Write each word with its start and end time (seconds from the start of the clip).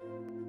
salud. 0.00 0.39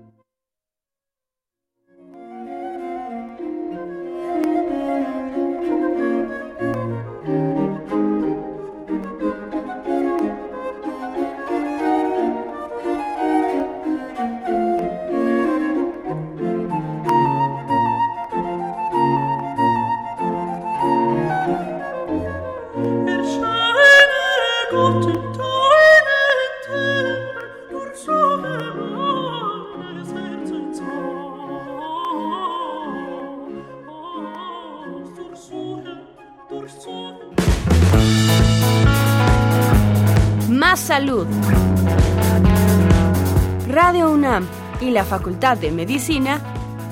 Facultad 45.12 45.58
de 45.58 45.72
Medicina 45.72 46.40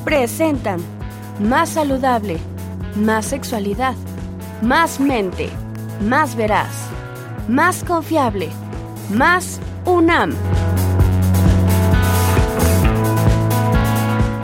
presentan 0.04 0.82
Más 1.40 1.70
saludable, 1.70 2.38
más 2.98 3.28
sexualidad, 3.28 3.96
más 4.62 5.00
mente, 5.00 5.50
más 6.02 6.36
veraz, 6.36 6.90
más 7.48 7.86
confiable, 7.86 8.50
más 9.10 9.62
UNAM. 9.86 10.34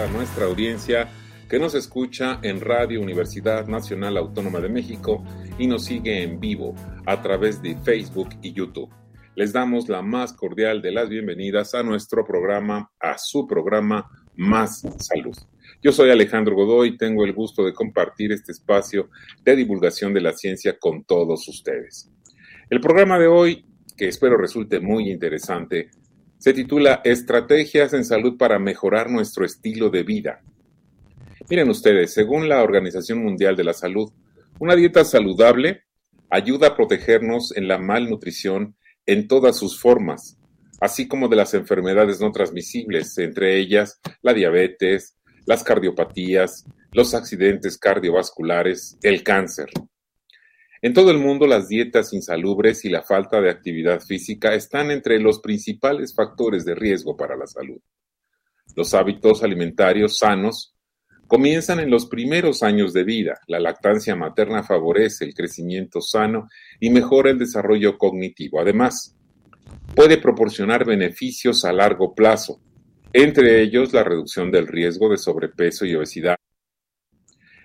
Nuestra 0.09 0.47
audiencia 0.47 1.09
que 1.49 1.59
nos 1.59 1.75
escucha 1.75 2.39
en 2.43 2.61
Radio 2.61 3.01
Universidad 3.01 3.67
Nacional 3.67 4.17
Autónoma 4.17 4.61
de 4.61 4.69
México 4.69 5.25
y 5.59 5.67
nos 5.67 5.85
sigue 5.85 6.23
en 6.23 6.41
vivo 6.41 6.75
a 7.07 7.23
través 7.23 7.63
de 7.63 7.77
Facebook 7.77 8.31
y 8.43 8.53
YouTube. 8.53 8.91
Les 9.35 9.53
damos 9.53 9.89
la 9.89 10.03
más 10.03 10.33
cordial 10.33 10.83
de 10.83 10.93
las 10.93 11.09
bienvenidas 11.09 11.75
a 11.75 11.83
nuestro 11.83 12.25
programa, 12.25 12.91
a 13.01 13.19
su 13.19 13.47
programa 13.47 14.09
Más 14.37 14.83
Salud. 14.99 15.37
Yo 15.83 15.93
soy 15.93 16.11
Alejandro 16.11 16.55
Godoy 16.55 16.97
tengo 16.97 17.25
el 17.25 17.33
gusto 17.33 17.65
de 17.65 17.73
compartir 17.73 18.33
este 18.33 18.53
espacio 18.53 19.11
de 19.45 19.57
divulgación 19.57 20.15
de 20.15 20.21
la 20.21 20.33
ciencia 20.33 20.79
con 20.79 21.05
todos 21.05 21.47
ustedes. 21.49 22.11
El 22.71 22.81
programa 22.81 23.19
de 23.19 23.27
hoy, 23.27 23.67
que 23.97 24.09
espero 24.09 24.37
resulte 24.37 24.81
muy 24.81 25.11
interesante, 25.11 25.91
se 26.45 26.53
titula 26.53 27.01
Estrategias 27.05 27.95
en 27.95 28.05
salud 28.05 28.37
para 28.37 28.59
mejorar 28.59 29.09
nuestro 29.09 29.47
estilo 29.47 29.89
de 29.89 30.03
vida. 30.03 30.43
Miren 31.49 31.71
ustedes, 31.71 32.13
según 32.13 32.51
la 32.51 32.63
Organización 32.63 33.25
Mundial 33.25 33.57
de 33.57 33.65
la 33.65 33.73
Salud, 33.73 34.13
una 34.59 34.77
dieta 34.77 35.07
saludable 35.07 35.85
ayuda 36.29 36.67
a 36.67 36.77
protegernos 36.77 37.57
en 37.57 37.67
la 37.67 37.79
malnutrición 37.79 38.77
en 39.07 39.27
todas 39.27 39.57
sus 39.57 39.81
formas, 39.81 40.37
así 40.83 41.09
como 41.09 41.29
de 41.29 41.37
las 41.37 41.55
enfermedades 41.55 42.21
no 42.21 42.31
transmisibles, 42.31 43.17
entre 43.17 43.57
ellas 43.57 43.99
la 44.21 44.35
diabetes, 44.35 45.17
las 45.47 45.65
cardiopatías, 45.65 46.67
los 46.93 47.15
accidentes 47.15 47.79
cardiovasculares, 47.79 48.99
el 49.03 49.23
cáncer. 49.23 49.71
En 50.85 50.93
todo 50.93 51.11
el 51.11 51.17
mundo 51.17 51.47
las 51.47 51.69
dietas 51.69 52.13
insalubres 52.13 52.85
y 52.85 52.91
la 52.91 53.03
falta 53.03 53.41
de 53.41 53.49
actividad 53.49 54.01
física 54.01 54.53
están 54.53 54.91
entre 54.91 55.19
los 55.19 55.41
principales 55.41 56.15
factores 56.15 56.67
de 56.67 56.75
riesgo 56.75 57.17
para 57.17 57.39
la 57.39 57.47
salud. 57.47 57.81
Los 58.77 58.93
hábitos 58.93 59.43
alimentarios 59.43 60.19
sanos 60.19 60.77
comienzan 61.27 61.81
en 61.81 61.89
los 61.89 62.05
primeros 62.05 62.63
años 62.63 62.93
de 62.93 63.03
vida. 63.03 63.41
La 63.47 63.61
lactancia 63.61 64.15
materna 64.15 64.63
favorece 64.63 65.25
el 65.25 65.33
crecimiento 65.33 66.03
sano 66.03 66.51
y 66.79 66.91
mejora 66.91 67.31
el 67.31 67.39
desarrollo 67.39 67.97
cognitivo. 67.97 68.61
Además, 68.61 69.17
puede 69.97 70.19
proporcionar 70.19 70.85
beneficios 70.85 71.65
a 71.65 71.73
largo 71.73 72.15
plazo, 72.15 72.61
entre 73.15 73.63
ellos 73.63 73.95
la 73.95 74.05
reducción 74.05 74.51
del 74.51 74.67
riesgo 74.67 75.09
de 75.09 75.17
sobrepeso 75.17 75.87
y 75.87 75.95
obesidad. 75.95 76.37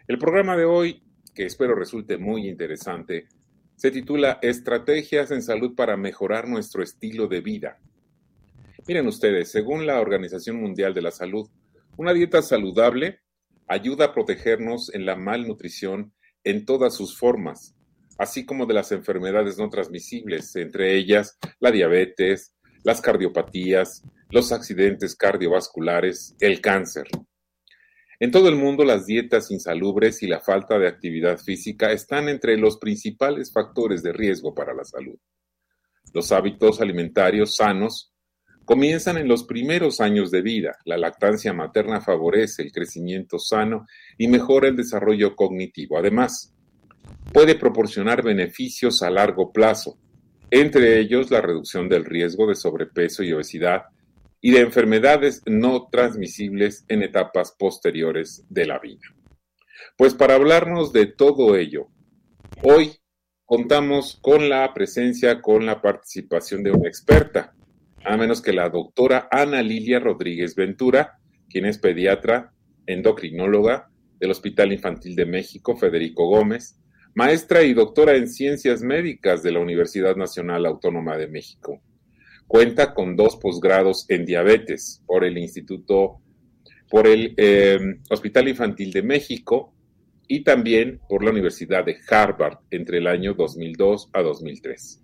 El 0.07 0.17
programa 0.17 0.55
de 0.55 0.63
hoy, 0.63 1.03
que 1.33 1.45
espero 1.45 1.75
resulte 1.75 2.17
muy 2.17 2.47
interesante, 2.47 3.27
se 3.75 3.91
titula 3.91 4.39
Estrategias 4.41 5.31
en 5.31 5.41
salud 5.41 5.73
para 5.75 5.95
mejorar 5.95 6.47
nuestro 6.47 6.83
estilo 6.83 7.27
de 7.27 7.41
vida. 7.41 7.79
Miren 8.87 9.07
ustedes, 9.07 9.51
según 9.51 9.85
la 9.85 10.01
Organización 10.01 10.57
Mundial 10.57 10.93
de 10.93 11.01
la 11.01 11.11
Salud, 11.11 11.49
una 11.95 12.13
dieta 12.13 12.41
saludable 12.41 13.19
ayuda 13.67 14.05
a 14.05 14.13
protegernos 14.13 14.93
en 14.93 15.05
la 15.05 15.15
malnutrición 15.15 16.11
en 16.43 16.65
todas 16.65 16.95
sus 16.95 17.17
formas, 17.17 17.75
así 18.17 18.45
como 18.45 18.65
de 18.65 18.73
las 18.73 18.91
enfermedades 18.91 19.57
no 19.57 19.69
transmisibles, 19.69 20.55
entre 20.55 20.95
ellas 20.95 21.37
la 21.59 21.71
diabetes, 21.71 22.55
las 22.83 22.99
cardiopatías, 23.01 24.03
los 24.29 24.51
accidentes 24.51 25.15
cardiovasculares, 25.15 26.35
el 26.39 26.61
cáncer. 26.61 27.07
En 28.21 28.31
todo 28.31 28.49
el 28.49 28.57
mundo 28.57 28.83
las 28.83 29.05
dietas 29.05 29.49
insalubres 29.49 30.21
y 30.23 30.27
la 30.27 30.41
falta 30.41 30.77
de 30.77 30.89
actividad 30.89 31.37
física 31.37 31.93
están 31.93 32.27
entre 32.27 32.57
los 32.57 32.77
principales 32.77 33.53
factores 33.53 34.03
de 34.03 34.11
riesgo 34.11 34.53
para 34.53 34.73
la 34.73 34.83
salud. 34.83 35.17
Los 36.13 36.33
hábitos 36.33 36.81
alimentarios 36.81 37.55
sanos 37.55 38.13
comienzan 38.65 39.17
en 39.17 39.29
los 39.29 39.45
primeros 39.45 40.01
años 40.01 40.31
de 40.31 40.41
vida. 40.41 40.77
La 40.83 40.97
lactancia 40.97 41.53
materna 41.53 42.01
favorece 42.01 42.61
el 42.61 42.73
crecimiento 42.73 43.39
sano 43.39 43.85
y 44.17 44.27
mejora 44.27 44.67
el 44.67 44.75
desarrollo 44.75 45.37
cognitivo. 45.37 45.97
Además, 45.97 46.53
puede 47.31 47.55
proporcionar 47.55 48.21
beneficios 48.21 49.01
a 49.01 49.09
largo 49.09 49.53
plazo, 49.53 49.97
entre 50.51 50.99
ellos 50.99 51.31
la 51.31 51.39
reducción 51.39 51.87
del 51.87 52.03
riesgo 52.03 52.47
de 52.47 52.55
sobrepeso 52.55 53.23
y 53.23 53.31
obesidad 53.31 53.83
y 54.41 54.51
de 54.51 54.61
enfermedades 54.61 55.41
no 55.45 55.89
transmisibles 55.91 56.85
en 56.87 57.03
etapas 57.03 57.55
posteriores 57.57 58.45
de 58.49 58.65
la 58.65 58.79
vida. 58.79 59.01
Pues 59.97 60.13
para 60.13 60.35
hablarnos 60.35 60.93
de 60.93 61.07
todo 61.07 61.55
ello, 61.55 61.87
hoy 62.63 62.93
contamos 63.45 64.17
con 64.21 64.47
la 64.49 64.73
presencia, 64.73 65.41
con 65.41 65.65
la 65.65 65.81
participación 65.81 66.63
de 66.63 66.71
una 66.71 66.87
experta, 66.87 67.53
a 68.05 68.15
menos 68.15 68.41
que 68.41 68.53
la 68.53 68.69
doctora 68.69 69.27
Ana 69.31 69.61
Lilia 69.61 69.99
Rodríguez 69.99 70.55
Ventura, 70.55 71.19
quien 71.49 71.65
es 71.65 71.77
pediatra, 71.77 72.53
endocrinóloga 72.85 73.89
del 74.19 74.31
Hospital 74.31 74.71
Infantil 74.71 75.15
de 75.15 75.25
México, 75.25 75.75
Federico 75.75 76.27
Gómez, 76.27 76.79
maestra 77.13 77.63
y 77.63 77.73
doctora 77.73 78.15
en 78.15 78.29
ciencias 78.29 78.81
médicas 78.81 79.43
de 79.43 79.51
la 79.51 79.59
Universidad 79.59 80.15
Nacional 80.15 80.65
Autónoma 80.65 81.17
de 81.17 81.27
México 81.27 81.81
Cuenta 82.49 82.95
con 82.95 83.15
dos 83.15 83.35
posgrados 83.35 84.07
en 84.09 84.25
diabetes 84.25 85.03
por 85.05 85.23
el 85.23 85.37
Instituto, 85.37 86.19
por 86.89 87.05
el 87.05 87.35
em, 87.37 88.01
Hospital 88.09 88.47
Infantil 88.47 88.91
de 88.91 89.03
México 89.03 89.71
y 90.27 90.43
también 90.43 90.99
por 91.07 91.23
la 91.23 91.29
Universidad 91.29 91.85
de 91.85 91.97
Harvard 92.09 92.57
entre 92.71 92.97
el 92.97 93.05
año 93.05 93.35
2002 93.35 94.09
a 94.13 94.23
2003. 94.23 94.99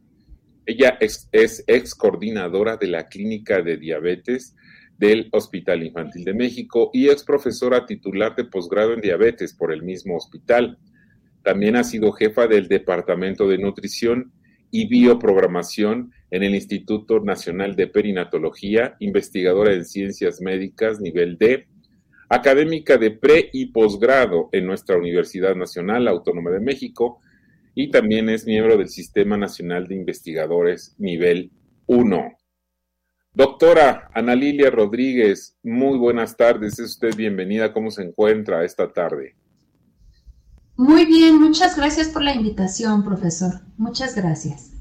Ella 0.65 0.97
es, 0.99 1.29
es 1.31 1.63
ex 1.67 1.93
coordinadora 1.93 2.77
de 2.77 2.87
la 2.87 3.05
Clínica 3.05 3.61
de 3.61 3.77
Diabetes 3.77 4.55
del 4.97 5.29
Hospital 5.31 5.83
Infantil 5.83 6.23
de 6.23 6.33
México 6.33 6.89
y 6.93 7.09
ex 7.09 7.23
profesora 7.23 7.85
titular 7.85 8.35
de 8.35 8.45
posgrado 8.45 8.91
en 8.93 9.01
diabetes 9.01 9.53
por 9.53 9.71
el 9.71 9.83
mismo 9.83 10.17
hospital. 10.17 10.79
También 11.43 11.75
ha 11.75 11.83
sido 11.83 12.11
jefa 12.11 12.47
del 12.47 12.67
Departamento 12.67 13.47
de 13.47 13.59
Nutrición 13.59 14.31
y 14.71 14.87
Bioprogramación 14.87 16.11
en 16.35 16.43
el 16.43 16.53
Instituto 16.53 17.21
Nacional 17.21 17.77
de 17.77 17.87
Perinatología, 17.87 18.97
investigadora 18.99 19.71
en 19.71 19.85
ciencias 19.85 20.41
médicas 20.41 20.99
nivel 20.99 21.37
D, 21.37 21.65
académica 22.27 22.97
de 22.97 23.11
pre 23.11 23.49
y 23.53 23.67
posgrado 23.67 24.49
en 24.51 24.65
nuestra 24.65 24.97
Universidad 24.97 25.55
Nacional 25.55 26.09
Autónoma 26.09 26.51
de 26.51 26.59
México 26.59 27.21
y 27.73 27.89
también 27.89 28.27
es 28.27 28.45
miembro 28.45 28.75
del 28.75 28.89
Sistema 28.89 29.37
Nacional 29.37 29.87
de 29.87 29.95
Investigadores 29.95 30.93
nivel 30.97 31.51
1. 31.85 32.33
Doctora 33.33 34.09
Ana 34.13 34.35
Lilia 34.35 34.69
Rodríguez, 34.69 35.57
muy 35.63 35.97
buenas 35.97 36.35
tardes. 36.35 36.79
Es 36.79 36.91
usted 36.91 37.15
bienvenida. 37.15 37.71
¿Cómo 37.71 37.91
se 37.91 38.03
encuentra 38.03 38.65
esta 38.65 38.91
tarde? 38.91 39.37
Muy 40.75 41.05
bien, 41.05 41.39
muchas 41.39 41.77
gracias 41.77 42.09
por 42.09 42.23
la 42.23 42.33
invitación, 42.33 43.05
profesor. 43.05 43.61
Muchas 43.77 44.15
gracias. 44.15 44.74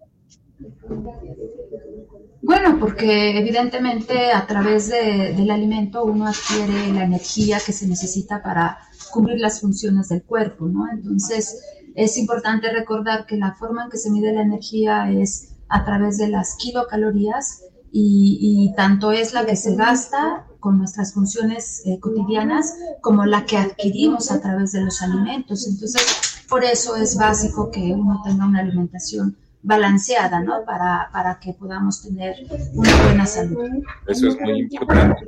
Bueno, 2.43 2.79
porque 2.79 3.37
evidentemente 3.37 4.31
a 4.31 4.47
través 4.47 4.87
del 4.87 5.51
alimento 5.51 6.05
uno 6.05 6.25
adquiere 6.25 6.93
la 6.93 7.03
energía 7.03 7.57
que 7.65 7.73
se 7.73 7.85
necesita 7.85 8.41
para 8.41 8.77
cubrir 9.11 9.37
las 9.41 9.59
funciones 9.59 10.07
del 10.07 10.23
cuerpo, 10.23 10.69
¿no? 10.69 10.89
Entonces 10.89 11.61
es 11.93 12.17
importante 12.17 12.71
recordar 12.71 13.25
que 13.25 13.35
la 13.35 13.53
forma 13.55 13.83
en 13.83 13.89
que 13.89 13.97
se 13.97 14.09
mide 14.09 14.31
la 14.31 14.43
energía 14.43 15.11
es 15.11 15.57
a 15.67 15.83
través 15.83 16.17
de 16.17 16.29
las 16.29 16.55
kilocalorías 16.55 17.63
y, 17.95 18.39
y 18.41 18.75
tanto 18.75 19.11
es 19.11 19.33
la 19.33 19.45
que 19.45 19.55
se 19.55 19.75
gasta 19.75 20.47
con 20.59 20.79
nuestras 20.79 21.13
funciones 21.13 21.83
eh, 21.85 21.99
cotidianas 21.99 22.75
como 23.01 23.25
la 23.25 23.45
que 23.45 23.57
adquirimos 23.57 24.31
a 24.31 24.41
través 24.41 24.71
de 24.71 24.81
los 24.81 24.99
alimentos. 25.03 25.67
Entonces, 25.67 26.45
por 26.49 26.63
eso 26.63 26.95
es 26.95 27.15
básico 27.15 27.69
que 27.69 27.81
uno 27.81 28.19
tenga 28.25 28.47
una 28.47 28.61
alimentación 28.61 29.37
balanceada, 29.61 30.39
¿no? 30.39 30.65
Para, 30.65 31.09
para 31.13 31.39
que 31.39 31.53
podamos 31.53 32.01
tener 32.01 32.35
una 32.73 33.03
buena 33.03 33.25
salud. 33.27 33.69
Eso 34.07 34.27
es 34.29 34.39
muy 34.39 34.61
importante. 34.61 35.23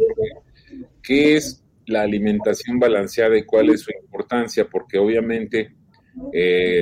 ¿Qué 1.04 1.36
es 1.36 1.64
la 1.86 2.02
alimentación 2.02 2.80
balanceada 2.80 3.38
y 3.38 3.44
cuál 3.46 3.70
es 3.70 3.82
su 3.82 3.92
importancia? 3.92 4.68
Porque 4.68 4.98
obviamente, 4.98 5.76
eh, 6.34 6.82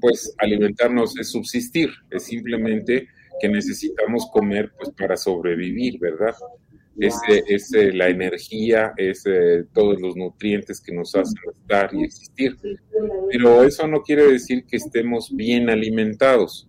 pues 0.00 0.34
alimentarnos 0.38 1.18
es 1.18 1.30
subsistir, 1.30 1.90
es 2.10 2.22
simplemente 2.22 3.08
que 3.40 3.48
necesitamos 3.48 4.28
comer 4.32 4.72
pues 4.76 4.90
para 4.90 5.16
sobrevivir, 5.16 5.98
¿verdad? 5.98 6.34
es, 6.98 7.70
la 7.94 8.08
energía, 8.08 8.92
es 8.96 9.24
todos 9.72 10.00
los 10.00 10.16
nutrientes 10.16 10.80
que 10.80 10.92
nos 10.92 11.14
hacen 11.14 11.36
estar 11.52 11.94
y 11.94 12.04
existir. 12.04 12.56
Pero 13.30 13.64
eso 13.64 13.86
no 13.86 14.02
quiere 14.02 14.24
decir 14.32 14.64
que 14.66 14.76
estemos 14.76 15.34
bien 15.34 15.70
alimentados, 15.70 16.68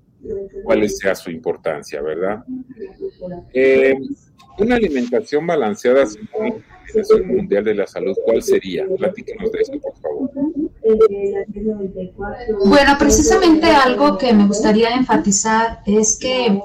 cuál 0.63 0.87
sea 0.89 1.15
su 1.15 1.31
importancia, 1.31 2.01
¿verdad? 2.01 2.43
Eh, 3.53 3.95
una 4.59 4.75
alimentación 4.75 5.47
balanceada, 5.47 6.05
según 6.05 6.29
la 6.29 6.45
Organización 6.45 7.27
Mundial 7.27 7.63
de 7.63 7.75
la 7.75 7.87
Salud, 7.87 8.15
¿cuál 8.25 8.41
sería? 8.41 8.85
Platíquenos 8.97 9.51
de 9.51 9.59
eso, 9.59 9.73
por 9.79 9.95
favor. 9.99 10.29
Bueno, 12.65 12.95
precisamente 12.97 13.67
algo 13.67 14.17
que 14.17 14.33
me 14.33 14.47
gustaría 14.47 14.89
enfatizar 14.89 15.81
es 15.85 16.17
que 16.17 16.59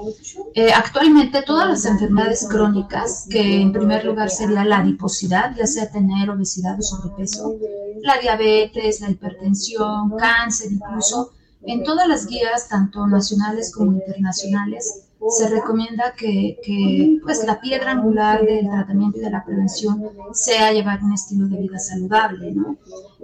eh, 0.55 0.71
actualmente 0.73 1.43
todas 1.43 1.69
las 1.69 1.85
enfermedades 1.85 2.47
crónicas, 2.49 3.27
que 3.29 3.61
en 3.61 3.71
primer 3.71 4.03
lugar 4.03 4.29
sería 4.29 4.65
la 4.65 4.79
adiposidad, 4.79 5.55
ya 5.55 5.67
sea 5.67 5.91
tener 5.91 6.29
obesidad 6.29 6.77
o 6.79 6.81
sobrepeso, 6.81 7.55
la 8.01 8.17
diabetes, 8.19 9.01
la 9.01 9.11
hipertensión, 9.11 10.15
cáncer 10.17 10.71
incluso, 10.71 11.33
en 11.67 11.83
todas 11.83 12.07
las 12.07 12.27
guías, 12.27 12.67
tanto 12.67 13.05
nacionales 13.07 13.71
como 13.71 13.93
internacionales, 13.93 15.04
se 15.29 15.49
recomienda 15.49 16.13
que, 16.17 17.19
pues, 17.23 17.45
la 17.45 17.59
piedra 17.59 17.91
angular 17.91 18.45
del 18.45 18.67
tratamiento 18.67 19.17
y 19.17 19.21
de 19.21 19.31
la 19.31 19.43
prevención 19.43 20.03
sea 20.33 20.71
llevar 20.71 21.03
un 21.03 21.13
estilo 21.13 21.47
de 21.47 21.57
vida 21.57 21.79
saludable. 21.79 22.51
¿no? 22.51 22.77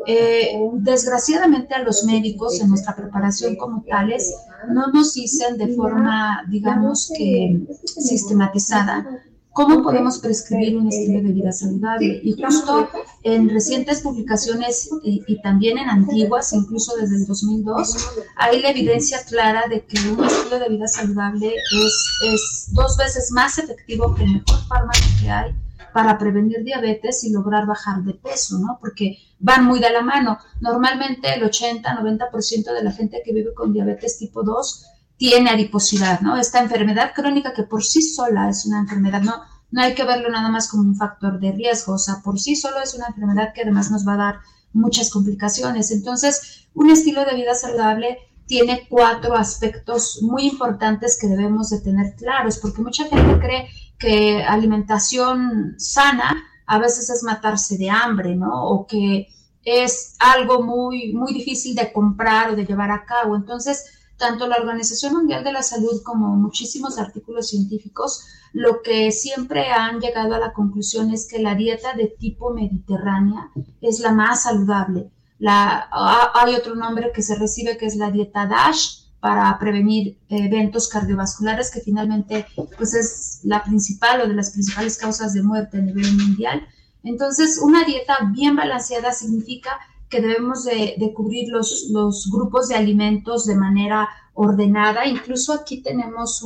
Eh, 0.08 0.60
desgraciadamente 0.74 1.76
a 1.76 1.84
los 1.84 2.04
médicos 2.06 2.60
en 2.60 2.70
nuestra 2.70 2.96
preparación 2.96 3.56
como 3.56 3.84
tales 3.84 4.36
no 4.70 4.88
nos 4.88 5.14
dicen 5.14 5.58
de 5.58 5.76
forma, 5.76 6.44
digamos 6.50 7.12
que 7.16 7.62
sistematizada, 7.86 9.24
cómo 9.54 9.84
podemos 9.84 10.20
prescribir 10.20 10.78
un 10.78 10.88
estilo 10.88 11.22
de 11.22 11.34
vida 11.34 11.52
saludable. 11.52 12.22
Y 12.24 12.42
justo 12.42 12.90
en 13.24 13.50
recientes 13.50 14.02
publicaciones 14.02 14.90
y, 15.04 15.42
también 15.42 15.78
en 15.78 15.90
antiguas, 15.90 16.54
incluso 16.54 16.96
desde 16.96 17.18
el 17.18 17.26
2002, 17.26 18.10
hay 18.38 18.62
la 18.62 18.70
evidencia 18.70 19.24
clara 19.28 19.68
de 19.70 19.86
que 19.86 19.98
un 20.10 20.24
estilo 20.24 20.60
de 20.60 20.70
vida 20.70 20.88
saludable 20.88 21.48
es, 21.48 22.06
es 22.28 22.70
dos 22.72 22.98
veces 22.98 23.32
más 23.32 23.58
efectivo 23.58 24.16
que 24.16 24.24
el 24.24 24.34
mejor 24.34 24.68
fármaco 24.68 25.00
que 25.22 25.30
hay 25.30 25.56
para 25.94 26.18
prevenir 26.18 26.64
diabetes 26.64 27.24
y 27.26 27.32
lograr 27.32 27.66
bajar 27.66 28.02
de 28.04 28.14
peso, 28.14 28.58
¿no? 28.60 28.78
Porque 28.80 29.18
van 29.40 29.66
muy 29.66 29.80
de 29.80 29.92
la 29.92 30.02
mano. 30.02 30.38
Normalmente 30.62 31.34
el 31.34 31.44
80-90% 31.44 32.74
de 32.74 32.84
la 32.84 32.92
gente 32.92 33.22
que 33.26 33.34
vive 33.34 33.54
con 33.54 33.74
diabetes 33.74 34.18
tipo 34.18 34.44
2 34.44 34.86
tiene 35.22 35.52
adiposidad, 35.52 36.22
¿no? 36.22 36.36
Esta 36.36 36.64
enfermedad 36.64 37.12
crónica 37.14 37.54
que 37.54 37.62
por 37.62 37.84
sí 37.84 38.02
sola 38.02 38.50
es 38.50 38.66
una 38.66 38.80
enfermedad, 38.80 39.22
no, 39.22 39.36
no 39.70 39.82
hay 39.84 39.94
que 39.94 40.04
verlo 40.04 40.32
nada 40.32 40.50
más 40.50 40.68
como 40.68 40.82
un 40.82 40.96
factor 40.96 41.40
de 41.40 41.52
riesgo, 41.52 41.94
o 41.94 42.00
sea, 42.00 42.24
por 42.24 42.40
sí 42.40 42.56
solo 42.56 42.82
es 42.82 42.96
una 42.96 43.06
enfermedad 43.06 43.54
que 43.54 43.62
además 43.62 43.92
nos 43.92 44.08
va 44.08 44.16
a 44.16 44.18
dar 44.18 44.36
muchas 44.74 45.12
complicaciones. 45.12 45.92
Entonces, 45.92 46.68
un 46.74 46.90
estilo 46.90 47.24
de 47.24 47.36
vida 47.36 47.54
saludable 47.54 48.18
tiene 48.48 48.88
cuatro 48.90 49.36
aspectos 49.36 50.24
muy 50.24 50.48
importantes 50.48 51.20
que 51.22 51.28
debemos 51.28 51.70
de 51.70 51.82
tener 51.82 52.16
claros, 52.16 52.58
porque 52.58 52.82
mucha 52.82 53.06
gente 53.06 53.38
cree 53.40 53.70
que 54.00 54.42
alimentación 54.44 55.76
sana 55.78 56.36
a 56.66 56.80
veces 56.80 57.12
es 57.12 57.22
matarse 57.22 57.78
de 57.78 57.92
hambre, 57.92 58.36
¿no? 58.36 58.50
O 58.70 58.88
que 58.88 59.28
es 59.64 60.16
algo 60.18 60.64
muy, 60.64 61.14
muy 61.14 61.32
difícil 61.32 61.76
de 61.76 61.94
comprar 61.94 62.50
o 62.50 62.56
de 62.56 62.66
llevar 62.66 62.90
a 62.90 63.06
cabo. 63.06 63.36
Entonces, 63.36 64.01
tanto 64.22 64.48
la 64.48 64.58
Organización 64.58 65.14
Mundial 65.14 65.44
de 65.44 65.52
la 65.52 65.64
Salud 65.64 66.04
como 66.04 66.36
muchísimos 66.36 67.00
artículos 67.00 67.50
científicos, 67.50 68.24
lo 68.54 68.82
que 68.84 69.12
siempre 69.12 69.70
han 69.72 70.00
llegado 70.00 70.36
a 70.36 70.40
la 70.40 70.54
conclusión 70.54 71.12
es 71.12 71.28
que 71.28 71.40
la 71.40 71.56
dieta 71.56 71.94
de 71.94 72.06
tipo 72.08 72.54
mediterránea 72.54 73.50
es 73.82 74.00
la 74.00 74.12
más 74.12 74.44
saludable. 74.44 75.12
La, 75.40 75.90
hay 76.36 76.54
otro 76.54 76.76
nombre 76.76 77.12
que 77.12 77.24
se 77.24 77.36
recibe 77.36 77.78
que 77.78 77.88
es 77.88 77.96
la 77.96 78.12
dieta 78.12 78.46
DASH 78.46 79.02
para 79.20 79.58
prevenir 79.58 80.20
eventos 80.30 80.88
cardiovasculares 80.88 81.72
que 81.72 81.82
finalmente 81.82 82.46
pues 82.78 82.94
es 82.94 83.40
la 83.44 83.64
principal 83.64 84.22
o 84.22 84.28
de 84.28 84.36
las 84.36 84.52
principales 84.52 85.00
causas 85.00 85.34
de 85.34 85.42
muerte 85.42 85.80
a 85.80 85.82
nivel 85.82 86.16
mundial. 86.16 86.68
Entonces, 87.04 87.60
una 87.60 87.84
dieta 87.86 88.18
bien 88.32 88.56
balanceada 88.56 89.12
significa 89.14 89.80
que 90.12 90.22
debemos 90.22 90.66
de, 90.66 91.14
cubrir 91.16 91.50
los, 91.50 91.88
los, 91.90 92.30
grupos 92.30 92.68
de 92.68 92.76
alimentos 92.76 93.46
de 93.46 93.56
manera 93.56 94.10
ordenada. 94.34 95.08
Incluso 95.08 95.54
aquí 95.54 95.82
tenemos 95.82 96.46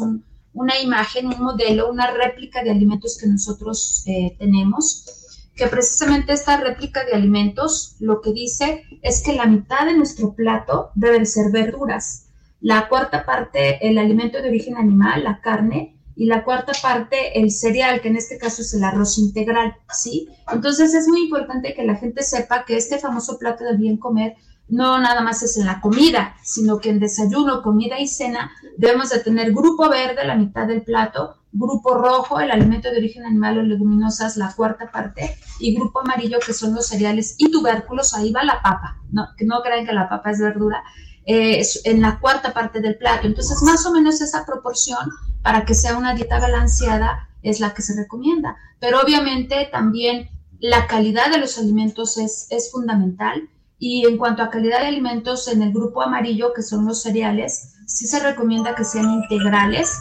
una 0.54 0.80
imagen, 0.80 1.28
un 1.28 1.42
modelo, 1.42 1.92
una 1.92 2.12
réplica 2.12 2.64
de 2.64 2.72
alimentos 2.72 3.18
que 3.20 3.28
nosotros 3.28 4.04
eh, 4.06 4.36
tenemos, 4.40 5.50
que 5.56 5.68
precisamente 5.68 6.34
esta 6.34 6.58
réplica 6.58 7.04
de 7.06 7.14
alimentos 7.14 7.96
lo 8.00 8.22
que 8.22 8.32
dice 8.32 8.84
es 9.02 9.24
que 9.24 9.34
la 9.34 9.48
mitad 9.48 9.86
de 9.86 9.98
nuestro 9.98 10.34
plato 10.34 10.92
deben 10.96 11.26
ser 11.26 11.52
verduras, 11.52 12.28
la 12.62 12.88
cuarta 12.88 13.26
parte 13.26 13.86
el 13.88 13.98
alimento 13.98 14.42
de 14.42 14.50
origen 14.50 14.78
animal, 14.78 15.24
la 15.24 15.42
carne, 15.42 15.95
y 16.16 16.26
la 16.26 16.44
cuarta 16.44 16.72
parte 16.82 17.40
el 17.40 17.52
cereal, 17.52 18.02
que 18.02 18.08
en 18.08 18.16
este 18.16 18.38
caso 18.38 18.62
es 18.62 18.74
el 18.74 18.84
arroz 18.84 19.18
integral, 19.18 19.76
¿sí? 19.92 20.30
Entonces 20.52 20.94
es 20.94 21.08
muy 21.08 21.24
importante 21.24 21.74
que 21.74 21.86
la 21.86 21.96
gente 21.96 22.24
sepa 22.24 22.64
que 22.66 22.78
este 22.78 23.00
famoso 23.00 23.38
plato 23.38 23.64
del 23.64 23.78
bien 23.78 23.98
comer 23.98 24.36
no 24.68 25.00
nada 25.00 25.22
más 25.22 25.44
es 25.44 25.58
en 25.58 25.66
la 25.66 25.80
comida, 25.80 26.36
sino 26.44 26.80
que 26.80 26.90
en 26.90 27.00
desayuno, 27.00 27.62
comida 27.62 28.00
y 28.00 28.08
cena 28.08 28.52
debemos 28.78 29.10
de 29.10 29.20
tener 29.20 29.54
grupo 29.54 29.90
verde, 29.90 30.26
la 30.26 30.36
mitad 30.36 30.68
del 30.68 30.82
plato, 30.82 31.38
grupo 31.52 31.94
rojo, 31.94 32.40
el 32.40 32.52
alimento 32.52 32.90
de 32.90 32.98
origen 32.98 33.26
animal 33.26 33.60
o 33.60 33.64
leguminosas, 33.64 34.38
la 34.38 34.54
cuarta 34.54 34.92
parte, 34.92 35.38
y 35.60 35.76
grupo 35.76 36.02
amarillo, 36.02 36.40
que 36.46 36.54
son 36.54 36.74
los 36.74 36.88
cereales 36.88 37.36
y 37.38 37.52
tubérculos, 37.52 38.14
ahí 38.14 38.32
va 38.32 38.44
la 38.44 38.62
papa, 38.62 38.98
no, 39.12 39.28
que 39.38 39.46
no 39.46 39.62
crean 39.62 39.86
que 39.86 39.94
la 39.94 40.10
papa 40.10 40.32
es 40.32 40.40
verdura, 40.40 40.84
eh, 41.26 41.62
en 41.86 42.02
la 42.02 42.20
cuarta 42.20 42.54
parte 42.54 42.82
del 42.82 42.98
plato. 42.98 43.28
Entonces, 43.28 43.62
más 43.62 43.86
o 43.86 43.92
menos 43.92 44.22
esa 44.22 44.46
proporción 44.46 45.10
para 45.42 45.66
que 45.66 45.74
sea 45.74 45.98
una 45.98 46.16
dieta 46.16 46.40
balanceada 46.40 47.30
es 47.42 47.60
la 47.60 47.74
que 47.74 47.82
se 47.82 47.96
recomienda. 47.96 48.56
Pero 48.80 49.02
obviamente 49.02 49.70
también 49.72 50.30
la 50.60 50.88
calidad 50.88 51.32
de 51.32 51.38
los 51.38 51.58
alimentos 51.58 52.18
es, 52.18 52.48
es 52.50 52.72
fundamental 52.72 53.50
y 53.78 54.06
en 54.06 54.18
cuanto 54.18 54.42
a 54.42 54.50
calidad 54.50 54.80
de 54.80 54.88
alimentos, 54.88 55.48
en 55.48 55.62
el 55.62 55.74
grupo 55.74 56.02
amarillo, 56.02 56.54
que 56.54 56.62
son 56.62 56.86
los 56.86 57.02
cereales, 57.02 57.74
sí 57.86 58.08
se 58.08 58.20
recomienda 58.20 58.76
que 58.76 58.86
sean 58.86 59.12
integrales. 59.12 59.92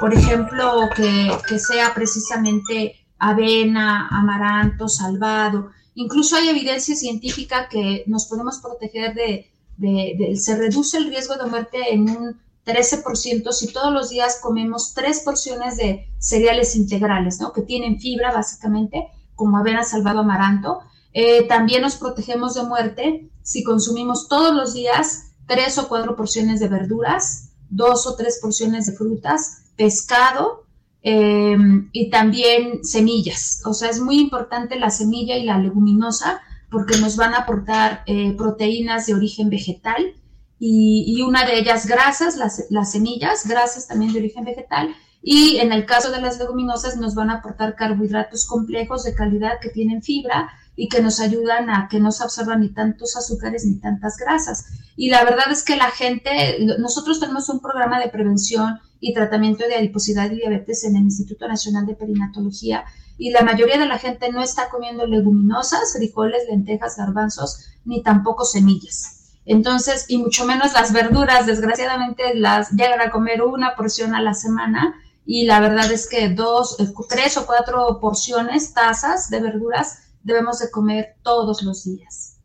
Por 0.00 0.14
ejemplo, 0.14 0.88
que, 0.96 1.58
sea 1.58 1.94
precisamente 1.94 2.96
avena, 3.18 4.08
amaranto, 4.08 4.88
salvado. 4.88 5.70
Incluso 5.94 6.36
hay 6.36 6.48
evidencia 6.48 6.96
científica 6.96 7.68
que 7.68 8.04
nos 8.06 8.26
podemos 8.26 8.58
proteger 8.58 9.14
de, 9.14 9.52
de, 9.76 10.34
se 10.36 10.56
reduce 10.56 10.98
el 10.98 11.08
riesgo 11.08 11.36
de 11.36 11.46
muerte 11.46 11.92
en 11.92 12.08
un 12.08 12.40
13% 12.64 13.52
si 13.52 13.72
todos 13.72 13.92
los 13.92 14.10
días 14.10 14.38
comemos 14.42 14.94
tres 14.94 15.20
porciones 15.20 15.76
de 15.76 16.08
cereales 16.18 16.76
integrales, 16.76 17.40
¿no? 17.40 17.52
Que 17.52 17.62
tienen 17.62 18.00
fibra 18.00 18.32
básicamente, 18.32 19.08
como 19.34 19.58
avena, 19.58 19.84
salvado, 19.84 20.20
amaranto 20.20 20.80
eh, 21.14 21.46
también 21.46 21.82
nos 21.82 21.94
protegemos 21.94 22.54
de 22.54 22.64
muerte 22.64 23.30
si 23.42 23.62
consumimos 23.62 24.26
todos 24.26 24.52
los 24.52 24.74
días 24.74 25.30
tres 25.46 25.78
o 25.78 25.88
cuatro 25.88 26.16
porciones 26.16 26.58
de 26.58 26.68
verduras, 26.68 27.52
dos 27.70 28.06
o 28.08 28.16
tres 28.16 28.40
porciones 28.42 28.86
de 28.86 28.92
frutas, 28.94 29.62
pescado 29.76 30.64
eh, 31.02 31.56
y 31.92 32.10
también 32.10 32.84
semillas. 32.84 33.62
O 33.64 33.74
sea, 33.74 33.90
es 33.90 34.00
muy 34.00 34.18
importante 34.18 34.76
la 34.78 34.90
semilla 34.90 35.36
y 35.36 35.44
la 35.44 35.58
leguminosa 35.58 36.40
porque 36.74 36.98
nos 36.98 37.14
van 37.14 37.34
a 37.34 37.38
aportar 37.38 38.02
eh, 38.04 38.34
proteínas 38.36 39.06
de 39.06 39.14
origen 39.14 39.48
vegetal 39.48 40.12
y, 40.58 41.22
una 41.22 41.44
de 41.44 41.56
ellas 41.56 41.86
grasas, 41.86 42.36
las, 42.36 42.66
las 42.70 42.90
semillas, 42.90 43.46
grasas 43.46 43.86
también 43.86 44.12
de 44.12 44.18
origen 44.18 44.44
vegetal. 44.44 44.92
Y 45.22 45.58
en 45.58 45.72
el 45.72 45.86
caso 45.86 46.10
de 46.10 46.20
las 46.20 46.38
leguminosas 46.38 46.96
nos 46.96 47.14
van 47.14 47.30
a 47.30 47.34
aportar 47.34 47.76
carbohidratos 47.76 48.46
complejos 48.46 49.04
de 49.04 49.14
calidad 49.14 49.60
que 49.60 49.68
tienen 49.68 50.02
fibra 50.02 50.50
y 50.74 50.88
que 50.88 51.00
nos 51.00 51.20
ayudan 51.20 51.70
a 51.70 51.86
que 51.88 52.00
no 52.00 52.10
se 52.10 52.24
absorban 52.24 52.60
ni 52.62 52.70
tantos 52.70 53.16
azúcares 53.16 53.64
ni 53.64 53.78
tantas 53.78 54.16
grasas. 54.16 54.66
Y 54.96 55.10
la 55.10 55.22
verdad 55.22 55.52
es 55.52 55.62
que 55.62 55.76
la 55.76 55.92
gente, 55.92 56.58
nosotros 56.80 57.20
tenemos 57.20 57.48
un 57.50 57.60
programa 57.60 58.00
de 58.00 58.08
prevención 58.08 58.80
y 58.98 59.14
tratamiento 59.14 59.64
de 59.64 59.76
adiposidad 59.76 60.28
y 60.32 60.36
diabetes 60.36 60.82
en 60.82 60.96
el 60.96 61.04
Instituto 61.04 61.46
Nacional 61.46 61.86
de 61.86 61.94
Perinatología 61.94 62.84
y 63.16 63.30
la 63.30 63.42
mayoría 63.42 63.78
de 63.78 63.86
la 63.86 63.98
gente 63.98 64.30
no 64.32 64.42
está 64.42 64.68
comiendo 64.68 65.06
leguminosas, 65.06 65.92
frijoles, 65.96 66.44
lentejas, 66.48 66.96
garbanzos, 66.96 67.70
ni 67.84 68.02
tampoco 68.02 68.44
semillas. 68.44 69.38
Entonces, 69.46 70.06
y 70.08 70.18
mucho 70.18 70.46
menos 70.46 70.72
las 70.72 70.92
verduras, 70.92 71.46
desgraciadamente 71.46 72.34
las 72.34 72.70
llegan 72.70 73.00
a 73.00 73.10
comer 73.10 73.42
una 73.42 73.76
porción 73.76 74.14
a 74.14 74.22
la 74.22 74.34
semana 74.34 74.94
y 75.26 75.44
la 75.44 75.60
verdad 75.60 75.90
es 75.92 76.08
que 76.08 76.30
dos, 76.30 76.76
tres 77.08 77.36
o 77.36 77.46
cuatro 77.46 77.98
porciones, 78.00 78.72
tazas 78.72 79.30
de 79.30 79.40
verduras 79.40 80.12
debemos 80.22 80.58
de 80.58 80.70
comer 80.70 81.16
todos 81.22 81.62
los 81.62 81.84
días. 81.84 82.40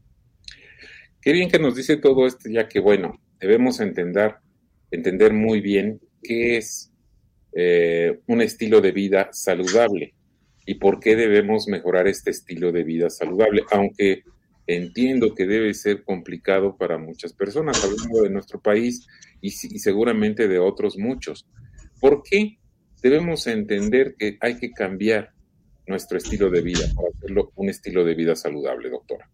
Qué 1.22 1.32
bien 1.32 1.50
que 1.50 1.60
nos 1.60 1.76
dice 1.76 1.98
todo 1.98 2.28
esto, 2.28 2.50
ya 2.50 2.68
que 2.68 2.80
bueno, 2.80 3.20
debemos 3.40 3.80
entender, 3.80 4.36
entender 4.92 5.34
muy 5.34 5.62
bien 5.62 6.02
qué 6.22 6.58
es 6.58 6.92
eh, 7.54 8.20
un 8.28 8.42
estilo 8.42 8.82
de 8.82 8.92
vida 8.92 9.30
saludable 9.32 10.16
y 10.70 10.76
por 10.76 11.00
qué 11.00 11.16
debemos 11.16 11.68
mejorar 11.68 12.08
este 12.08 12.30
estilo 12.30 12.72
de 12.72 12.84
vida 12.84 13.10
saludable, 13.10 13.64
aunque 13.72 14.24
entiendo 14.68 15.34
que 15.34 15.48
debe 15.48 15.74
ser 15.74 16.04
complicado 16.04 16.78
para 16.78 17.00
muchas 17.00 17.34
personas, 17.34 17.84
hablando 17.84 18.22
de 18.22 18.30
nuestro 18.30 18.62
país 18.62 19.08
y, 19.42 19.50
seguramente 19.50 20.48
de 20.48 20.60
otros 20.60 20.96
muchos. 20.96 21.48
¿Por 22.00 22.22
qué 22.22 22.60
debemos 23.02 23.48
entender 23.48 24.14
que 24.16 24.38
hay 24.42 24.60
que 24.60 24.70
cambiar 24.70 25.32
nuestro 25.88 26.20
estilo 26.20 26.52
de 26.52 26.62
vida 26.62 26.86
para 26.96 27.08
hacerlo 27.16 27.52
un 27.56 27.70
estilo 27.70 28.06
de 28.06 28.14
vida 28.14 28.36
saludable, 28.36 28.92
doctora? 28.92 29.28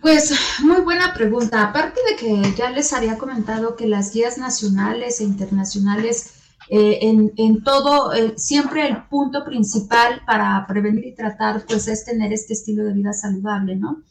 Pues 0.00 0.32
muy 0.62 0.80
buena 0.80 1.12
pregunta. 1.12 1.62
Aparte 1.62 2.00
de 2.08 2.16
que 2.16 2.56
ya 2.56 2.70
les 2.70 2.94
había 2.94 3.18
comentado 3.18 3.76
que 3.76 3.86
las 3.86 4.14
guías 4.14 4.38
nacionales 4.38 5.20
e 5.20 5.24
internacionales, 5.24 6.37
eh, 6.70 6.98
en, 7.02 7.62
todo, 7.62 8.12
eh, 8.12 8.34
siempre 8.36 8.86
el 8.86 9.04
punto 9.04 9.42
principal 9.42 10.20
para 10.26 10.66
prevenir 10.66 11.06
y 11.06 11.14
tratar, 11.14 11.64
pues 11.66 11.88
es 11.88 12.04
tener 12.04 12.30
este 12.32 12.52
estilo 12.52 12.84
de 12.84 12.92
vida 12.92 13.14
saludable, 13.14 13.74
¿no? 13.76 14.02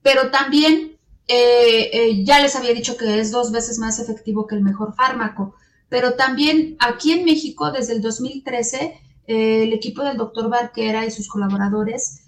Pero 0.00 0.30
también, 0.30 0.96
eh, 1.26 2.22
ya 2.24 2.40
les 2.40 2.54
había 2.54 2.72
dicho 2.72 2.96
que 2.96 3.18
es 3.18 3.32
dos 3.32 3.50
veces 3.50 3.78
más 3.78 3.98
efectivo 3.98 4.46
que 4.46 4.54
el 4.54 4.62
mejor 4.62 4.94
fármaco, 4.94 5.56
pero 5.88 6.14
también 6.14 6.76
aquí 6.78 7.12
en 7.12 7.24
México, 7.24 7.72
desde 7.72 7.94
el 7.94 8.02
2013, 8.02 9.00
el 9.26 9.72
equipo 9.72 10.02
del 10.02 10.16
doctor 10.16 10.48
Barquera 10.48 11.06
y 11.06 11.10
sus 11.10 11.28
colaboradores 11.28 12.20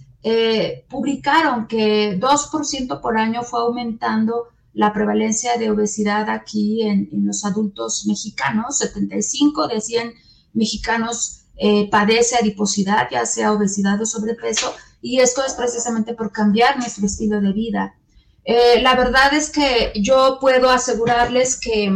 publicaron 0.89 1.67
que 1.69 2.19
2% 2.19 3.01
por 3.01 3.19
año 3.19 3.43
fue 3.43 3.61
aumentando 3.61 4.49
la 4.77 4.93
prevalencia 4.93 5.57
de 5.57 5.71
obesidad 5.71 6.29
aquí 6.29 6.83
en, 6.83 7.09
los 7.25 7.47
adultos 7.47 8.05
mexicanos. 8.07 8.77
75 8.77 9.69
de 9.69 9.81
100 9.81 10.15
mexicanos 10.53 11.47
eh, 11.57 11.89
padece 11.91 12.37
adiposidad, 12.37 13.09
ya 13.11 13.25
sea 13.25 13.53
obesidad 13.53 13.99
o 14.03 14.05
sobrepeso, 14.05 14.75
y 15.01 15.21
esto 15.21 15.43
es 15.47 15.55
precisamente 15.55 16.13
por 16.13 16.31
cambiar 16.31 16.77
nuestro 16.77 17.07
estilo 17.07 17.41
de 17.41 17.53
vida. 17.55 17.95
Eh, 18.45 18.83
la 18.83 18.95
verdad 18.95 19.33
es 19.33 19.49
que 19.49 19.93
yo 19.97 20.37
puedo 20.43 20.69
asegurarles 20.69 21.59
que 21.59 21.91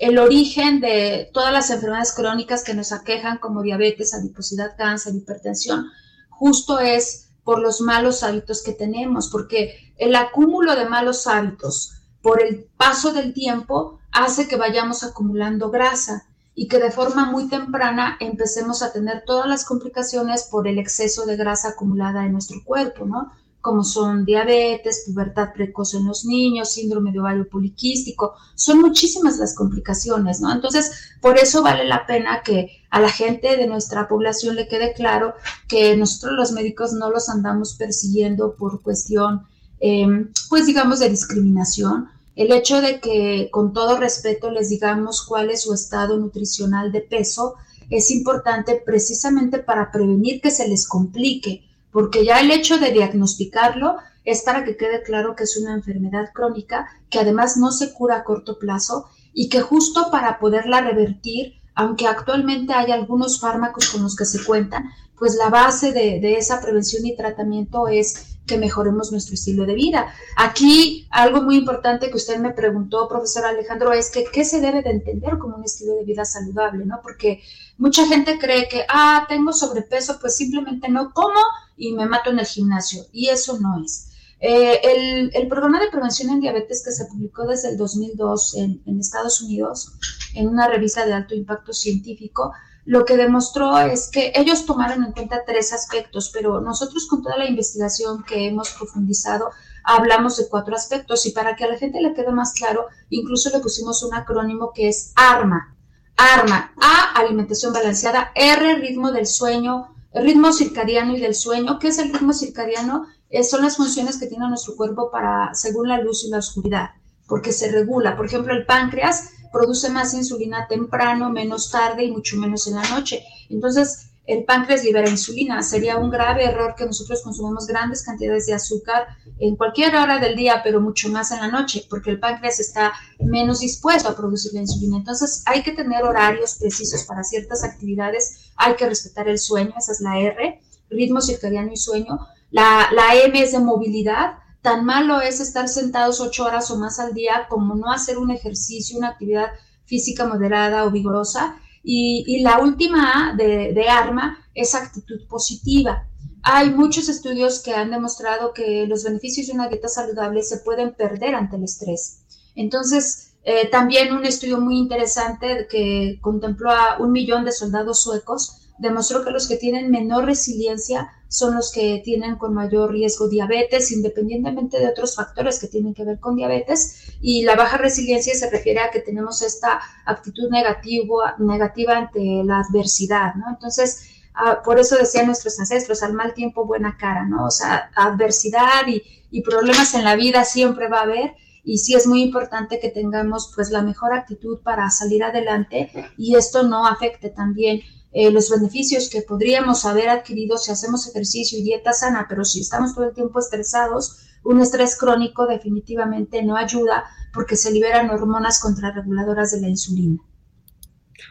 el 0.00 0.18
origen 0.18 0.80
de 0.80 1.28
todas 1.34 1.52
las 1.52 1.68
enfermedades 1.68 2.12
crónicas 2.12 2.64
que 2.64 2.72
nos 2.72 2.92
aquejan 2.92 3.38
como 3.38 3.60
diabetes, 3.60 4.14
adiposidad, 4.14 4.74
cáncer, 4.78 5.14
hipertensión, 5.14 5.84
justo 6.30 6.80
es 6.80 7.28
por 7.44 7.60
los 7.60 7.82
malos 7.82 8.22
hábitos 8.22 8.62
que 8.62 8.72
tenemos, 8.72 9.28
porque 9.30 9.92
el 9.98 10.14
acúmulo 10.16 10.74
de 10.76 10.88
malos 10.88 11.26
hábitos 11.26 11.98
por 12.22 12.42
el 12.42 12.66
paso 12.76 13.12
del 13.12 13.32
tiempo 13.32 13.98
hace 14.12 14.48
que 14.48 14.56
vayamos 14.56 15.02
acumulando 15.02 15.70
grasa 15.70 16.26
y 16.54 16.68
que 16.68 16.78
de 16.78 16.90
forma 16.90 17.30
muy 17.30 17.48
temprana 17.48 18.16
empecemos 18.20 18.82
a 18.82 18.92
tener 18.92 19.24
todas 19.26 19.48
las 19.48 19.64
complicaciones 19.64 20.44
por 20.44 20.68
el 20.68 20.78
exceso 20.78 21.26
de 21.26 21.36
grasa 21.36 21.70
acumulada 21.70 22.24
en 22.24 22.32
nuestro 22.32 22.62
cuerpo, 22.64 23.04
¿no? 23.06 23.32
como 23.62 23.84
son 23.84 24.24
diabetes, 24.24 25.04
pubertad 25.06 25.52
precoz 25.54 25.94
en 25.94 26.04
los 26.04 26.24
niños, 26.24 26.72
síndrome 26.72 27.12
de 27.12 27.20
ovario 27.20 27.48
poliquístico, 27.48 28.34
son 28.56 28.80
muchísimas 28.80 29.38
las 29.38 29.54
complicaciones, 29.54 30.40
¿no? 30.40 30.52
Entonces, 30.52 31.14
por 31.20 31.38
eso 31.38 31.62
vale 31.62 31.84
la 31.84 32.04
pena 32.04 32.42
que 32.42 32.82
a 32.90 33.00
la 33.00 33.08
gente 33.08 33.56
de 33.56 33.68
nuestra 33.68 34.08
población 34.08 34.56
le 34.56 34.66
quede 34.66 34.92
claro 34.92 35.34
que 35.68 35.96
nosotros 35.96 36.34
los 36.36 36.52
médicos 36.52 36.92
no 36.92 37.08
los 37.10 37.28
andamos 37.28 37.74
persiguiendo 37.74 38.56
por 38.56 38.82
cuestión, 38.82 39.46
em, 39.82 40.30
pues 40.48 40.64
digamos, 40.64 41.00
de 41.00 41.10
discriminación. 41.10 42.08
El 42.34 42.50
hecho 42.52 42.80
de 42.80 43.00
que 43.00 43.50
con 43.52 43.74
todo 43.74 43.98
respeto 43.98 44.50
les 44.50 44.70
digamos 44.70 45.26
cuál 45.26 45.50
es 45.50 45.62
su 45.62 45.74
estado 45.74 46.16
nutricional 46.16 46.90
de 46.90 47.02
peso 47.02 47.56
es 47.90 48.10
importante 48.10 48.80
precisamente 48.86 49.58
para 49.58 49.90
prevenir 49.92 50.40
que 50.40 50.50
se 50.50 50.66
les 50.66 50.88
complique 50.88 51.64
porque 51.92 52.24
ya 52.24 52.40
el 52.40 52.50
hecho 52.50 52.78
de 52.78 52.90
diagnosticarlo 52.90 53.96
es 54.24 54.42
para 54.42 54.64
que 54.64 54.76
quede 54.76 55.02
claro 55.02 55.36
que 55.36 55.44
es 55.44 55.56
una 55.56 55.74
enfermedad 55.74 56.30
crónica 56.32 56.88
que 57.10 57.20
además 57.20 57.56
no 57.56 57.70
se 57.70 57.92
cura 57.92 58.16
a 58.16 58.24
corto 58.24 58.58
plazo 58.58 59.08
y 59.34 59.48
que 59.48 59.60
justo 59.60 60.10
para 60.10 60.38
poderla 60.38 60.80
revertir, 60.80 61.60
aunque 61.74 62.06
actualmente 62.06 62.72
hay 62.72 62.90
algunos 62.90 63.40
fármacos 63.40 63.90
con 63.90 64.02
los 64.02 64.16
que 64.16 64.24
se 64.24 64.42
cuentan, 64.44 64.90
pues 65.18 65.36
la 65.36 65.50
base 65.50 65.92
de, 65.92 66.36
esa 66.36 66.60
prevención 66.60 67.06
y 67.06 67.16
tratamiento 67.16 67.88
es 67.88 68.31
que 68.46 68.58
mejoremos 68.58 69.12
nuestro 69.12 69.34
estilo 69.34 69.66
de 69.66 69.74
vida. 69.74 70.12
Aquí 70.36 71.06
algo 71.10 71.42
muy 71.42 71.56
importante 71.56 72.10
que 72.10 72.16
usted 72.16 72.38
me 72.38 72.52
preguntó, 72.52 73.08
profesor 73.08 73.46
Alejandro, 73.46 73.92
es 73.92 74.10
que 74.10 74.24
qué 74.32 74.44
se 74.44 74.60
debe 74.60 74.82
de 74.82 74.90
entender 74.90 75.38
como 75.38 75.56
un 75.56 75.64
estilo 75.64 75.94
de 75.94 76.04
vida 76.04 76.24
saludable, 76.24 76.84
¿no? 76.84 77.00
Porque 77.02 77.42
mucha 77.78 78.06
gente 78.06 78.38
cree 78.38 78.68
que, 78.68 78.84
ah, 78.88 79.26
tengo 79.28 79.52
sobrepeso, 79.52 80.18
pues 80.20 80.36
simplemente 80.36 80.88
no 80.88 81.12
como 81.12 81.40
y 81.76 81.92
me 81.92 82.06
mato 82.06 82.30
en 82.30 82.40
el 82.40 82.46
gimnasio. 82.46 83.04
Y 83.12 83.28
eso 83.28 83.58
no 83.58 83.82
es. 83.84 84.08
Eh, 84.44 85.30
el, 85.34 85.46
programa 85.46 85.78
de 85.78 85.88
prevención 85.88 86.30
en 86.30 86.40
diabetes 86.40 86.82
que 86.84 86.90
se 86.90 87.04
publicó 87.04 87.46
desde 87.46 87.68
el 87.68 87.76
2002 87.76 88.56
en, 88.56 88.82
en, 88.86 88.98
Estados 88.98 89.40
Unidos, 89.40 89.92
en 90.34 90.48
una 90.48 90.66
revista 90.66 91.06
de 91.06 91.12
alto 91.12 91.36
impacto 91.36 91.72
científico, 91.72 92.52
lo 92.84 93.04
que 93.04 93.16
demostró 93.16 93.78
es 93.78 94.10
que 94.10 94.32
ellos 94.34 94.66
tomaron 94.66 95.04
en 95.04 95.12
cuenta 95.12 95.44
tres 95.46 95.72
aspectos, 95.72 96.30
pero 96.32 96.60
nosotros 96.60 97.06
con 97.06 97.22
toda 97.22 97.36
la 97.36 97.48
investigación 97.48 98.24
que 98.24 98.48
hemos 98.48 98.70
profundizado, 98.70 99.50
hablamos 99.84 100.36
de 100.36 100.48
cuatro 100.48 100.74
aspectos 100.74 101.24
y 101.26 101.30
para 101.30 101.54
que 101.54 101.64
a 101.64 101.68
la 101.68 101.78
gente 101.78 102.00
le 102.00 102.12
quede 102.12 102.32
más 102.32 102.54
claro, 102.54 102.86
incluso 103.08 103.50
le 103.50 103.60
pusimos 103.60 104.02
un 104.02 104.14
acrónimo 104.14 104.72
que 104.74 104.88
es 104.88 105.12
ARMA. 105.14 105.76
ARMA, 106.16 106.72
A, 106.80 107.20
alimentación 107.20 107.72
balanceada, 107.72 108.32
R, 108.34 108.74
ritmo 108.76 109.12
del 109.12 109.26
sueño, 109.26 109.94
ritmo 110.12 110.52
circadiano 110.52 111.16
y 111.16 111.20
del 111.20 111.34
sueño. 111.34 111.78
¿Qué 111.78 111.88
es 111.88 111.98
el 111.98 112.12
ritmo 112.12 112.32
circadiano? 112.32 113.06
Eh, 113.30 113.44
son 113.44 113.62
las 113.62 113.76
funciones 113.76 114.18
que 114.18 114.26
tiene 114.26 114.48
nuestro 114.48 114.76
cuerpo 114.76 115.10
para, 115.10 115.54
según 115.54 115.88
la 115.88 116.00
luz 116.00 116.24
y 116.24 116.30
la 116.30 116.38
oscuridad, 116.38 116.90
porque 117.26 117.52
se 117.52 117.70
regula. 117.70 118.16
Por 118.16 118.26
ejemplo, 118.26 118.52
el 118.52 118.66
páncreas 118.66 119.30
produce 119.52 119.90
más 119.90 120.14
insulina 120.14 120.66
temprano, 120.68 121.30
menos 121.30 121.70
tarde 121.70 122.04
y 122.04 122.10
mucho 122.10 122.36
menos 122.36 122.66
en 122.66 122.74
la 122.74 122.88
noche. 122.88 123.22
Entonces, 123.50 124.12
el 124.26 124.44
páncreas 124.44 124.84
libera 124.84 125.08
insulina. 125.08 125.62
Sería 125.62 125.96
un 125.96 126.10
grave 126.10 126.44
error 126.44 126.74
que 126.76 126.86
nosotros 126.86 127.22
consumamos 127.22 127.66
grandes 127.66 128.04
cantidades 128.04 128.46
de 128.46 128.54
azúcar 128.54 129.06
en 129.38 129.56
cualquier 129.56 129.96
hora 129.96 130.18
del 130.18 130.36
día, 130.36 130.60
pero 130.62 130.80
mucho 130.80 131.08
más 131.08 131.32
en 131.32 131.40
la 131.40 131.48
noche, 131.48 131.86
porque 131.90 132.10
el 132.10 132.20
páncreas 132.20 132.60
está 132.60 132.92
menos 133.18 133.60
dispuesto 133.60 134.08
a 134.08 134.16
producir 134.16 134.52
la 134.54 134.60
insulina. 134.60 134.98
Entonces, 134.98 135.42
hay 135.46 135.62
que 135.62 135.72
tener 135.72 136.04
horarios 136.04 136.56
precisos 136.60 137.04
para 137.04 137.24
ciertas 137.24 137.64
actividades. 137.64 138.52
Hay 138.56 138.74
que 138.76 138.88
respetar 138.88 139.28
el 139.28 139.38
sueño, 139.38 139.74
esa 139.76 139.92
es 139.92 140.00
la 140.00 140.18
R, 140.18 140.60
ritmo 140.88 141.20
circadiano 141.20 141.72
y 141.72 141.76
sueño. 141.76 142.20
La, 142.50 142.88
la 142.92 143.16
M 143.16 143.40
es 143.40 143.52
de 143.52 143.58
movilidad. 143.58 144.34
Tan 144.62 144.84
malo 144.84 145.20
es 145.20 145.40
estar 145.40 145.68
sentados 145.68 146.20
ocho 146.20 146.44
horas 146.44 146.70
o 146.70 146.78
más 146.78 147.00
al 147.00 147.14
día 147.14 147.46
como 147.48 147.74
no 147.74 147.90
hacer 147.90 148.16
un 148.16 148.30
ejercicio, 148.30 148.96
una 148.96 149.08
actividad 149.08 149.48
física 149.84 150.26
moderada 150.26 150.84
o 150.86 150.90
vigorosa. 150.90 151.56
Y, 151.84 152.40
la 152.42 152.60
última 152.60 153.34
de, 153.36 153.72
de 153.72 153.88
ARMA 153.88 154.38
es 154.54 154.74
actitud 154.76 155.26
positiva. 155.28 156.08
Hay 156.44 156.70
muchos 156.70 157.08
estudios 157.08 157.60
que 157.60 157.74
han 157.74 157.90
demostrado 157.90 158.52
que 158.52 158.86
los 158.86 159.02
beneficios 159.02 159.48
de 159.48 159.54
una 159.54 159.68
dieta 159.68 159.88
saludable 159.88 160.42
se 160.42 160.58
pueden 160.58 160.94
perder 160.94 161.34
ante 161.34 161.56
el 161.56 161.64
estrés. 161.64 162.22
Entonces, 162.54 163.32
eh, 163.44 163.68
también 163.68 164.12
un 164.12 164.24
estudio 164.24 164.60
muy 164.60 164.78
interesante 164.78 165.66
que 165.68 166.18
contempló 166.20 166.70
a 166.70 166.98
un 167.00 167.10
millón 167.10 167.44
de 167.44 167.50
soldados 167.50 168.00
suecos 168.00 168.61
demostró 168.78 169.24
que 169.24 169.30
los 169.30 169.48
que 169.48 169.56
tienen 169.56 169.90
menor 169.90 170.24
resiliencia 170.24 171.10
son 171.28 171.54
los 171.54 171.72
que 171.72 172.02
tienen 172.04 172.36
con 172.36 172.52
mayor 172.52 172.92
riesgo 172.92 173.28
diabetes, 173.28 173.90
independientemente 173.90 174.78
de 174.78 174.88
otros 174.88 175.16
factores 175.16 175.58
que 175.58 175.68
tienen 175.68 175.94
que 175.94 176.04
ver 176.04 176.20
con 176.20 176.36
diabetes. 176.36 177.14
Y 177.20 177.42
la 177.42 177.56
baja 177.56 177.78
resiliencia 177.78 178.34
se 178.34 178.50
refiere 178.50 178.80
a 178.80 178.90
que 178.90 179.00
tenemos 179.00 179.40
esta 179.40 179.80
actitud 180.04 180.50
negativa, 180.50 181.36
negativa 181.38 181.96
ante 181.96 182.42
la 182.44 182.60
adversidad, 182.60 183.34
¿no? 183.36 183.46
Entonces, 183.48 184.10
ah, 184.34 184.60
por 184.62 184.78
eso 184.78 184.96
decían 184.96 185.26
nuestros 185.26 185.58
ancestros, 185.58 186.02
al 186.02 186.12
mal 186.12 186.34
tiempo 186.34 186.66
buena 186.66 186.98
cara, 186.98 187.24
¿no? 187.26 187.46
O 187.46 187.50
sea, 187.50 187.90
adversidad 187.96 188.86
y, 188.86 189.02
y 189.30 189.42
problemas 189.42 189.94
en 189.94 190.04
la 190.04 190.16
vida 190.16 190.44
siempre 190.44 190.88
va 190.88 190.98
a 190.98 191.04
haber 191.04 191.34
y 191.64 191.78
sí 191.78 191.94
es 191.94 192.06
muy 192.06 192.22
importante 192.22 192.80
que 192.80 192.90
tengamos 192.90 193.52
pues 193.54 193.70
la 193.70 193.82
mejor 193.82 194.12
actitud 194.12 194.58
para 194.62 194.90
salir 194.90 195.22
adelante 195.22 195.90
y 196.16 196.34
esto 196.34 196.64
no 196.64 196.86
afecte 196.86 197.30
también 197.30 197.80
eh, 198.12 198.30
los 198.30 198.50
beneficios 198.50 199.08
que 199.10 199.22
podríamos 199.22 199.84
haber 199.84 200.08
adquirido 200.08 200.58
si 200.58 200.70
hacemos 200.70 201.08
ejercicio 201.08 201.58
y 201.58 201.62
dieta 201.62 201.92
sana, 201.92 202.26
pero 202.28 202.44
si 202.44 202.60
estamos 202.60 202.94
todo 202.94 203.06
el 203.06 203.14
tiempo 203.14 203.38
estresados, 203.38 204.28
un 204.44 204.60
estrés 204.60 204.96
crónico 204.98 205.46
definitivamente 205.46 206.42
no 206.42 206.56
ayuda 206.56 207.04
porque 207.32 207.56
se 207.56 207.70
liberan 207.70 208.10
hormonas 208.10 208.60
contrarreguladoras 208.60 209.52
de 209.52 209.60
la 209.60 209.68
insulina. 209.68 210.18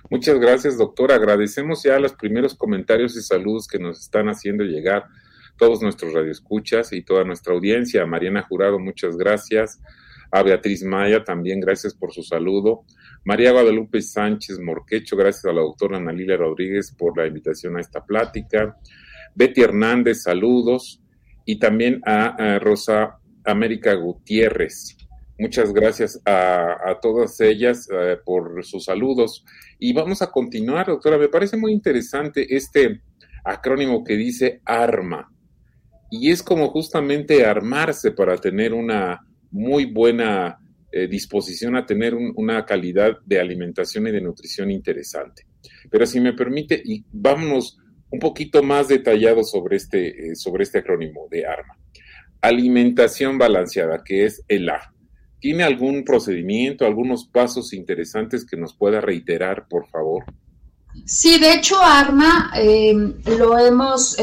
Muchas 0.09 0.39
gracias, 0.39 0.77
doctor. 0.77 1.11
Agradecemos 1.11 1.83
ya 1.83 1.99
los 1.99 2.13
primeros 2.13 2.55
comentarios 2.55 3.15
y 3.15 3.21
saludos 3.21 3.67
que 3.67 3.79
nos 3.79 3.99
están 3.99 4.29
haciendo 4.29 4.63
llegar 4.63 5.05
todos 5.57 5.81
nuestros 5.81 6.13
radioescuchas 6.13 6.91
y 6.93 7.03
toda 7.03 7.23
nuestra 7.23 7.53
audiencia. 7.53 8.05
Mariana 8.05 8.41
Jurado, 8.41 8.79
muchas 8.79 9.15
gracias. 9.15 9.79
A 10.31 10.43
Beatriz 10.43 10.83
Maya, 10.83 11.23
también 11.23 11.59
gracias 11.59 11.93
por 11.93 12.13
su 12.13 12.23
saludo. 12.23 12.85
María 13.25 13.51
Guadalupe 13.51 14.01
Sánchez 14.01 14.59
Morquecho, 14.59 15.15
gracias 15.17 15.45
a 15.45 15.53
la 15.53 15.61
doctora 15.61 15.97
Ana 15.97 16.13
Rodríguez 16.37 16.95
por 16.97 17.17
la 17.17 17.27
invitación 17.27 17.77
a 17.77 17.81
esta 17.81 18.05
plática. 18.05 18.77
Betty 19.35 19.61
Hernández, 19.61 20.23
saludos. 20.23 21.01
Y 21.45 21.59
también 21.59 22.01
a, 22.05 22.59
Rosa 22.59 23.19
América 23.43 23.93
Gutiérrez. 23.95 24.95
Muchas 25.39 25.73
gracias 25.73 26.21
a, 26.25 26.99
todas 27.01 27.39
ellas 27.41 27.89
eh, 27.91 28.17
por 28.23 28.63
sus 28.63 28.85
saludos. 28.85 29.43
Y 29.79 29.91
vamos 29.91 30.21
a 30.21 30.31
continuar, 30.31 30.87
doctora. 30.87 31.17
Me 31.17 31.29
parece 31.29 31.57
muy 31.57 31.71
interesante 31.71 32.55
este 32.55 33.01
acrónimo 33.43 34.03
que 34.03 34.15
dice 34.15 34.61
ARMA. 34.65 35.31
Y 36.11 36.29
es 36.29 36.43
como 36.43 36.69
justamente 36.69 37.45
armarse 37.45 38.11
para 38.11 38.37
tener 38.37 38.73
una 38.73 39.25
muy 39.51 39.85
buena 39.85 40.57
eh, 40.93 41.07
disposición 41.07 41.77
a 41.77 41.85
tener 41.85 42.13
una 42.13 42.65
calidad 42.65 43.17
de 43.25 43.39
alimentación 43.39 44.07
y 44.07 44.11
de 44.11 44.19
nutrición 44.19 44.69
interesante. 44.69 45.45
Pero 45.89 46.05
si 46.05 46.19
me 46.19 46.33
permite, 46.33 46.81
y 46.83 47.05
vámonos 47.13 47.77
un 48.09 48.19
poquito 48.19 48.61
más 48.61 48.89
detallado 48.89 49.41
sobre 49.45 49.77
este, 49.77 50.31
eh, 50.31 50.35
sobre 50.35 50.63
este 50.63 50.79
acrónimo 50.79 51.29
de 51.31 51.45
ARMA. 51.45 51.77
Alimentación 52.41 53.37
balanceada, 53.37 54.03
que 54.03 54.25
es 54.25 54.43
el 54.49 54.69
A. 54.69 54.93
¿Tiene 55.39 55.63
algún 55.63 56.03
procedimiento, 56.03 56.85
algunos 56.85 57.25
pasos 57.25 57.71
interesantes 57.71 58.45
que 58.45 58.57
nos 58.57 58.75
pueda 58.75 58.99
reiterar, 58.99 59.67
por 59.69 59.87
favor? 59.87 60.25
Sí, 61.05 61.39
de 61.39 61.53
hecho, 61.53 61.77
ARMA 61.81 62.51
eh, 62.57 62.93
lo, 63.37 63.57
hemos, 63.57 64.17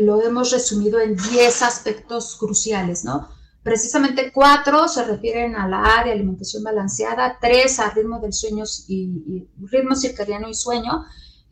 lo 0.00 0.22
hemos 0.22 0.50
resumido 0.50 0.98
en 0.98 1.14
10 1.14 1.62
aspectos 1.62 2.36
cruciales, 2.36 3.04
¿no? 3.04 3.35
Precisamente 3.66 4.30
cuatro 4.30 4.86
se 4.86 5.02
refieren 5.04 5.56
a 5.56 5.66
la 5.66 5.98
A 5.98 6.04
de 6.04 6.12
alimentación 6.12 6.62
balanceada, 6.62 7.36
tres 7.40 7.80
a 7.80 7.90
ritmo 7.90 8.20
del 8.20 8.32
sueño 8.32 8.62
y, 8.86 9.44
ritmo 9.58 9.96
circadiano 9.96 10.48
y 10.48 10.54
sueño, 10.54 11.04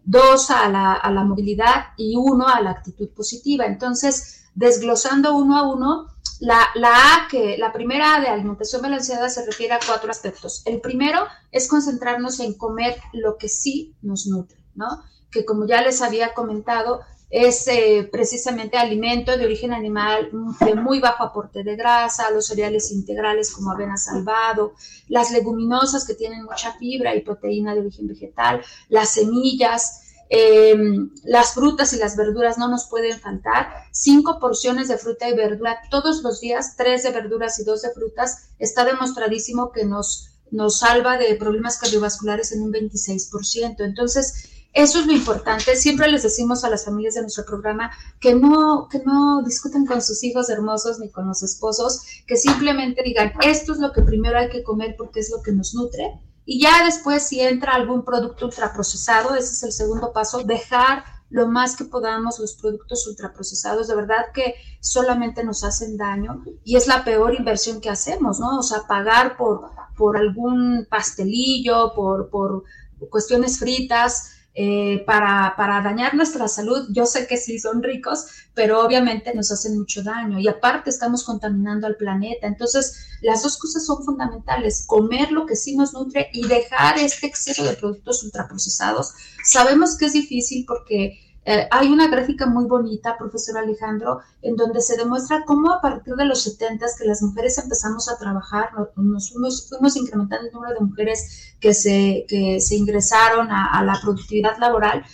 dos 0.05 0.49
a 0.53 0.69
la, 0.69 1.25
movilidad 1.25 1.87
y 1.97 2.15
uno 2.17 2.47
a 2.47 2.61
la 2.61 2.71
actitud 2.71 3.09
positiva. 3.09 3.67
Entonces, 3.67 4.45
desglosando 4.55 5.35
uno 5.35 5.59
a 5.59 5.69
uno, 5.69 6.07
la, 6.39 6.69
A, 6.85 7.27
que 7.29 7.59
la 7.59 7.73
primera 7.73 8.15
A 8.15 8.21
de 8.21 8.29
alimentación 8.29 8.81
balanceada 8.81 9.29
se 9.29 9.45
refiere 9.45 9.75
a 9.75 9.81
cuatro 9.85 10.09
aspectos. 10.09 10.63
El 10.67 10.81
primero 10.81 11.19
es 11.51 11.67
concentrarnos 11.67 12.39
en 12.39 12.55
comer 12.55 12.97
lo 13.13 13.39
que 13.39 13.49
sí 13.49 13.97
nos 14.03 14.29
nutre, 14.29 14.65
¿no? 14.77 15.03
Que 15.33 15.45
como 15.45 15.67
ya 15.67 15.83
les 15.83 16.01
había 16.01 16.33
comentado, 16.33 17.01
es 17.35 17.67
eh, 17.67 18.09
precisamente 18.13 18.77
alimento 18.77 19.37
de 19.37 19.45
origen 19.45 19.73
animal 19.73 20.31
de 20.61 20.77
muy 20.77 21.01
bajo 21.01 21.25
aporte 21.25 21.65
de 21.65 21.75
grasa, 21.75 22.31
los 22.31 22.47
cereales 22.47 22.93
integrales 22.93 23.51
como 23.51 23.73
avena 23.73 23.97
salvado, 23.97 24.75
las 25.09 25.33
leguminosas 25.33 26.07
que 26.07 26.15
tienen 26.15 26.45
mucha 26.45 26.75
fibra 26.75 27.13
y 27.17 27.23
proteína 27.23 27.75
de 27.75 27.81
origen 27.81 28.07
vegetal, 28.07 28.63
las 28.89 29.15
semillas, 29.15 30.13
em, 30.29 31.11
las 31.25 31.55
frutas 31.55 31.93
y 31.93 31.97
las 31.97 32.17
verduras 32.17 32.57
no 32.57 32.69
nos 32.69 32.87
pueden 32.87 33.19
faltar. 33.19 33.67
Cinco 33.91 34.39
porciones 34.39 34.87
de 34.87 34.97
fruta 34.97 35.29
y 35.29 35.35
verdura 35.35 35.81
todos 35.91 36.23
los 36.23 36.41
días, 36.41 36.77
tres 36.77 37.03
de 37.03 37.11
verduras 37.11 37.59
y 37.59 37.65
dos 37.65 37.83
de 37.83 37.91
frutas. 37.91 38.51
Está 38.61 38.85
demostradísimo 38.85 39.73
que 39.73 39.85
nos, 39.85 40.31
nos 40.53 40.79
salva 40.79 41.19
de 41.19 41.35
problemas 41.35 41.79
cardiovasculares 41.79 42.53
en 42.53 42.63
un 42.63 42.73
26%. 42.73 43.85
Entonces, 43.85 44.54
eso 44.75 44.99
es 44.99 45.07
lo 45.07 45.13
importante. 45.13 45.77
Siempre 45.77 46.11
les 46.11 46.25
decimos 46.25 46.65
a 46.65 46.69
las 46.69 46.85
familias 46.85 47.15
de 47.15 47.23
nuestro 47.23 47.45
programa 47.47 47.93
que 48.21 48.35
no, 48.35 48.89
que 48.91 48.99
no 48.99 49.43
discutan 49.45 49.87
con 49.87 50.03
sus 50.03 50.23
hijos 50.25 50.51
hermosos 50.51 50.99
ni 50.99 51.11
con 51.11 51.29
los 51.29 51.45
esposos, 51.45 52.03
que 52.27 52.37
simplemente 52.37 53.03
digan, 53.05 53.33
esto 53.43 53.73
es 53.73 53.79
lo 53.79 53.93
que 53.93 54.03
primero 54.03 54.37
hay 54.37 54.51
que 54.51 54.65
comer 54.65 54.97
porque 54.99 55.21
es 55.21 55.31
lo 55.31 55.43
que 55.43 55.53
nos 55.53 55.75
nutre. 55.75 56.21
Y 56.45 56.61
ya 56.61 56.85
después, 56.85 57.23
si 57.23 57.41
entra 57.41 57.75
algún 57.75 58.05
producto 58.05 58.47
ultraprocesado, 58.47 59.37
ese 59.37 59.53
es 59.53 59.63
el 59.63 59.73
segundo 59.73 60.13
paso, 60.13 60.43
dejar 60.43 61.05
lo 61.31 61.49
más 61.49 61.77
que 61.77 61.85
podamos 61.85 62.39
los 62.39 62.55
productos 62.55 63.07
ultraprocesados, 63.07 63.89
de 63.89 63.95
verdad 63.95 64.27
que 64.35 64.55
solamente 64.81 65.43
nos 65.43 65.65
hacen 65.65 65.97
daño 65.97 66.45
y 66.65 66.77
es 66.77 66.87
la 66.87 67.05
peor 67.05 67.35
inversión 67.35 67.81
que 67.81 67.91
hacemos, 67.91 68.41
¿no? 68.41 68.59
O 68.59 68.63
sea, 68.63 68.83
pagar 68.87 69.37
por, 69.37 69.71
por 69.97 70.17
algún 70.17 70.87
pastelillo, 70.91 71.93
por, 71.95 72.29
por 72.29 72.65
cuestiones 73.11 73.59
fritas, 73.59 74.34
eh, 74.57 75.03
para, 75.05 75.55
para, 75.57 75.83
dañar 75.83 76.15
nuestra 76.15 76.47
salud. 76.47 76.87
Yo 76.91 77.07
sé 77.07 77.27
que 77.27 77.37
sí 77.37 77.59
son 77.59 77.83
ricos, 77.83 78.27
pero 78.55 78.85
obviamente 78.85 79.35
nos 79.35 79.51
hacen 79.51 79.77
mucho 79.77 80.03
daño 80.03 80.39
y 80.39 80.47
aparte 80.47 80.91
estamos 80.91 81.25
contaminando 81.25 81.89
al 81.89 81.97
planeta. 81.97 82.47
Entonces, 82.47 83.09
las 83.21 83.43
dos 83.43 83.59
cosas 83.59 83.85
son 83.85 84.05
fundamentales, 84.05 84.85
comer 84.87 85.33
lo 85.33 85.45
que 85.45 85.57
sí 85.57 85.75
nos 85.77 85.93
nutre 85.93 86.29
y 86.33 86.47
dejar 86.47 86.99
este 86.99 87.27
exceso 87.27 87.65
de 87.65 87.75
productos 87.75 88.23
ultraprocesados. 88.23 89.15
Sabemos 89.45 89.97
que 89.99 90.07
es 90.07 90.13
difícil 90.13 90.65
porque 90.67 91.19
Eh, 91.47 91.69
hay 91.71 91.89
una 91.89 92.09
gráfica 92.09 92.47
muy 92.47 92.65
bonita, 92.65 93.19
profesor 93.19 93.59
Alejandro, 93.59 94.21
en 94.41 94.57
donde 94.57 94.81
se 94.81 94.97
demuestra 94.97 95.45
cómo 95.45 95.71
a 95.73 95.81
partir 95.81 96.15
de 96.15 96.25
los 96.25 96.43
70 96.43 96.87
que 96.99 97.07
las 97.07 97.23
mujeres 97.23 97.59
empezamos 97.59 98.09
a 98.09 98.17
trabajar, 98.17 98.71
nos 98.97 99.31
fuimos, 99.31 99.97
incrementando 99.97 100.47
el 100.47 100.53
número 100.53 100.75
de 100.75 100.87
mujeres 100.87 101.55
que 101.61 101.75
se, 101.75 102.25
que 102.29 102.61
se 102.61 102.77
ingresaron 102.77 103.49
a, 103.51 103.83
la 103.85 104.01
productividad 104.01 104.57
laboral. 104.59 105.05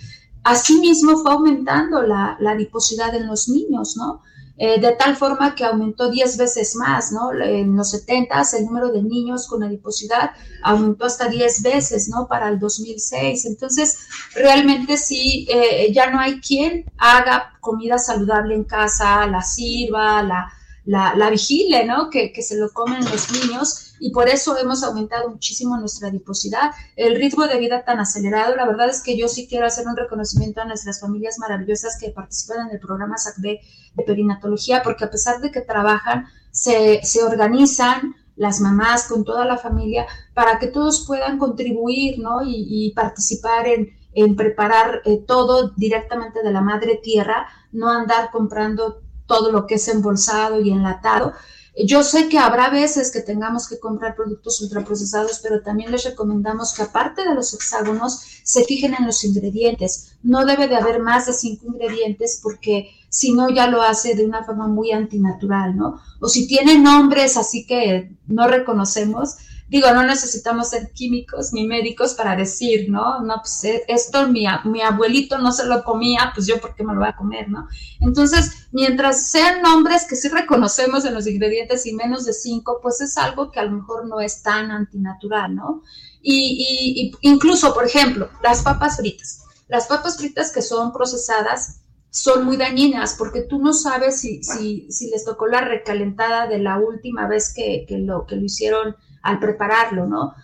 Asimismo 0.44 1.18
fue 1.18 1.32
aumentando 1.32 2.02
la, 2.02 2.36
la 2.38 2.52
adiposidad 2.52 3.14
en 3.14 3.26
los 3.26 3.48
niños, 3.48 3.96
¿no? 3.96 4.22
Eh, 4.62 4.78
de 4.78 4.92
tal 4.92 5.16
forma 5.16 5.54
que 5.54 5.64
aumentó 5.64 6.10
10 6.10 6.36
veces 6.36 6.76
más, 6.76 7.12
¿no? 7.12 7.32
En 7.32 7.74
los 7.74 7.92
70 7.92 8.42
el 8.58 8.66
número 8.66 8.92
de 8.92 9.02
niños 9.02 9.48
con 9.48 9.62
adiposidad 9.62 10.32
aumentó 10.62 11.06
hasta 11.06 11.28
10 11.28 11.62
veces, 11.62 12.10
¿no? 12.10 12.28
Para 12.28 12.50
el 12.50 12.58
2006. 12.58 13.46
Entonces, 13.46 14.00
realmente 14.34 14.98
sí, 14.98 15.46
eh, 15.50 15.90
ya 15.94 16.10
no 16.10 16.20
hay 16.20 16.42
quien 16.42 16.84
haga 16.98 17.54
comida 17.60 17.96
saludable 17.96 18.54
en 18.54 18.64
casa, 18.64 19.26
la 19.28 19.40
sirva, 19.40 20.22
la, 20.22 20.52
la, 20.84 21.14
la 21.14 21.30
vigile, 21.30 21.86
¿no? 21.86 22.10
Que, 22.10 22.30
que 22.30 22.42
se 22.42 22.58
lo 22.58 22.70
comen 22.70 23.02
los 23.02 23.32
niños 23.32 23.89
y 24.00 24.10
por 24.10 24.28
eso 24.28 24.56
hemos 24.58 24.82
aumentado 24.82 25.28
muchísimo 25.28 25.76
nuestra 25.76 26.08
adiposidad, 26.08 26.70
el 26.96 27.16
ritmo 27.16 27.46
de 27.46 27.58
vida 27.58 27.84
tan 27.84 28.00
acelerado. 28.00 28.56
La 28.56 28.66
verdad 28.66 28.88
es 28.88 29.02
que 29.02 29.16
yo 29.16 29.28
sí 29.28 29.46
quiero 29.46 29.66
hacer 29.66 29.86
un 29.86 29.96
reconocimiento 29.96 30.60
a 30.60 30.64
nuestras 30.64 31.00
familias 31.00 31.38
maravillosas 31.38 31.98
que 32.00 32.10
participan 32.10 32.68
en 32.68 32.74
el 32.74 32.80
programa 32.80 33.18
SACB 33.18 33.42
de 33.42 34.04
perinatología, 34.06 34.82
porque 34.82 35.04
a 35.04 35.10
pesar 35.10 35.40
de 35.40 35.50
que 35.50 35.60
trabajan, 35.60 36.26
se, 36.50 37.00
se 37.04 37.22
organizan 37.22 38.14
las 38.36 38.60
mamás 38.60 39.06
con 39.06 39.22
toda 39.22 39.44
la 39.44 39.58
familia 39.58 40.06
para 40.32 40.58
que 40.58 40.68
todos 40.68 41.04
puedan 41.06 41.38
contribuir 41.38 42.18
¿no? 42.18 42.40
y, 42.42 42.90
participar 42.96 43.66
en, 43.66 43.90
en 44.14 44.34
preparar 44.34 45.02
eh, 45.04 45.22
todo 45.26 45.72
directamente 45.76 46.42
de 46.42 46.50
la 46.50 46.62
madre 46.62 46.98
tierra, 47.02 47.46
no 47.72 47.90
andar 47.90 48.30
comprando 48.30 49.02
todo 49.26 49.52
lo 49.52 49.66
que 49.66 49.74
es 49.74 49.86
embolsado 49.88 50.58
y 50.60 50.70
enlatado. 50.70 51.34
Yo 51.86 52.02
sé 52.02 52.28
que 52.28 52.38
habrá 52.38 52.70
veces 52.70 53.10
que 53.10 53.20
tengamos 53.20 53.68
que 53.68 53.78
comprar 53.78 54.14
productos 54.14 54.60
ultraprocesados, 54.60 55.40
pero 55.42 55.62
también 55.62 55.90
les 55.90 56.04
recomendamos 56.04 56.74
que 56.74 56.82
aparte 56.82 57.22
de 57.22 57.34
los 57.34 57.54
hexágonos, 57.54 58.20
se 58.42 58.64
fijen 58.64 58.94
en 58.94 59.06
los 59.06 59.24
ingredientes. 59.24 60.16
No 60.22 60.44
debe 60.44 60.68
de 60.68 60.76
haber 60.76 61.00
más 61.00 61.26
de 61.26 61.32
cinco 61.32 61.66
ingredientes 61.66 62.40
porque 62.42 62.90
si 63.08 63.32
no 63.32 63.50
ya 63.50 63.66
lo 63.66 63.82
hace 63.82 64.14
de 64.14 64.24
una 64.24 64.44
forma 64.44 64.68
muy 64.68 64.92
antinatural, 64.92 65.76
¿no? 65.76 66.00
O 66.20 66.28
si 66.28 66.46
tiene 66.46 66.78
nombres 66.78 67.36
así 67.36 67.66
que 67.66 68.12
no 68.26 68.46
reconocemos, 68.46 69.36
digo, 69.70 69.92
no 69.92 70.02
necesitamos 70.02 70.70
ser 70.70 70.90
químicos 70.92 71.52
ni 71.52 71.64
médicos 71.64 72.14
para 72.14 72.34
decir, 72.34 72.90
¿no? 72.90 73.20
No, 73.20 73.36
pues 73.40 73.64
eh, 73.64 73.84
esto 73.86 74.28
mi, 74.28 74.44
mi 74.64 74.82
abuelito 74.82 75.38
no 75.38 75.52
se 75.52 75.64
lo 75.64 75.84
comía, 75.84 76.32
pues 76.34 76.48
yo 76.48 76.60
por 76.60 76.74
qué 76.74 76.82
me 76.82 76.92
lo 76.92 76.98
voy 76.98 77.08
a 77.08 77.16
comer, 77.16 77.48
¿no? 77.48 77.68
Entonces, 78.00 78.66
mientras 78.72 79.30
sean 79.30 79.62
nombres 79.62 80.06
que 80.08 80.16
sí 80.16 80.28
reconocemos 80.28 81.04
en 81.04 81.14
los 81.14 81.28
ingredientes 81.28 81.86
y 81.86 81.94
menos 81.94 82.24
de 82.24 82.32
cinco, 82.32 82.80
pues 82.82 83.00
es 83.00 83.16
algo 83.16 83.52
que 83.52 83.60
a 83.60 83.64
lo 83.64 83.70
mejor 83.70 84.08
no 84.08 84.20
es 84.20 84.42
tan 84.42 84.72
antinatural, 84.72 85.54
¿no? 85.54 85.82
Y, 86.20 87.12
y 87.22 87.28
incluso, 87.28 87.72
por 87.72 87.86
ejemplo, 87.86 88.28
las 88.42 88.62
papas 88.62 88.96
fritas. 88.96 89.44
Las 89.68 89.86
papas 89.86 90.16
fritas 90.16 90.52
que 90.52 90.62
son 90.62 90.92
procesadas 90.92 91.80
son 92.10 92.44
muy 92.44 92.56
dañinas 92.56 93.14
porque 93.16 93.42
tú 93.42 93.60
no 93.60 93.72
sabes 93.72 94.20
si, 94.20 94.42
si, 94.42 94.90
si 94.90 95.10
les 95.10 95.24
tocó 95.24 95.46
la 95.46 95.60
recalentada 95.60 96.48
de 96.48 96.58
la 96.58 96.76
última 96.78 97.28
vez 97.28 97.54
que, 97.54 97.84
que, 97.88 97.98
lo, 97.98 98.26
que 98.26 98.34
lo 98.34 98.42
hicieron 98.42 98.96
al 99.22 99.38
prepararlo, 99.38 100.06
¿no? 100.06 100.34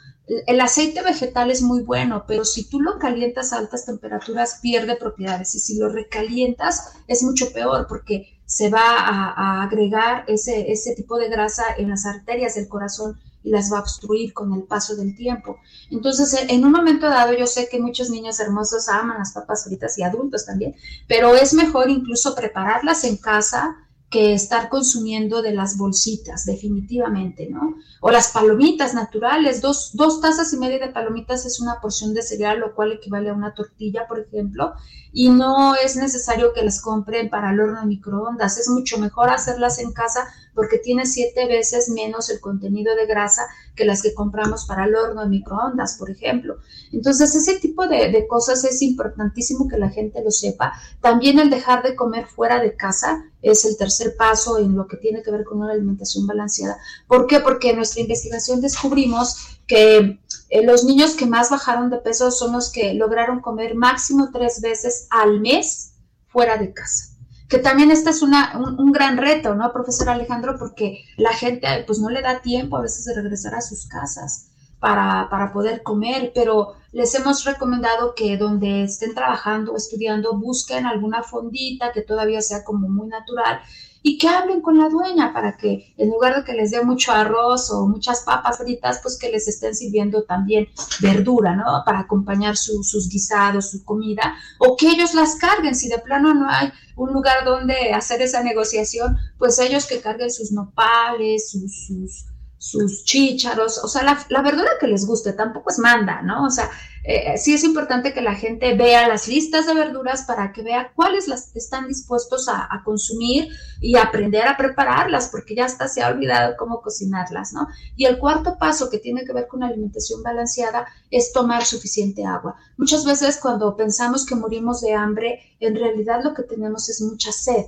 El 0.46 0.60
aceite 0.60 1.02
vegetal 1.02 1.52
es 1.52 1.62
muy 1.62 1.82
bueno, 1.82 2.24
pero 2.26 2.44
si 2.44 2.68
tú 2.68 2.80
lo 2.80 2.98
calientas 2.98 3.52
a 3.52 3.58
altas 3.58 3.86
temperaturas 3.86 4.58
pierde 4.60 4.96
propiedades 4.96 5.54
y 5.54 5.60
si 5.60 5.78
lo 5.78 5.88
recalientas 5.88 6.94
es 7.06 7.22
mucho 7.22 7.52
peor 7.52 7.86
porque 7.88 8.40
se 8.44 8.68
va 8.68 8.80
a, 8.80 9.62
agregar 9.62 10.24
ese, 10.26 10.70
ese 10.72 10.94
tipo 10.96 11.16
de 11.16 11.28
grasa 11.28 11.64
en 11.78 11.90
las 11.90 12.06
arterias 12.06 12.56
del 12.56 12.68
corazón 12.68 13.20
y 13.46 13.50
las 13.50 13.72
va 13.72 13.78
a 13.78 13.80
obstruir 13.82 14.32
con 14.32 14.52
el 14.52 14.64
paso 14.64 14.96
del 14.96 15.14
tiempo. 15.14 15.58
Entonces, 15.90 16.36
en 16.48 16.64
un 16.64 16.72
momento 16.72 17.08
dado, 17.08 17.32
yo 17.32 17.46
sé 17.46 17.68
que 17.68 17.78
muchos 17.78 18.10
niños 18.10 18.40
hermosos 18.40 18.88
aman 18.88 19.18
las 19.18 19.32
papas 19.32 19.64
fritas 19.64 19.96
y 19.98 20.02
adultos 20.02 20.44
también, 20.44 20.74
pero 21.06 21.36
es 21.36 21.54
mejor 21.54 21.88
incluso 21.88 22.34
prepararlas 22.34 23.04
en 23.04 23.16
casa 23.16 23.76
que 24.10 24.32
estar 24.32 24.68
consumiendo 24.68 25.42
de 25.42 25.52
las 25.52 25.76
bolsitas, 25.76 26.44
definitivamente, 26.46 27.48
¿no? 27.50 27.74
O 28.00 28.10
las 28.10 28.30
palomitas 28.30 28.94
naturales, 28.94 29.60
dos, 29.60 29.90
dos 29.94 30.20
tazas 30.20 30.52
y 30.52 30.58
media 30.58 30.78
de 30.78 30.92
palomitas 30.92 31.44
es 31.44 31.60
una 31.60 31.80
porción 31.80 32.14
de 32.14 32.22
cereal, 32.22 32.60
lo 32.60 32.74
cual 32.74 32.92
equivale 32.92 33.30
a 33.30 33.34
una 33.34 33.54
tortilla, 33.54 34.06
por 34.06 34.20
ejemplo, 34.20 34.74
y 35.18 35.30
no 35.30 35.74
es 35.74 35.96
necesario 35.96 36.52
que 36.52 36.62
las 36.62 36.82
compren 36.82 37.30
para 37.30 37.50
el 37.50 37.58
horno 37.58 37.80
de 37.80 37.86
microondas, 37.86 38.58
es 38.58 38.68
mucho 38.68 38.98
mejor 38.98 39.30
hacerlas 39.30 39.78
en 39.78 39.94
casa 39.94 40.28
porque 40.54 40.76
tiene 40.76 41.06
siete 41.06 41.46
veces 41.46 41.88
menos 41.88 42.28
el 42.28 42.38
contenido 42.38 42.94
de 42.94 43.06
grasa 43.06 43.46
que 43.74 43.86
las 43.86 44.02
que 44.02 44.12
compramos 44.12 44.66
para 44.66 44.84
el 44.84 44.94
horno 44.94 45.22
de 45.22 45.30
microondas, 45.30 45.96
por 45.98 46.10
ejemplo. 46.10 46.58
Entonces, 46.92 47.34
ese 47.34 47.58
tipo 47.60 47.86
de, 47.86 48.10
de 48.10 48.26
cosas 48.26 48.62
es 48.64 48.82
importantísimo 48.82 49.66
que 49.68 49.78
la 49.78 49.88
gente 49.88 50.22
lo 50.22 50.30
sepa. 50.30 50.74
También 51.00 51.38
el 51.38 51.48
dejar 51.48 51.82
de 51.82 51.96
comer 51.96 52.26
fuera 52.26 52.60
de 52.60 52.76
casa 52.76 53.24
es 53.40 53.64
el 53.64 53.78
tercer 53.78 54.16
paso 54.16 54.58
en 54.58 54.76
lo 54.76 54.86
que 54.86 54.98
tiene 54.98 55.22
que 55.22 55.30
ver 55.30 55.44
con 55.44 55.62
una 55.62 55.72
alimentación 55.72 56.26
balanceada. 56.26 56.76
¿Por 57.06 57.26
qué? 57.26 57.40
Porque 57.40 57.70
en 57.70 57.76
nuestra 57.76 58.02
investigación 58.02 58.60
descubrimos 58.60 59.55
que 59.66 60.20
eh, 60.48 60.64
los 60.64 60.84
niños 60.84 61.14
que 61.14 61.26
más 61.26 61.50
bajaron 61.50 61.90
de 61.90 61.98
peso 61.98 62.30
son 62.30 62.52
los 62.52 62.70
que 62.70 62.94
lograron 62.94 63.40
comer 63.40 63.74
máximo 63.74 64.30
tres 64.32 64.60
veces 64.60 65.08
al 65.10 65.40
mes 65.40 65.94
fuera 66.28 66.56
de 66.56 66.72
casa. 66.72 67.14
Que 67.48 67.58
también 67.58 67.90
este 67.90 68.10
es 68.10 68.22
una, 68.22 68.58
un, 68.58 68.90
gran 68.90 69.16
reto, 69.16 69.54
¿no, 69.54 69.72
profesor 69.72 70.08
Alejandro? 70.08 70.56
Porque 70.58 71.04
la 71.16 71.32
gente 71.32 71.84
pues 71.86 72.00
no 72.00 72.10
le 72.10 72.20
da 72.20 72.40
tiempo 72.40 72.76
a 72.76 72.82
veces 72.82 73.04
de 73.04 73.14
regresar 73.14 73.54
a 73.54 73.60
sus 73.60 73.86
casas 73.86 74.50
para, 74.80 75.28
para 75.30 75.52
poder 75.52 75.82
comer, 75.84 76.32
pero 76.34 76.74
les 76.92 77.14
hemos 77.14 77.44
recomendado 77.44 78.14
que 78.14 78.36
donde 78.36 78.84
estén 78.84 79.14
trabajando 79.14 79.72
o 79.72 79.76
estudiando 79.76 80.36
busquen 80.36 80.86
alguna 80.86 81.22
fondita 81.22 81.92
que 81.92 82.02
todavía 82.02 82.40
sea 82.40 82.64
como 82.64 82.88
muy 82.88 83.08
natural 83.08 83.60
y 84.06 84.18
que 84.18 84.28
hablen 84.28 84.60
con 84.60 84.78
la 84.78 84.88
dueña 84.88 85.32
para 85.32 85.56
que 85.56 85.92
en 85.96 86.10
lugar 86.10 86.36
de 86.36 86.44
que 86.44 86.52
les 86.52 86.70
dé 86.70 86.80
mucho 86.84 87.10
arroz 87.10 87.72
o 87.72 87.88
muchas 87.88 88.20
papas 88.20 88.58
fritas, 88.58 89.00
pues 89.02 89.18
que 89.18 89.32
les 89.32 89.48
estén 89.48 89.74
sirviendo 89.74 90.22
también 90.22 90.68
verdura, 91.00 91.56
¿no? 91.56 91.82
Para 91.84 91.98
acompañar 91.98 92.56
sus 92.56 93.08
guisados, 93.08 93.72
su 93.72 93.84
comida, 93.84 94.36
o 94.60 94.76
que 94.76 94.90
ellos 94.90 95.12
las 95.12 95.34
carguen. 95.34 95.74
Si 95.74 95.88
de 95.88 95.98
plano 95.98 96.34
no 96.34 96.48
hay 96.48 96.70
un 96.94 97.12
lugar 97.12 97.44
donde 97.44 97.92
hacer 97.92 98.22
esa 98.22 98.44
negociación, 98.44 99.16
pues 99.38 99.58
ellos 99.58 99.86
que 99.86 100.00
carguen 100.00 100.30
sus 100.30 100.52
nopales, 100.52 101.50
sus, 101.50 101.88
sus 101.88 102.26
sus 102.58 103.04
chícharos, 103.04 103.78
o 103.84 103.88
sea, 103.88 104.02
la, 104.02 104.42
verdura 104.42 104.70
que 104.80 104.86
les 104.86 105.06
guste, 105.06 105.32
tampoco 105.34 105.70
es 105.70 105.78
manda, 105.78 106.22
¿no? 106.22 106.44
O 106.44 106.50
sea, 106.50 106.70
eh, 107.08 107.38
sí 107.38 107.54
es 107.54 107.62
importante 107.62 108.12
que 108.12 108.20
la 108.20 108.34
gente 108.34 108.74
vea 108.74 109.06
las 109.06 109.28
listas 109.28 109.66
de 109.66 109.74
verduras 109.74 110.24
para 110.24 110.52
que 110.52 110.62
vea 110.62 110.90
cuáles 110.96 111.28
las 111.28 111.54
están 111.54 111.86
dispuestos 111.86 112.48
a, 112.48 112.68
consumir 112.84 113.48
y 113.80 113.96
aprender 113.96 114.46
a 114.48 114.56
prepararlas, 114.56 115.28
porque 115.28 115.54
ya 115.54 115.66
hasta 115.66 115.86
se 115.86 116.02
ha 116.02 116.08
olvidado 116.08 116.56
cómo 116.58 116.82
cocinarlas, 116.82 117.52
¿no? 117.52 117.68
Y 117.94 118.06
el 118.06 118.18
cuarto 118.18 118.58
paso 118.58 118.90
que 118.90 118.98
tiene 118.98 119.24
que 119.24 119.32
ver 119.32 119.46
con 119.46 119.62
alimentación 119.62 120.22
balanceada 120.22 120.86
es 121.10 121.32
tomar 121.32 121.64
suficiente 121.64 122.24
agua. 122.24 122.56
Muchas 122.76 123.04
veces 123.04 123.38
cuando 123.40 123.76
pensamos 123.76 124.26
que 124.26 124.34
morimos 124.34 124.80
de 124.80 124.94
hambre, 124.94 125.40
en 125.60 125.76
realidad 125.76 126.24
lo 126.24 126.34
que 126.34 126.42
tenemos 126.42 126.88
es 126.88 127.00
mucha 127.00 127.30
sed 127.30 127.66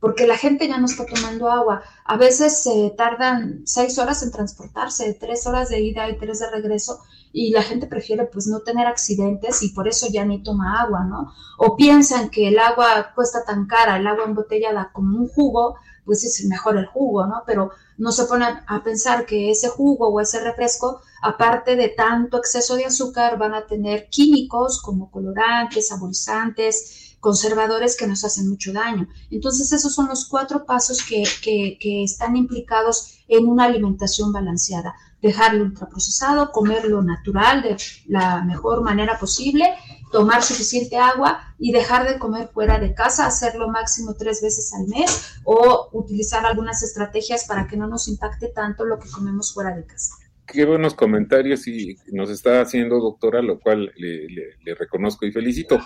porque 0.00 0.26
la 0.26 0.36
gente 0.36 0.68
ya 0.68 0.78
no 0.78 0.86
está 0.86 1.04
tomando 1.06 1.50
agua. 1.50 1.82
A 2.04 2.16
veces 2.16 2.62
se 2.62 2.94
tardan 2.96 3.62
seis 3.64 3.98
horas 3.98 4.22
en 4.22 4.30
transportarse, 4.30 5.14
tres 5.14 5.46
horas 5.46 5.68
de 5.68 5.80
ida 5.80 6.08
y 6.08 6.18
tres 6.18 6.38
de 6.40 6.50
regreso, 6.50 7.00
y 7.32 7.50
la 7.50 7.62
gente 7.62 7.86
prefiere 7.86 8.26
pues 8.26 8.46
no 8.46 8.60
tener 8.60 8.86
accidentes 8.86 9.62
y 9.62 9.70
por 9.70 9.88
eso 9.88 10.06
ya 10.10 10.24
ni 10.24 10.42
toma 10.42 10.80
agua, 10.80 11.04
¿no? 11.04 11.32
O 11.58 11.76
piensan 11.76 12.30
que 12.30 12.48
el 12.48 12.58
agua 12.58 13.12
cuesta 13.14 13.44
tan 13.44 13.66
cara, 13.66 13.96
el 13.96 14.06
agua 14.06 14.24
embotellada 14.24 14.90
como 14.92 15.18
un 15.18 15.28
jugo, 15.28 15.76
pues 16.04 16.24
es 16.24 16.42
mejor 16.46 16.78
el 16.78 16.86
jugo, 16.86 17.26
¿no? 17.26 17.42
Pero 17.46 17.70
no 17.98 18.12
se 18.12 18.24
ponen 18.24 18.60
a 18.66 18.82
pensar 18.82 19.26
que 19.26 19.50
ese 19.50 19.68
jugo 19.68 20.08
o 20.08 20.20
ese 20.20 20.40
refresco, 20.40 21.02
aparte 21.20 21.76
de 21.76 21.88
tanto 21.88 22.38
exceso 22.38 22.76
de 22.76 22.86
azúcar, 22.86 23.36
van 23.36 23.54
a 23.54 23.66
tener 23.66 24.08
químicos 24.08 24.80
como 24.80 25.10
colorantes, 25.10 25.88
saborizantes, 25.88 27.07
conservadores 27.20 27.96
que 27.96 28.06
nos 28.06 28.24
hacen 28.24 28.48
mucho 28.48 28.72
daño. 28.72 29.08
Entonces, 29.30 29.72
esos 29.72 29.94
son 29.94 30.08
los 30.08 30.26
cuatro 30.26 30.64
pasos 30.64 31.02
que, 31.02 31.24
que, 31.42 32.04
están 32.04 32.36
implicados 32.36 33.18
en 33.28 33.48
una 33.48 33.64
alimentación 33.64 34.32
balanceada. 34.32 34.94
Dejarlo 35.20 35.64
ultraprocesado, 35.64 36.52
comerlo 36.52 37.02
natural 37.02 37.62
de 37.62 37.76
la 38.06 38.42
mejor 38.44 38.82
manera 38.82 39.18
posible, 39.18 39.74
tomar 40.12 40.42
suficiente 40.42 40.96
agua 40.96 41.40
y 41.58 41.72
dejar 41.72 42.08
de 42.08 42.18
comer 42.18 42.48
fuera 42.54 42.78
de 42.78 42.94
casa, 42.94 43.26
hacerlo 43.26 43.68
máximo 43.68 44.14
tres 44.14 44.40
veces 44.40 44.72
al 44.74 44.86
mes 44.86 45.34
o 45.44 45.88
utilizar 45.92 46.46
algunas 46.46 46.82
estrategias 46.82 47.44
para 47.44 47.66
que 47.66 47.76
no 47.76 47.88
nos 47.88 48.06
impacte 48.08 48.48
tanto 48.48 48.84
lo 48.84 48.98
que 48.98 49.10
comemos 49.10 49.52
fuera 49.52 49.74
de 49.74 49.84
casa. 49.84 50.14
Qué 50.52 50.64
buenos 50.64 50.94
comentarios 50.94 51.66
y 51.68 51.96
nos 52.12 52.30
está 52.30 52.60
haciendo, 52.60 52.98
doctora, 52.98 53.42
lo 53.42 53.60
cual 53.60 53.92
le, 53.96 54.74
reconozco 54.74 55.26
y 55.26 55.32
felicito. 55.32 55.78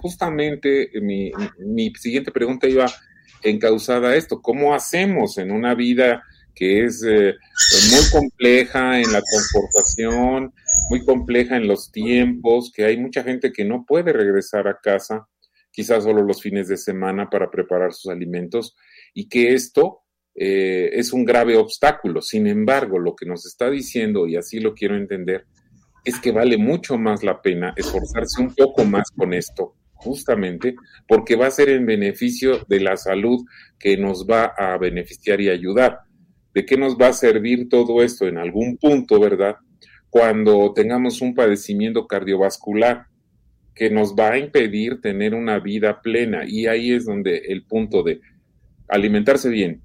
Justamente 0.00 0.90
mi, 1.00 1.30
mi, 1.58 1.92
siguiente 1.94 2.32
pregunta 2.32 2.68
iba 2.68 2.86
encausada 3.42 4.10
a 4.10 4.16
esto. 4.16 4.40
¿Cómo 4.42 4.74
hacemos 4.74 5.38
en 5.38 5.50
una 5.50 5.74
vida 5.74 6.22
que 6.54 6.84
es 6.84 7.02
eh, 7.04 7.34
muy 7.90 8.10
compleja 8.12 9.00
en 9.00 9.12
la 9.12 9.22
confortación, 9.22 10.52
muy 10.90 11.04
compleja 11.04 11.56
en 11.56 11.68
los 11.68 11.90
tiempos, 11.90 12.72
que 12.74 12.84
hay 12.84 12.96
mucha 12.98 13.22
gente 13.22 13.52
que 13.52 13.64
no 13.64 13.84
puede 13.86 14.12
regresar 14.12 14.68
a 14.68 14.78
casa, 14.78 15.26
quizás 15.70 16.04
solo 16.04 16.22
los 16.22 16.42
fines 16.42 16.68
de 16.68 16.76
semana 16.76 17.30
para 17.30 17.50
preparar 17.50 17.92
sus 17.92 18.10
alimentos, 18.10 18.76
y 19.14 19.28
que 19.28 19.54
esto 19.54 20.02
eh, 20.42 20.98
es 20.98 21.12
un 21.12 21.26
grave 21.26 21.58
obstáculo. 21.58 22.22
Sin 22.22 22.46
embargo, 22.46 22.98
lo 22.98 23.14
que 23.14 23.26
nos 23.26 23.44
está 23.44 23.68
diciendo, 23.68 24.26
y 24.26 24.36
así 24.36 24.58
lo 24.58 24.72
quiero 24.72 24.96
entender, 24.96 25.44
es 26.02 26.18
que 26.18 26.32
vale 26.32 26.56
mucho 26.56 26.96
más 26.96 27.22
la 27.22 27.42
pena 27.42 27.74
esforzarse 27.76 28.40
un 28.40 28.54
poco 28.54 28.86
más 28.86 29.10
con 29.14 29.34
esto, 29.34 29.74
justamente 29.92 30.76
porque 31.06 31.36
va 31.36 31.48
a 31.48 31.50
ser 31.50 31.68
en 31.68 31.84
beneficio 31.84 32.64
de 32.70 32.80
la 32.80 32.96
salud 32.96 33.44
que 33.78 33.98
nos 33.98 34.26
va 34.26 34.46
a 34.56 34.78
beneficiar 34.78 35.42
y 35.42 35.50
ayudar. 35.50 35.98
¿De 36.54 36.64
qué 36.64 36.78
nos 36.78 36.96
va 36.96 37.08
a 37.08 37.12
servir 37.12 37.68
todo 37.68 38.02
esto 38.02 38.26
en 38.26 38.38
algún 38.38 38.78
punto, 38.78 39.20
verdad? 39.20 39.56
Cuando 40.08 40.72
tengamos 40.72 41.20
un 41.20 41.34
padecimiento 41.34 42.06
cardiovascular 42.06 43.08
que 43.74 43.90
nos 43.90 44.14
va 44.14 44.30
a 44.30 44.38
impedir 44.38 45.02
tener 45.02 45.34
una 45.34 45.58
vida 45.58 46.00
plena. 46.00 46.44
Y 46.46 46.66
ahí 46.66 46.92
es 46.92 47.04
donde 47.04 47.36
el 47.48 47.64
punto 47.64 48.02
de 48.02 48.22
alimentarse 48.88 49.50
bien, 49.50 49.82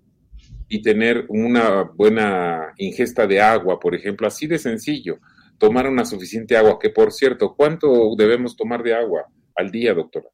y 0.67 0.82
tener 0.82 1.25
una 1.30 1.84
buena 1.84 2.73
ingesta 2.78 3.28
de 3.28 3.41
agua, 3.41 3.80
por 3.80 3.95
ejemplo, 3.95 4.28
así 4.28 4.47
de 4.47 4.58
sencillo, 4.58 5.19
tomar 5.58 5.88
una 5.88 6.06
suficiente 6.06 6.58
agua, 6.58 6.80
que 6.80 6.89
por 6.89 7.12
cierto, 7.12 7.56
¿cuánto 7.56 8.15
debemos 8.17 8.56
tomar 8.56 8.84
de 8.84 8.95
agua 8.95 9.25
al 9.56 9.71
día, 9.71 9.93
doctora? 9.93 10.28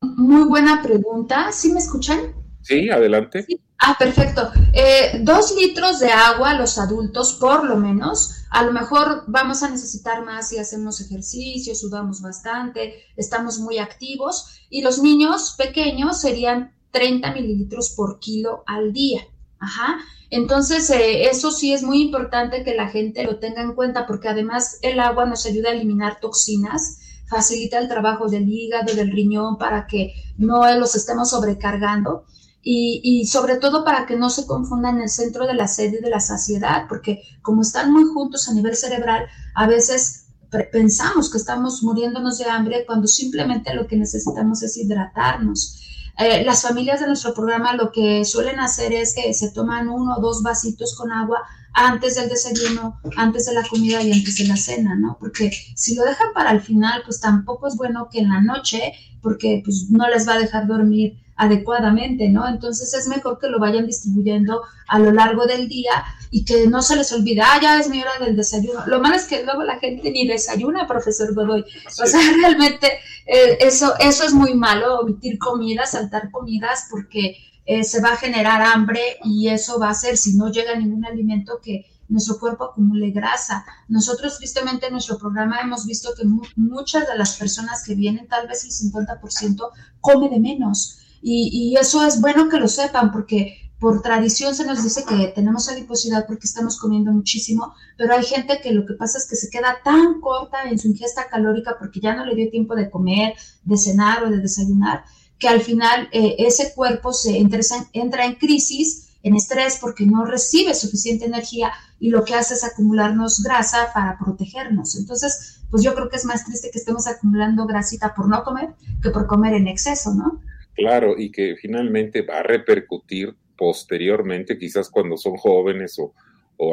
Muy 0.00 0.44
buena 0.44 0.82
pregunta. 0.82 1.50
¿Sí 1.52 1.72
me 1.72 1.80
escuchan? 1.80 2.34
Sí, 2.62 2.88
adelante. 2.90 3.46
Ah, 3.78 3.96
perfecto. 3.98 4.50
Eh, 4.72 5.20
dos 5.22 5.54
litros 5.56 6.00
de 6.00 6.10
agua 6.10 6.54
los 6.54 6.78
adultos, 6.78 7.34
por 7.34 7.64
lo 7.64 7.76
menos. 7.76 8.44
A 8.50 8.64
lo 8.64 8.72
mejor 8.72 9.24
vamos 9.26 9.62
a 9.62 9.70
necesitar 9.70 10.24
más 10.24 10.48
si 10.48 10.58
hacemos 10.58 11.00
ejercicio, 11.00 11.74
sudamos 11.74 12.20
bastante, 12.20 13.04
estamos 13.16 13.58
muy 13.58 13.78
activos. 13.78 14.66
Y 14.70 14.82
los 14.82 15.00
niños 15.00 15.54
pequeños 15.56 16.20
serían 16.20 16.72
30 16.90 17.32
mililitros 17.32 17.90
por 17.96 18.18
kilo 18.18 18.62
al 18.66 18.92
día. 18.92 19.22
Ajá. 19.58 19.98
Entonces, 20.30 20.88
eh, 20.90 21.28
eso 21.28 21.50
sí 21.50 21.72
es 21.72 21.82
muy 21.82 22.02
importante 22.02 22.62
que 22.62 22.74
la 22.74 22.88
gente 22.88 23.24
lo 23.24 23.38
tenga 23.38 23.62
en 23.62 23.74
cuenta 23.74 24.06
porque 24.06 24.28
además 24.28 24.78
el 24.82 25.00
agua 25.00 25.26
nos 25.26 25.46
ayuda 25.46 25.70
a 25.70 25.72
eliminar 25.72 26.20
toxinas, 26.20 26.98
facilita 27.26 27.78
el 27.78 27.88
trabajo 27.88 28.28
del 28.28 28.48
hígado, 28.48 28.94
del 28.94 29.10
riñón 29.10 29.58
para 29.58 29.86
que 29.86 30.14
no 30.36 30.70
los 30.76 30.94
estemos 30.94 31.30
sobrecargando 31.30 32.24
y, 32.62 33.00
y 33.02 33.26
sobre 33.26 33.56
todo 33.56 33.84
para 33.84 34.06
que 34.06 34.16
no 34.16 34.28
se 34.28 34.46
confundan 34.46 35.00
el 35.00 35.08
centro 35.08 35.46
de 35.46 35.54
la 35.54 35.68
sed 35.68 35.94
y 35.94 36.02
de 36.02 36.10
la 36.10 36.20
saciedad, 36.20 36.86
porque 36.88 37.22
como 37.42 37.62
están 37.62 37.92
muy 37.92 38.04
juntos 38.04 38.48
a 38.48 38.54
nivel 38.54 38.76
cerebral, 38.76 39.26
a 39.54 39.66
veces 39.66 40.26
pensamos 40.72 41.30
que 41.30 41.38
estamos 41.38 41.82
muriéndonos 41.82 42.38
de 42.38 42.46
hambre 42.46 42.84
cuando 42.86 43.06
simplemente 43.06 43.74
lo 43.74 43.86
que 43.86 43.96
necesitamos 43.96 44.62
es 44.62 44.76
hidratarnos. 44.76 45.82
Eh, 46.18 46.42
las 46.44 46.62
familias 46.62 47.00
de 47.00 47.06
nuestro 47.06 47.32
programa 47.32 47.74
lo 47.74 47.92
que 47.92 48.24
suelen 48.24 48.58
hacer 48.58 48.92
es 48.92 49.14
que 49.14 49.32
se 49.32 49.52
toman 49.52 49.88
uno 49.88 50.16
o 50.16 50.20
dos 50.20 50.42
vasitos 50.42 50.96
con 50.96 51.12
agua 51.12 51.42
antes 51.72 52.16
del 52.16 52.28
desayuno, 52.28 53.00
antes 53.16 53.46
de 53.46 53.54
la 53.54 53.62
comida 53.62 54.02
y 54.02 54.12
antes 54.12 54.36
de 54.38 54.48
la 54.48 54.56
cena, 54.56 54.96
¿no? 54.96 55.16
Porque 55.20 55.52
si 55.76 55.94
lo 55.94 56.04
dejan 56.04 56.32
para 56.34 56.50
el 56.50 56.60
final, 56.60 57.02
pues 57.04 57.20
tampoco 57.20 57.68
es 57.68 57.76
bueno 57.76 58.08
que 58.10 58.18
en 58.18 58.30
la 58.30 58.40
noche, 58.40 58.94
porque 59.22 59.62
pues 59.64 59.86
no 59.90 60.08
les 60.08 60.26
va 60.28 60.34
a 60.34 60.38
dejar 60.38 60.66
dormir 60.66 61.20
adecuadamente, 61.36 62.28
¿no? 62.28 62.48
Entonces 62.48 62.92
es 62.94 63.06
mejor 63.06 63.38
que 63.38 63.48
lo 63.48 63.60
vayan 63.60 63.86
distribuyendo 63.86 64.62
a 64.88 64.98
lo 64.98 65.12
largo 65.12 65.46
del 65.46 65.68
día 65.68 66.04
y 66.30 66.44
que 66.44 66.66
no 66.66 66.82
se 66.82 66.96
les 66.96 67.12
olvide, 67.12 67.42
ah, 67.42 67.60
ya 67.62 67.78
es 67.78 67.88
mi 67.88 68.02
hora 68.02 68.10
del 68.20 68.36
desayuno. 68.36 68.84
Lo 68.86 69.00
malo 69.00 69.14
es 69.14 69.24
que 69.26 69.44
luego 69.44 69.62
la 69.62 69.78
gente 69.78 70.10
ni 70.10 70.26
desayuna, 70.26 70.88
profesor 70.88 71.32
Godoy. 71.34 71.64
O 72.02 72.06
sea, 72.06 72.20
realmente 72.40 72.98
eh, 73.28 73.58
eso, 73.60 73.94
eso 73.98 74.24
es 74.24 74.32
muy 74.32 74.54
malo, 74.54 75.00
omitir 75.00 75.38
comidas, 75.38 75.92
saltar 75.92 76.30
comidas, 76.30 76.86
porque 76.90 77.36
eh, 77.66 77.84
se 77.84 78.00
va 78.00 78.14
a 78.14 78.16
generar 78.16 78.62
hambre 78.62 79.00
y 79.24 79.48
eso 79.48 79.78
va 79.78 79.88
a 79.88 79.90
hacer, 79.90 80.16
si 80.16 80.36
no 80.36 80.50
llega 80.50 80.74
ningún 80.74 81.04
alimento, 81.04 81.60
que 81.62 81.86
nuestro 82.08 82.38
cuerpo 82.38 82.64
acumule 82.64 83.10
grasa. 83.10 83.64
Nosotros, 83.88 84.38
tristemente, 84.38 84.86
en 84.86 84.92
nuestro 84.92 85.18
programa 85.18 85.60
hemos 85.60 85.86
visto 85.86 86.14
que 86.16 86.24
muchas 86.56 87.06
de 87.06 87.18
las 87.18 87.36
personas 87.36 87.84
que 87.84 87.94
vienen, 87.94 88.26
tal 88.26 88.48
vez 88.48 88.64
el 88.64 88.70
50%, 88.70 89.70
come 90.00 90.28
de 90.30 90.40
menos 90.40 90.98
y, 91.20 91.76
eso 91.76 92.04
es 92.06 92.20
bueno 92.20 92.48
que 92.48 92.58
lo 92.58 92.68
sepan 92.68 93.10
porque 93.10 93.67
por 93.78 94.02
tradición 94.02 94.54
se 94.54 94.66
nos 94.66 94.82
dice 94.82 95.04
que 95.08 95.28
tenemos 95.28 95.68
adiposidad 95.68 96.26
porque 96.26 96.46
estamos 96.46 96.78
comiendo 96.78 97.12
muchísimo, 97.12 97.74
pero 97.96 98.14
hay 98.14 98.24
gente 98.24 98.60
que 98.60 98.72
lo 98.72 98.84
que 98.84 98.94
pasa 98.94 99.18
es 99.18 99.28
que 99.28 99.36
se 99.36 99.50
queda 99.50 99.78
tan 99.84 100.20
corta 100.20 100.68
en 100.68 100.78
su 100.78 100.88
ingesta 100.88 101.28
calórica 101.28 101.76
porque 101.78 102.00
ya 102.00 102.14
no 102.14 102.24
le 102.24 102.34
dio 102.34 102.50
tiempo 102.50 102.74
de 102.74 102.90
comer, 102.90 103.34
de 103.62 103.76
cenar 103.76 104.24
o 104.24 104.30
de 104.30 104.38
desayunar, 104.38 105.04
que 105.38 105.48
al 105.48 105.60
final 105.60 106.08
eh, 106.10 106.34
ese 106.38 106.72
cuerpo 106.74 107.12
se 107.12 107.38
entra, 107.38 107.60
entra 107.92 108.26
en 108.26 108.34
crisis, 108.34 109.10
en 109.22 109.36
estrés 109.36 109.78
porque 109.80 110.06
no 110.06 110.24
recibe 110.24 110.74
suficiente 110.74 111.26
energía 111.26 111.72
y 112.00 112.10
lo 112.10 112.24
que 112.24 112.34
hace 112.34 112.54
es 112.54 112.64
acumularnos 112.64 113.42
grasa 113.42 113.92
para 113.94 114.18
protegernos. 114.18 114.96
Entonces, 114.96 115.60
pues 115.70 115.82
yo 115.82 115.94
creo 115.94 116.08
que 116.08 116.16
es 116.16 116.24
más 116.24 116.44
triste 116.44 116.70
que 116.72 116.78
estemos 116.78 117.06
acumulando 117.06 117.66
grasita 117.66 118.14
por 118.14 118.28
no 118.28 118.42
comer 118.42 118.70
que 119.02 119.10
por 119.10 119.26
comer 119.26 119.54
en 119.54 119.68
exceso, 119.68 120.14
¿no? 120.14 120.40
Claro, 120.74 121.18
y 121.18 121.30
que 121.30 121.56
finalmente 121.60 122.22
va 122.22 122.38
a 122.38 122.42
repercutir 122.42 123.36
posteriormente, 123.58 124.56
quizás 124.56 124.88
cuando 124.88 125.16
son 125.18 125.36
jóvenes 125.36 125.98
o, 125.98 126.14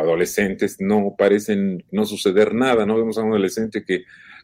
adolescentes, 0.01 0.77
no 0.79 1.13
parecen 1.17 1.83
no 1.91 2.05
suceder 2.05 2.55
nada, 2.55 2.85
¿no? 2.85 2.95
Vemos 2.97 3.17
a 3.17 3.21
un 3.21 3.29
adolescente 3.29 3.83
que 3.83 4.03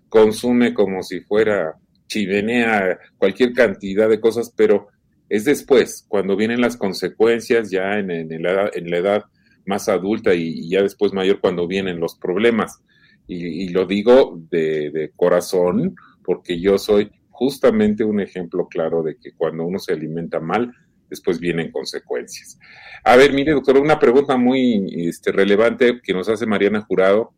consume 0.10 0.74
como 0.74 1.02
si 1.02 1.22
fuera 1.22 1.76
chivenea 2.08 3.00
cualquier 3.18 3.54
cantidad 3.54 4.08
de 4.08 4.20
cosas, 4.20 4.54
pero 4.56 4.90
es 5.30 5.46
después, 5.46 6.06
cuando 6.10 6.36
vienen 6.36 6.62
las 6.62 6.78
consecuencias 6.78 7.72
ya 7.72 7.98
en, 7.98 8.08
la, 8.44 8.70
edad, 8.70 9.24
más 9.66 9.88
adulta 9.88 10.36
y, 10.36 10.70
ya 10.70 10.82
después 10.84 11.14
mayor, 11.14 11.40
cuando 11.40 11.68
vienen 11.68 12.00
los 12.00 12.16
problemas. 12.16 12.84
Y, 13.28 13.70
lo 13.70 13.86
digo 13.86 14.38
de, 14.52 15.12
corazón, 15.16 15.96
porque 16.24 16.60
yo 16.60 16.78
soy 16.78 17.10
justamente 17.30 18.04
un 18.04 18.20
ejemplo 18.20 18.68
claro 18.68 19.02
de 19.02 19.16
que 19.16 19.32
cuando 19.32 19.64
uno 19.64 19.80
se 19.80 19.94
alimenta 19.94 20.40
mal, 20.40 20.72
después 21.12 21.40
vienen 21.40 21.72
consecuencias. 21.72 22.58
A 23.04 23.16
ver, 23.18 23.34
mire, 23.34 23.52
doctora, 23.52 23.80
una 23.80 24.00
pregunta 24.00 24.38
muy 24.38 25.08
este, 25.08 25.32
relevante 25.32 26.00
que 26.02 26.14
nos 26.14 26.30
hace 26.30 26.48
Mariana 26.48 26.82
Jurado. 26.82 27.34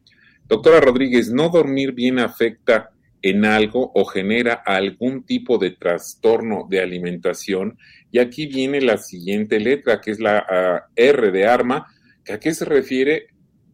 Doctora 0.47 0.79
Rodríguez, 0.79 1.31
¿no 1.31 1.49
dormir 1.49 1.91
bien 1.91 2.19
afecta 2.19 2.91
en 3.21 3.45
algo 3.45 3.91
o 3.95 4.05
genera 4.05 4.53
algún 4.53 5.25
tipo 5.25 5.57
de 5.57 5.71
trastorno 5.71 6.67
de 6.69 6.81
alimentación? 6.81 7.77
Y 8.12 8.19
aquí 8.19 8.45
viene 8.45 8.79
la 8.79 8.97
siguiente 8.97 9.59
letra, 9.59 9.99
que 9.99 10.12
es 10.12 10.19
la 10.19 10.45
ah, 10.47 10.86
R 10.95 11.31
de 11.31 11.45
arma, 11.47 11.88
que 12.23 12.33
a 12.33 12.39
qué 12.39 12.53
se 12.53 12.65
refiere 12.65 13.27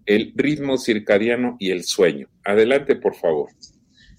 el 0.05 0.31
ritmo 0.35 0.77
circadiano 0.77 1.57
y 1.59 1.71
el 1.71 1.83
sueño. 1.83 2.29
Adelante, 2.45 2.95
por 2.95 3.15
favor. 3.15 3.49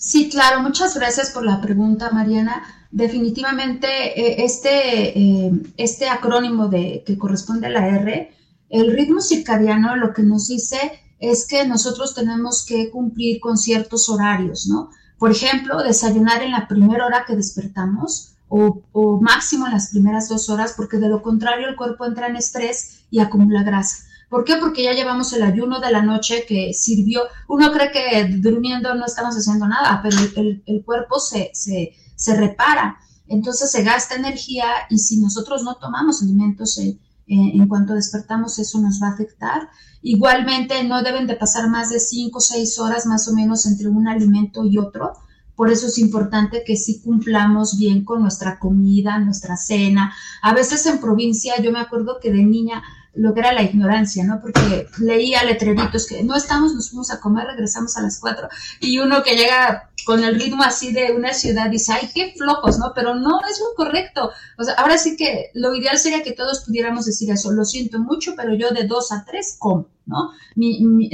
Sí, 0.01 0.31
claro, 0.31 0.63
muchas 0.63 0.95
gracias 0.95 1.31
por 1.31 1.45
la 1.45 1.61
pregunta, 1.61 2.11
Mariana. 2.11 2.63
Definitivamente, 2.91 3.87
eh, 4.19 4.45
este, 4.47 5.19
eh, 5.19 5.53
este 5.77 6.09
acrónimo 6.09 6.69
de, 6.69 7.05
que 7.07 7.19
corresponde 7.19 7.67
a 7.67 7.71
la 7.71 7.87
R, 7.87 8.35
el 8.71 8.93
ritmo 8.95 9.21
circadiano 9.21 9.97
lo 9.97 10.15
que 10.15 10.23
nos 10.23 10.49
dice 10.49 10.79
es 11.19 11.47
que 11.47 11.67
nosotros 11.67 12.15
tenemos 12.15 12.65
que 12.65 12.89
cumplir 12.89 13.41
con 13.41 13.59
ciertos 13.59 14.09
horarios, 14.09 14.67
¿no? 14.69 14.89
Por 15.19 15.33
ejemplo, 15.33 15.83
desayunar 15.83 16.43
en 16.43 16.53
la 16.53 16.67
primera 16.67 17.05
hora 17.05 17.27
que 17.27 17.37
despertamos 17.37 18.33
o, 18.49 18.81
o 18.93 19.21
máximo 19.21 19.67
en 19.67 19.75
las 19.75 19.91
primeras 19.91 20.31
dos 20.31 20.49
horas, 20.49 20.73
porque 20.75 20.97
de 20.97 21.11
lo 21.11 21.21
contrario 21.21 21.69
el 21.69 21.77
cuerpo 21.77 22.07
entra 22.07 22.27
en 22.27 22.37
estrés 22.37 23.03
y 23.11 23.19
acumula 23.19 23.65
grasa. 23.65 24.07
¿Por 24.31 24.45
qué? 24.45 24.57
Porque 24.57 24.85
ya 24.85 24.93
llevamos 24.93 25.33
el 25.33 25.43
ayuno 25.43 25.81
de 25.81 25.91
la 25.91 26.03
noche 26.03 26.45
que 26.47 26.73
sirvió. 26.73 27.23
Uno 27.49 27.73
cree 27.73 27.91
que 27.91 28.37
durmiendo 28.39 28.95
no 28.95 29.05
estamos 29.05 29.35
haciendo 29.35 29.67
nada, 29.67 30.01
pero 30.03 30.17
el, 30.67 30.85
cuerpo 30.85 31.19
se, 31.19 31.51
se, 31.53 31.95
se, 32.15 32.37
repara. 32.37 32.97
Entonces 33.27 33.73
se 33.73 33.83
gasta 33.83 34.15
energía 34.15 34.67
y 34.89 34.99
si 34.99 35.21
nosotros 35.21 35.65
no 35.65 35.75
tomamos 35.79 36.23
alimentos 36.23 36.79
en, 36.79 37.01
en 37.27 37.67
cuanto 37.67 37.95
despertamos, 37.95 38.61
eso 38.61 38.81
nos 38.81 39.03
va 39.03 39.09
a 39.09 39.15
afectar. 39.15 39.69
Igualmente, 40.01 40.85
no 40.85 41.03
deben 41.03 41.27
de 41.27 41.35
pasar 41.35 41.69
más 41.69 41.91
de 41.91 41.99
5 41.99 42.39
o 42.39 42.41
6 42.41 42.79
horas 42.79 43.07
más 43.07 43.27
o 43.27 43.35
menos 43.35 43.67
entre 43.67 43.89
un 43.89 44.07
alimento 44.07 44.65
y 44.65 44.79
otro. 44.79 45.13
Por 45.57 45.71
eso 45.71 45.89
es 45.89 45.99
importante 45.99 46.63
que 46.65 46.77
sí 46.77 47.03
cumplamos 47.03 47.77
bien 47.77 48.05
con 48.05 48.23
nuestra 48.23 48.61
comida, 48.61 49.19
nuestra 49.19 49.57
cena. 49.57 50.15
A 50.41 50.55
veces 50.55 50.87
en 50.87 51.01
provincia, 51.01 51.61
yo 51.61 51.73
me 51.73 51.81
acuerdo 51.81 52.19
que 52.23 52.33
de 52.33 52.45
niña 52.45 52.83
lo 53.15 53.35
que 53.35 53.41
era 53.41 53.53
la 53.53 53.63
ignorancia, 53.63 54.25
¿no? 54.25 54.41
Porque 54.41 54.87
leía 54.99 55.43
letreritos 55.45 56.07
que 56.07 56.23
no 56.23 56.37
estamos, 56.37 56.75
nos 56.75 56.91
fuimos 56.91 57.11
a 57.11 57.21
comer, 57.21 57.47
regresamos 57.47 57.97
a 57.97 58.03
las 58.03 58.21
cuatro, 58.21 58.49
y 58.81 58.99
uno 58.99 59.23
que 59.23 59.37
llega 59.37 59.91
con 60.05 60.25
el 60.25 60.41
ritmo 60.41 60.63
así 60.63 60.93
de 60.93 61.13
una 61.13 61.33
ciudad 61.33 61.71
dice, 61.71 61.93
ay, 61.93 62.09
qué 62.15 62.33
flojos, 62.37 62.79
¿no? 62.79 62.93
Pero 62.95 63.15
no 63.15 63.41
es 63.51 63.61
muy 63.61 63.75
correcto. 63.77 64.31
O 64.59 64.65
sea, 64.65 64.75
ahora 64.75 64.97
sí 64.97 65.17
que 65.17 65.51
lo 65.55 65.75
ideal 65.75 65.99
sería 65.99 66.23
que 66.23 66.33
todos 66.33 66.65
pudiéramos 66.65 67.05
decir 67.05 67.31
eso, 67.31 67.53
lo 67.53 67.65
siento 67.65 67.99
mucho, 67.99 68.35
pero 68.37 68.55
yo 68.55 68.71
de 68.71 68.85
dos 68.85 69.13
a 69.13 69.25
tres 69.25 69.57
como, 69.59 69.89
¿no? 70.07 70.31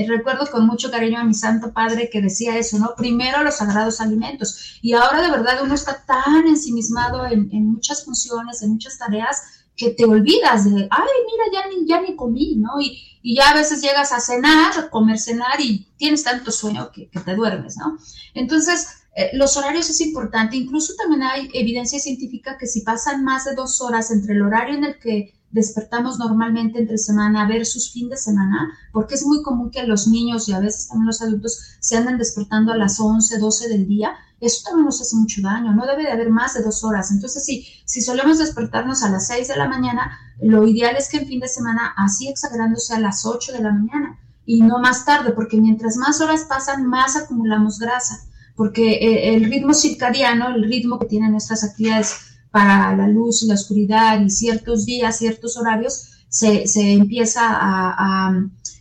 recuerdo 0.07 0.51
con 0.51 0.67
mucho 0.67 0.91
cariño 0.91 1.19
a 1.19 1.25
mi 1.25 1.35
santo 1.35 1.73
padre 1.73 2.09
que 2.11 2.23
decía 2.23 2.57
eso, 2.57 2.79
¿no? 2.79 2.95
Primero 2.97 3.43
los 3.43 3.57
sagrados 3.57 4.01
alimentos. 4.01 4.79
Y 4.83 4.93
ahora 4.93 5.23
de 5.23 5.31
verdad 5.31 5.63
uno 5.63 5.75
está 5.75 6.05
tan 6.07 6.47
ensimismado 6.47 7.27
en, 7.27 7.49
en 7.53 7.67
muchas 7.67 8.05
funciones, 8.05 8.63
en 8.63 8.71
muchas 8.71 8.99
tareas, 8.99 9.43
que 9.77 9.91
te 9.91 10.05
olvidas 10.05 10.65
de, 10.65 10.89
ay, 10.91 11.09
mira, 11.27 11.45
ya 11.53 11.69
ni, 11.69 11.87
ya 11.87 12.01
ni 12.01 12.17
comí, 12.17 12.57
¿no? 12.57 12.81
Y, 12.81 12.99
y 13.23 13.35
ya 13.35 13.51
a 13.51 13.55
veces 13.55 13.83
llegas 13.83 14.12
a 14.12 14.21
cenar, 14.21 14.89
comer, 14.89 15.19
cenar 15.19 15.61
y 15.61 15.87
tienes 15.97 16.23
tanto 16.23 16.51
sueño 16.53 16.91
que, 16.93 17.07
te 17.07 17.35
duermes, 17.35 17.77
¿no? 17.77 17.99
Entonces, 18.35 19.03
eh, 19.17 19.31
los 19.33 19.57
horarios 19.57 19.91
es 19.91 20.01
importante. 20.01 20.57
Incluso 20.57 20.95
también 20.95 21.23
hay 21.23 21.51
evidencia 21.53 21.99
científica 21.99 22.57
que 22.57 22.67
si 22.67 22.83
pasan 22.83 23.25
más 23.25 23.45
de 23.45 23.55
dos 23.55 23.81
horas 23.81 24.11
entre 24.11 24.35
el 24.35 24.43
horario 24.43 24.77
en 24.77 24.85
el 24.85 24.99
que 24.99 25.35
despertamos 25.57 26.19
normalmente 26.19 26.79
entre 26.79 26.99
semana 26.99 27.49
versus 27.49 27.90
fin 27.90 28.11
de 28.11 28.16
semana, 28.16 28.71
porque 28.92 29.14
es 29.14 29.27
muy 29.27 29.42
común 29.42 29.71
que 29.71 29.83
los 29.85 30.07
niños 30.07 30.49
y 30.49 30.53
a 30.53 30.61
veces 30.61 30.87
también 30.87 31.07
los 31.07 31.23
adultos 31.23 31.59
se 31.81 31.97
anden 31.97 32.19
despertando 32.19 32.73
a 32.73 32.77
las 32.77 33.01
11, 33.01 33.38
12 33.38 33.69
del 33.71 33.88
día, 33.88 34.12
eso 34.38 34.64
también 34.66 34.85
nos 34.85 35.01
hace 35.01 35.16
mucho 35.16 35.40
daño, 35.40 35.73
no 35.73 35.87
debe 35.87 36.03
de 36.03 36.12
haber 36.12 36.31
más 36.31 36.53
de 36.53 36.62
dos 36.62 36.85
horas. 36.85 37.11
Entonces, 37.11 37.42
si, 37.45 37.66
si 37.87 38.03
solemos 38.03 38.38
despertarnos 38.38 39.03
a 39.03 39.11
las 39.11 39.29
6 39.29 39.49
de 39.49 39.57
la 39.57 39.66
mañana, 39.66 40.19
lo 40.42 40.66
ideal 40.66 40.95
es 40.95 41.09
que 41.09 41.16
en 41.16 41.27
fin 41.27 41.40
de 41.40 41.49
semana, 41.49 41.95
así 41.97 42.29
exagerándose 42.29 42.95
a 42.95 43.01
las 43.01 43.25
8 43.25 43.53
de 43.53 43.62
la 43.62 43.73
mañana 43.73 44.19
y 44.45 44.61
no 44.61 44.79
más 44.79 45.07
tarde, 45.07 45.33
porque 45.33 45.59
mientras 45.59 45.97
más 45.97 46.21
horas 46.21 46.45
pasan, 46.45 46.87
más 46.87 47.16
acumulamos 47.16 47.79
grasa, 47.79 48.21
porque 48.55 48.92
eh, 48.92 49.35
el 49.35 49.45
ritmo 49.47 49.73
circadiano, 49.73 50.55
el 50.55 50.64
ritmo 50.64 50.99
que 50.99 51.07
tienen 51.07 51.33
nuestras 51.33 51.64
actividades 51.64 52.26
para 52.57 52.97
la 52.97 53.07
luz 53.07 53.42
y 53.42 53.49
la 53.49 53.53
oscuridad 53.53 54.19
y 54.19 54.31
ciertos 54.31 54.87
días, 54.87 55.19
ciertos 55.19 55.59
horarios, 55.59 56.12
se, 56.31 56.66
se 56.66 56.95
empieza 56.95 57.42
a, 57.45 58.33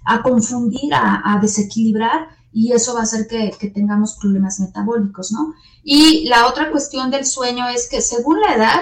a, 0.05 0.23
confundir, 0.23 0.93
a, 0.93 1.37
desequilibrar 1.41 2.29
y 2.53 2.71
eso 2.71 2.93
va 2.93 3.01
a 3.01 3.03
hacer 3.03 3.27
que, 3.27 3.51
tengamos 3.71 4.15
problemas 4.15 4.61
metabólicos, 4.61 5.33
¿no? 5.33 5.53
Y 5.83 6.25
la 6.29 6.47
otra 6.47 6.71
cuestión 6.71 7.11
del 7.11 7.25
sueño 7.25 7.67
es 7.67 7.89
que 7.89 7.99
según 7.99 8.39
la 8.39 8.55
edad, 8.55 8.79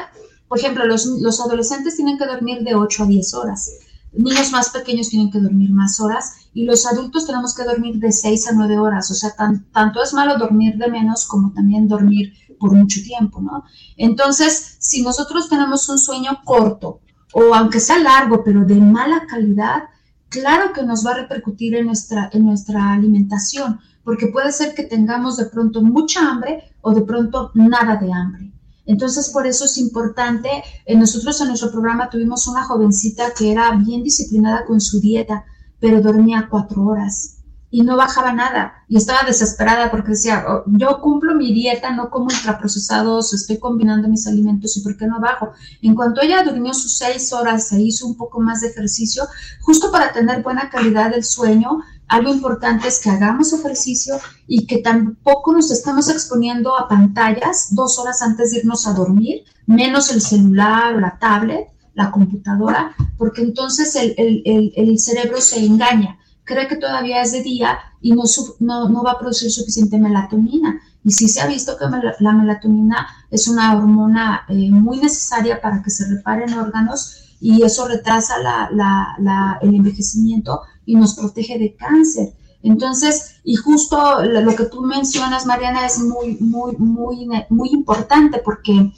por 0.47 0.59
ejemplo, 0.59 0.85
los, 0.85 1.07
los 1.07 1.41
adolescentes 1.41 1.95
tienen 1.95 2.19
que 2.19 2.27
dormir 2.27 2.61
de 2.61 2.75
8 2.75 3.03
a 3.03 3.07
10 3.07 3.33
horas, 3.33 3.71
niños 4.11 4.51
más 4.51 4.69
pequeños 4.69 5.09
tienen 5.09 5.31
que 5.31 5.39
dormir 5.39 5.71
más 5.71 5.99
horas 5.99 6.35
y 6.53 6.65
los 6.65 6.85
adultos 6.85 7.25
tenemos 7.25 7.55
que 7.55 7.63
dormir 7.63 7.95
de 7.95 8.11
6 8.11 8.47
a 8.49 8.51
9 8.51 8.77
horas, 8.77 9.09
o 9.09 9.15
sea, 9.15 9.33
tanto 9.71 10.03
es 10.03 10.13
malo 10.13 10.37
dormir 10.37 10.77
de 10.77 10.87
menos 10.87 11.25
como 11.25 11.51
también 11.51 11.87
dormir 11.87 12.33
por 12.63 12.73
mucho 12.73 13.01
tiempo, 13.03 13.41
¿no? 13.41 13.65
Entonces, 13.97 14.77
si 14.79 15.01
nosotros 15.01 15.49
tenemos 15.49 15.89
un 15.89 15.97
sueño 15.97 16.39
corto 16.45 17.01
o 17.33 17.53
aunque 17.53 17.81
sea 17.81 17.99
largo, 17.99 18.41
pero 18.41 18.63
de 18.63 18.75
mala 18.75 19.25
calidad, 19.27 19.83
claro 20.29 20.71
que 20.71 20.83
nos 20.83 21.05
va 21.05 21.11
a 21.11 21.15
repercutir 21.23 21.75
en 21.75 21.87
nuestra, 21.87 22.29
en 22.31 22.45
nuestra 22.45 22.93
alimentación, 22.93 23.81
porque 24.05 24.27
puede 24.27 24.53
ser 24.53 24.73
que 24.73 24.83
tengamos 24.83 25.35
de 25.35 25.47
pronto 25.47 25.81
mucha 25.81 26.21
hambre 26.21 26.73
o 26.79 26.93
de 26.93 27.01
pronto 27.01 27.51
nada 27.53 27.97
de 27.97 28.13
hambre. 28.13 28.53
Entonces, 28.85 29.29
por 29.29 29.45
eso 29.45 29.65
es 29.65 29.77
importante, 29.77 30.49
eh, 30.85 30.95
nosotros 30.95 31.41
en 31.41 31.49
nuestro 31.49 31.69
programa 31.69 32.09
tuvimos 32.09 32.47
una 32.47 32.63
jovencita 32.63 33.33
que 33.37 33.51
era 33.51 33.75
bien 33.75 34.03
disciplinada 34.03 34.63
con 34.65 34.79
su 34.79 35.01
dieta, 35.01 35.43
pero 35.81 35.99
dormía 35.99 36.47
cuatro 36.49 36.85
horas 36.85 37.42
y 37.73 37.81
no 37.81 37.97
bajaba 37.97 38.33
nada 38.33 38.85
y 38.87 38.97
estaba 38.97 39.23
desesperada 39.23 39.89
porque 39.89 40.11
decía, 40.11 40.45
oh, 40.47 40.63
yo 40.67 41.01
cumplo 41.01 41.33
mi 41.33 41.51
dieta, 41.51 41.89
no 41.89 42.11
como 42.11 42.25
ultraprocesados, 42.25 43.33
estoy 43.33 43.57
combinando 43.57 44.07
mis 44.07 44.27
alimentos 44.27 44.77
y 44.77 44.81
¿por 44.81 44.95
qué 44.95 45.07
no 45.07 45.19
bajo? 45.19 45.53
En 45.81 45.95
cuanto 45.95 46.21
ella 46.21 46.43
durmió 46.43 46.71
sus 46.75 46.95
seis 46.99 47.33
horas, 47.33 47.69
se 47.69 47.81
hizo 47.81 48.05
un 48.05 48.15
poco 48.15 48.39
más 48.39 48.61
de 48.61 48.67
ejercicio, 48.67 49.23
justo 49.61 49.91
para 49.91 50.13
tener 50.13 50.43
buena 50.43 50.69
calidad 50.69 51.09
del 51.09 51.23
sueño, 51.23 51.79
algo 52.07 52.31
importante 52.31 52.87
es 52.87 52.99
que 52.99 53.09
hagamos 53.09 53.53
ejercicio 53.53 54.19
y 54.45 54.67
que 54.67 54.77
tampoco 54.77 55.51
nos 55.51 55.71
estamos 55.71 56.07
exponiendo 56.09 56.77
a 56.77 56.87
pantallas 56.87 57.69
dos 57.73 57.97
horas 57.97 58.21
antes 58.21 58.51
de 58.51 58.59
irnos 58.59 58.85
a 58.85 58.93
dormir, 58.93 59.45
menos 59.65 60.11
el 60.11 60.21
celular 60.21 60.93
o 60.93 60.99
la 60.99 61.17
tablet, 61.17 61.69
la 61.95 62.11
computadora, 62.11 62.95
porque 63.17 63.41
entonces 63.41 63.95
el, 63.95 64.13
el, 64.15 64.73
el 64.75 64.99
cerebro 64.99 65.41
se 65.41 65.65
engaña 65.65 66.19
cree 66.43 66.67
que 66.67 66.75
todavía 66.75 67.21
es 67.21 67.31
de 67.31 67.41
día 67.41 67.79
y 68.01 68.11
no, 68.11 68.23
no, 68.59 68.89
no, 68.89 69.03
va 69.03 69.11
a 69.11 69.19
producir 69.19 69.51
suficiente 69.51 69.97
melatonina. 69.97 70.79
Y 71.03 71.11
sí 71.11 71.27
se 71.27 71.41
ha 71.41 71.47
visto 71.47 71.77
que 71.77 71.85
la 72.19 72.31
melatonina 72.31 73.07
es 73.29 73.47
una 73.47 73.75
hormona 73.75 74.45
eh, 74.47 74.71
muy 74.71 74.99
necesaria 74.99 75.61
para 75.61 75.81
que 75.81 75.89
se 75.89 76.07
reparen 76.07 76.53
órganos 76.53 77.23
y 77.41 77.61
eso 77.63 77.87
retrasa 77.87 78.39
la, 78.39 78.69
la, 78.71 79.59
el 79.61 79.75
envejecimiento 79.75 80.61
y 80.85 80.95
nos 80.95 81.15
protege 81.15 81.59
de 81.59 81.75
cáncer. 81.75 82.33
Entonces, 82.61 83.35
y 83.43 83.55
justo 83.55 84.23
lo 84.23 84.55
que 84.55 84.63
tú 84.65 84.81
mencionas, 84.81 85.45
Mariana, 85.45 85.85
es 85.85 85.99
muy, 85.99 86.37
muy, 86.39 86.77
muy, 86.77 87.27
muy 87.49 87.69
importante 87.71 88.39
porque 88.39 88.93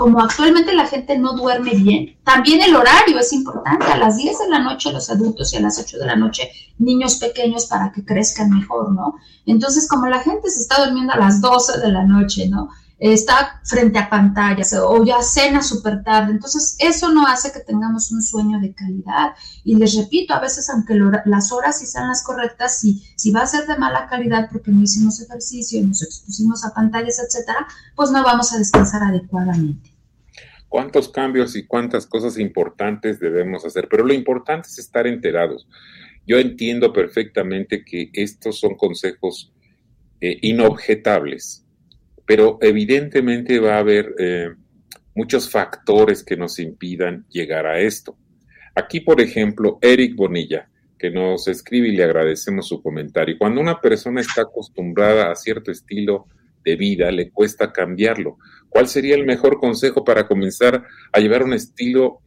como 0.00 0.18
actualmente 0.22 0.72
la 0.72 0.86
gente 0.86 1.18
no 1.18 1.34
duerme 1.34 1.72
bien, 1.72 2.16
también 2.24 2.62
el 2.62 2.74
horario 2.74 3.18
es 3.18 3.34
importante. 3.34 3.84
A 3.84 3.98
las 3.98 4.16
10 4.16 4.38
de 4.38 4.48
la 4.48 4.60
noche 4.60 4.90
los 4.90 5.10
adultos 5.10 5.52
y 5.52 5.58
a 5.58 5.60
las 5.60 5.78
8 5.78 5.98
de 5.98 6.06
la 6.06 6.16
noche 6.16 6.50
niños 6.78 7.16
pequeños 7.16 7.66
para 7.66 7.92
que 7.92 8.02
crezcan 8.02 8.48
mejor, 8.48 8.92
¿no? 8.92 9.16
Entonces, 9.44 9.86
como 9.86 10.06
la 10.06 10.20
gente 10.20 10.48
se 10.48 10.62
está 10.62 10.82
durmiendo 10.82 11.12
a 11.12 11.18
las 11.18 11.42
12 11.42 11.80
de 11.80 11.92
la 11.92 12.04
noche, 12.04 12.48
¿no? 12.48 12.70
Está 12.98 13.60
frente 13.62 13.98
a 13.98 14.08
pantallas 14.08 14.72
o 14.72 15.04
ya 15.04 15.20
cena 15.20 15.62
súper 15.62 16.02
tarde. 16.02 16.32
Entonces, 16.32 16.76
eso 16.78 17.10
no 17.10 17.26
hace 17.26 17.52
que 17.52 17.60
tengamos 17.60 18.10
un 18.10 18.22
sueño 18.22 18.58
de 18.58 18.72
calidad. 18.72 19.34
Y 19.64 19.74
les 19.74 19.96
repito, 19.96 20.32
a 20.32 20.40
veces, 20.40 20.70
aunque 20.70 20.98
las 21.26 21.52
horas 21.52 21.78
sí 21.78 21.84
sean 21.84 22.08
las 22.08 22.24
correctas, 22.24 22.78
si, 22.78 23.04
si 23.16 23.32
va 23.32 23.42
a 23.42 23.46
ser 23.46 23.66
de 23.66 23.76
mala 23.76 24.06
calidad 24.08 24.48
porque 24.50 24.70
no 24.70 24.80
hicimos 24.80 25.20
ejercicio 25.20 25.82
nos 25.86 26.02
expusimos 26.02 26.64
a 26.64 26.72
pantallas, 26.72 27.18
etcétera, 27.18 27.66
pues 27.94 28.10
no 28.10 28.24
vamos 28.24 28.50
a 28.54 28.56
descansar 28.56 29.02
adecuadamente 29.02 29.89
cuántos 30.70 31.08
cambios 31.08 31.56
y 31.56 31.66
cuántas 31.66 32.06
cosas 32.06 32.38
importantes 32.38 33.18
debemos 33.18 33.66
hacer, 33.66 33.88
pero 33.90 34.06
lo 34.06 34.14
importante 34.14 34.68
es 34.68 34.78
estar 34.78 35.06
enterados. 35.06 35.68
Yo 36.26 36.38
entiendo 36.38 36.92
perfectamente 36.92 37.84
que 37.84 38.08
estos 38.14 38.60
son 38.60 38.76
consejos 38.76 39.52
eh, 40.20 40.38
inobjetables, 40.42 41.66
pero 42.24 42.58
evidentemente 42.62 43.58
va 43.58 43.74
a 43.74 43.80
haber 43.80 44.14
eh, 44.18 44.50
muchos 45.14 45.50
factores 45.50 46.22
que 46.22 46.36
nos 46.36 46.60
impidan 46.60 47.26
llegar 47.28 47.66
a 47.66 47.80
esto. 47.80 48.16
Aquí, 48.76 49.00
por 49.00 49.20
ejemplo, 49.20 49.78
Eric 49.82 50.14
Bonilla, 50.14 50.70
que 50.96 51.10
nos 51.10 51.48
escribe 51.48 51.88
y 51.88 51.96
le 51.96 52.04
agradecemos 52.04 52.68
su 52.68 52.80
comentario. 52.80 53.36
Cuando 53.38 53.60
una 53.60 53.80
persona 53.80 54.20
está 54.20 54.42
acostumbrada 54.42 55.32
a 55.32 55.34
cierto 55.34 55.72
estilo 55.72 56.28
de 56.64 56.76
vida, 56.76 57.10
le 57.10 57.30
cuesta 57.30 57.72
cambiarlo. 57.72 58.38
¿Cuál 58.68 58.88
sería 58.88 59.16
el 59.16 59.26
mejor 59.26 59.58
consejo 59.58 60.04
para 60.04 60.26
comenzar 60.26 60.84
a 61.12 61.20
llevar 61.20 61.42
un 61.42 61.54
estilo 61.54 62.20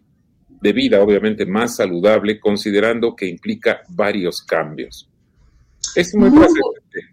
de 0.62 0.74
vida, 0.74 1.02
obviamente, 1.02 1.46
más 1.46 1.78
saludable, 1.78 2.40
considerando 2.40 3.16
que 3.16 3.28
implica 3.28 3.82
varios 3.90 4.42
cambios? 4.42 5.10
Es 5.96 6.16
muy. 6.16 6.32